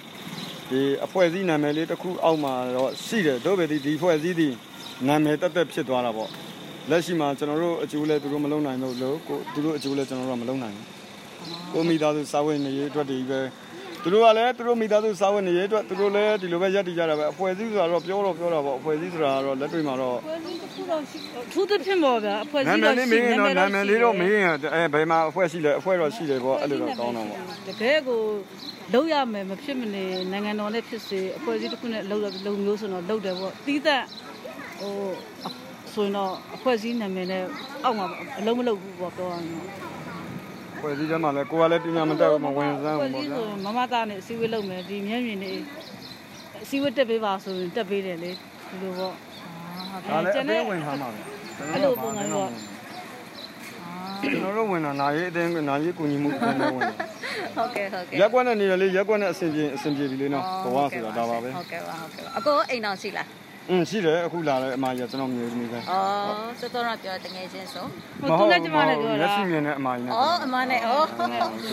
[0.70, 4.48] ဒီအဖွဲ့အစည်းနာမည်လေးတစ်ခုအောက်မှာတော့ရှိတယ်တို့ပဲဒီဒီအဖွဲ့အစည်းဒီ
[5.08, 6.30] နာမည်တက်တက်ဖြစ်သွားတာပေါ့
[6.90, 10.88] လက်ရှိမှာကျွန်တော်တို့အကျိုးလဲသူတို့မလုံနိုင်တော့လို့ကိုသူတို့အကျိုးလဲကျွန်တော်တို့ကမလုံနိုင်ဘူး
[11.72, 13.40] ကိုမိသားစုစာဝင်နေရေးအတွက်ဒီပဲ
[14.02, 21.18] သူတို့ကလည်းသူတို့မိသားစုစာဝင်နေရေးအတွက်သူတို့လည်းဒီလိုပဲရက်တည်ကြတာပဲအဖွဲ့အစည်းဆိုတာတော့ပြောတော့ပြောတာပေါ့အဖွဲ့အစည်းဆိုတာကတော့လက်တွေ့မှာတော့ဖွဲ့စည်းတစ်ခုတော့ရှိ
[21.52, 27.38] သူသဖြင့်ပေါ့ဗျာအဖွဲ့နာစည်းမည်တော့လေးရှိမင်းတော့နာမည်လေးတော့မင်းရှိရအဲဘယ်မှာအဖွဲ့ရှိလဲအဖွဲ့တော့ရှိတယ်ပေါ့အဲ့လိုတော့ကောင်းတော့ပေါ့
[27.68, 28.20] တကယ်ကို
[28.94, 34.02] လုံးရမယ်မဖြစ်မနေနိုင်ငံတော်နဲ့ဖြစ်စေအဖွဲ့အစည်းတစ်ခုနဲ့လုံးလုံးမျိုးဆိုတော့လုံးတယ်ပေါ့တီးသက်
[34.80, 34.94] ဟို
[35.94, 37.44] ဆိုရင်တော့အဖွဲ့အစည်းနာမည်နဲ့
[37.84, 38.06] အောက်မှာ
[38.38, 39.44] အလုံးမလုံးဘူးပေါ့ပြောရရင်။
[40.80, 45.50] ဖွဲ့စည်းထဲမှာလည်းကိုကလည်းပညာမတတ်ဘူးမဝင်စမ်းဘူးပေါ့ဗျာဆိုရင်မမသားနဲ့အစည်းအဝေးလုပ်မယ်ဒီမျက်မြင်နေ
[46.62, 49.14] အစည်းအဝေးတက်ပေးပါဆိုရင်တက်ပေးတယ်လေဒီလိုပေါ့။
[50.08, 51.20] ဒါလည်းအသိဝင်ထားမှာပဲ။
[51.72, 52.50] အဲ့လိုပုံစံမျိုးပေါ့
[54.22, 56.96] ကျွန်တော်တို့ဝင်တာနာရေးအတင်းနာရေးကူညီမှုပြန်နေဝင်တယ်
[57.56, 63.26] ဟုတ်ကဲ့ဟုတ်ကဲ့ရက်ကွက်နဲ့နေရလေရက်ကွက်နဲ့အဆင်ပြေအဆင်ပြေပြီလေနော်ဘဝဆိုတာဒါပါပဲဟုတ်ကဲ့ပါဟုတ်ကဲ့ပါအကိုအိမ်တော်ရှိလား
[63.70, 65.82] อืมရှိတယ်အခုလာတယ်အမကြီးကျွန်တော်မျိုးသမီးပဲဩ
[66.60, 67.84] စောစောတော့ပြောတငယ်ချင်းဆို
[68.20, 71.24] မဟုတ်ဘူးလက်ရှိမြင်တဲ့အမကြီးနဲ့ဩအမနဲ့ဩသူ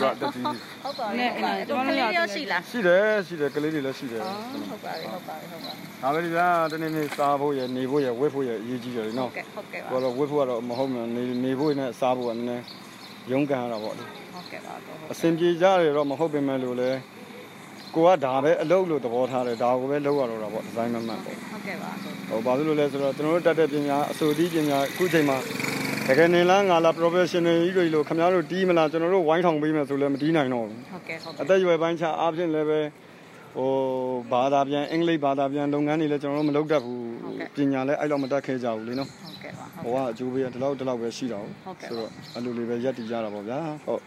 [0.03, 6.39] ကတတိဟုတ်ပါပြီဟုတ်ပါပြီကျွန်တော်လည်းပြောရှိလားရှိတယ်ရှိတယ်ကလေးတွေလည်းရှိတယ်ဟုတ်ပါပြီဟုတ်ပါပြီဟုတ်ပါပြီဒါပဲဒီက
[6.71, 12.63] တနေ့နေ့စားဖို့ရနေဖို့ရဝတ်ဖို့ရအရေးကြီးတယ်နော်ဟုတ်ကဲ့ဟုတ်ကဲ့ပါဘာလို့ဝတ်ဖို့ကတော့မဟုတ်ဘူးနေနေဖို့နဲ့စားဖို့ကနည်းနည်း
[13.31, 16.89] ရုန်းကန်ရတာပေါ့လေဟုတ်ကဲ့ပါဟုတ်အဆင်ပြေကြတယ်တော့မဟုတ်ပင်မဲ့လို့လေ
[17.95, 25.37] ကိုကဒါပဲအလုပ်လို့သဘောထားတယ်ဒါကိုပဲလုပ်ရတော့တာပေါ့ဒီဇိုင်းမမှန်ပေါ့ဟုတ်ကဲ့ပါဟုတ်ဟိုဘာလို့လဲလဲဆိုတော့ကျွန်တော်တို့တက်တဲ့ပညာအစိုးရပညာအခုချိန်မှာ
[26.07, 32.79] တကယ်နေလားငါလား professional ကြီးတွေလို့ခင်ဗျားတို့တီးမလားကျွန်တော်တို့ဝိုင်းထောင်ပေးမယ်ဆိုလည်းမတီးနိုင်တော့ဘူးဟုတ်ကဲ့ဟုတ်အသက်အရွယ်ပိုင်းခြားအားဖြင့်လည်းပဲ
[33.57, 33.71] ဟို
[34.31, 37.01] ဘာသာပြန်အင်္ဂလိပ်ဘာသာပြန်လုပ်ငန်းတွေလည်းကျွန်တော်တို့မလုပ်တတ်ဘူး
[37.55, 44.01] ပညာလည်းအဲ့လောက်မတတ်ခဲ့ကြဘူးလေနော်ဟုတ်ကဲ့ပါဟိုကအကျိုးပေးဒီလောက်ဒီလောက်ပဲရှိတာဟုတ်ဟုတ်ကဲ့ဆိုတော့အဲ့လိုလေးပဲရက်တည်ကြတာပေါ့ဗျာဟုတ်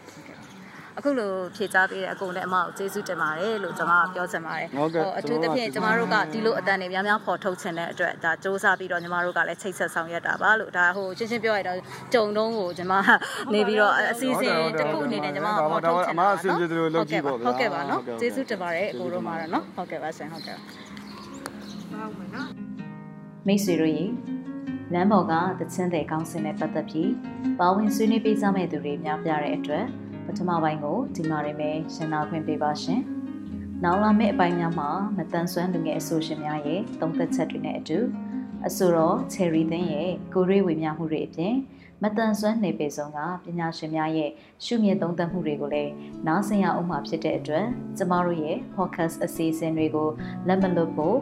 [0.97, 11.77] အခုလိုဖြေချပေးတဲ့အကုန်လည်းအမကိုကျေးဇူးတင်ပါတယ်လို့ကျွန်မပြောချင်ပါတယ်ဟုတ်ကဲ့အထူးသဖြင့်ကျွန်မတို့ကဒီလိုအတန်တွေများများဖော်ထုတ်ချင်တဲ့အတွက်ဒါစ조사ပြီးတော့ညီမတို့ကလည်းချိတ်ဆက်ဆောင်ရွက်တာပါလို့ဒါဟိုရှင်းရှင်းပြောရတော့
[12.13, 12.93] ကြုံတုံးကိုကျွန်မ
[13.53, 20.57] နေပြီးတော့အစီအစဉ်တစ်ခုအနေနဲ့ကျွန်မဖော်ထုတ်ချင်တာအမအဆင်ပြေတယ်လို့လုပ်ကြည့်ပေါ့ဗျာဟုတ်ကဲ့ပါနော်ဟုတ်ကဲ့ကျေးဇူးတင်ပါတယ်အကိုတို့မှာတော့နော်ဟုတ်ကဲ့ပါရှင်ဟုတ်ကဲ့
[23.47, 24.05] မိတ်ဆွေတို့ရေ
[24.93, 27.11] လမ်းပေါ်ကတချင်းတဲ့ကောင်းစင်နဲ့ပတ်သက်ပြီး
[27.59, 29.85] ပါဝင်ဆွေးနွေးပေးကြမဲ့သူတွေများပြားတဲ့အတွက်
[30.29, 33.01] ပထမပိုင်းကိုဒီမှာရင်ပဲရှင်းနာခွင့်ပေးပါရှင်။
[33.83, 37.99] နောက်လာမယ့်အပိုင်းများမှာမတန်ဆွမ်းလူငယ်အဆိုရှင်များရဲ့သုံးသက်ချက်တွေနဲ့အတူ
[38.67, 41.55] အဆိုတော် Cherry သင်းရဲ့ကိုရွေးဝေမျှမှုတွေအပြင်
[42.03, 44.31] မတန်ဆွမ်းနေပေဆုံးကပညာရှင်များရဲ့
[44.65, 45.91] ရှုမြင်သုံးသပ်မှုတွေကိုလည်း
[46.27, 47.65] နားဆင်ရအောင်မှာဖြစ်တဲ့အတွက်
[47.97, 50.09] ကျမတို့ရဲ့ podcast အစီအစဉ်တွေကို
[50.47, 51.17] လက်မလွတ်ဖို့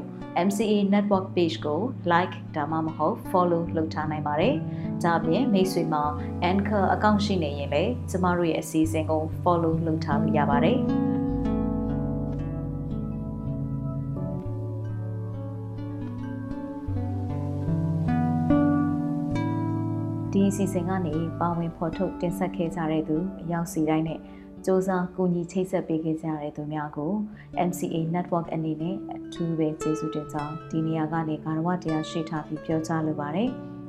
[0.47, 1.81] MCA Network Page ကို
[2.11, 4.55] like ဒါမှမဟုတ် follow လုပ်ထားနိုင်ပါတယ်။
[5.03, 6.03] ဒါပြင်မိတ်ဆွေမှာ
[6.51, 10.77] Anchor account ရှိနေရင်လည်းကျမတို့ရဲ့အစီအစဉ်ကို follow လုပ်ထားလို့ရပါတယ်။
[20.31, 27.11] ဒီအစီအစဉ်ကနေပါဝင်ဖော်ထုတ်တင်ဆက်ခဲ့ကြတဲ့သူအရောက်စီတိုင်းနဲ့စ조사ကူညီချိတ်ဆက်ပေးခဲ့ကြတဲ့သူများကို
[27.67, 33.51] MCA Network အနေနဲ့အထူးပဲကျေးဇူးတင်ကြောင်းဒီနေရာကနေကာရဝတရားရှိထားပြီးပြောကြားလိုပါတယ်။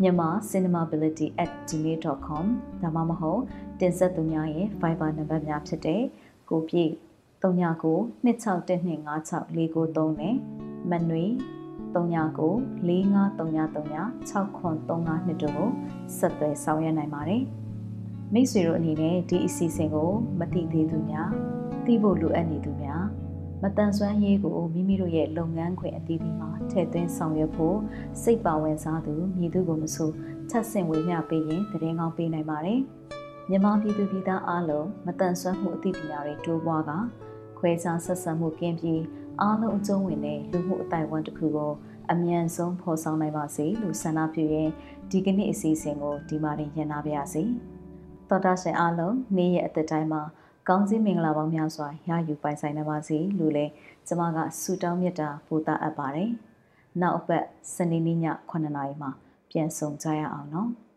[0.00, 2.44] မြန်မာ cinemability@gmail.com
[2.82, 3.42] ဒါမှမဟုတ်
[3.80, 6.02] တင်ဆက်သူများရဲ့ Viber နံပါတ်များဖြစ်တဲ့
[6.50, 6.92] ကိုပြည့်
[7.42, 10.36] 39 26125649နဲ့
[10.90, 11.24] မနွေ
[11.94, 12.50] 39
[12.88, 15.70] 45333633တို့ကို
[16.18, 17.42] ဆက်သွယ်ဆောင်ရွက်နိုင်ပါတယ်။
[18.32, 21.30] မိတ်ဆွေတို့အနေနဲ့ဒီအစီအစဉ်ကိုမသိသေးသူများ
[21.84, 23.02] သိဖို့လိုအပ်နေသူများ
[23.62, 27.78] မတန်ဆွမ်းရေးကိုမိမိတို့ရဲ့လုပ်ငန်းခွင်အသီးသီးမှာထည့်သွင်းဆောင်ရွက်ဖို့
[28.22, 30.10] စိတ်ပါဝင်စားသူမည်သူကိုမဆို
[30.50, 32.80] ထပ်ဆင့်ဝေမျှပေးရင်တရင်ကောင်းပေးနိုင်ပါတယ်။
[33.48, 36.90] မြန်မာပြည်သူပြည်သားအားလုံးမတန်ဆွမ်းမှုအသိပညာတွေတိုးပွားက
[37.58, 39.02] ခွဲခြားဆက်ဆံမှုကင်းပြီး
[39.40, 41.72] အားလုံးအကျုံးဝင်တဲ့လူမှုအတိုင်းအဝန်တစ်ခုကို
[42.12, 44.72] အမြန်ဆုံးဖော်ဆောင်နိုင်ပါစေလို့ဆန္ဒပြုရင်း
[45.10, 47.42] ဒီကနေ့အစီအစဉ်ကိုဒီမှာတင်ရနာပါရစေ။
[48.28, 50.22] သောတာရှင်အားလုံးနေ့ရက်အသက်တိုင်းမှာ
[50.68, 53.72] ကောင်းခြင်းမင်္ဂလာပေါင်းများစွာရယူပိုင်ဆိုင်နိုင်ပါစေလို့လည်း
[54.06, 56.30] ကျွန်မကဆုတောင်းမေတ္တာပို့သအပ်ပါတယ်။
[57.00, 57.44] နောက်အပတ်
[57.74, 58.18] စနေနေ့ည
[58.50, 59.10] 9:00နာရီမှာ
[59.50, 60.70] ပြန်ဆောင်ကြရအောင်နော်။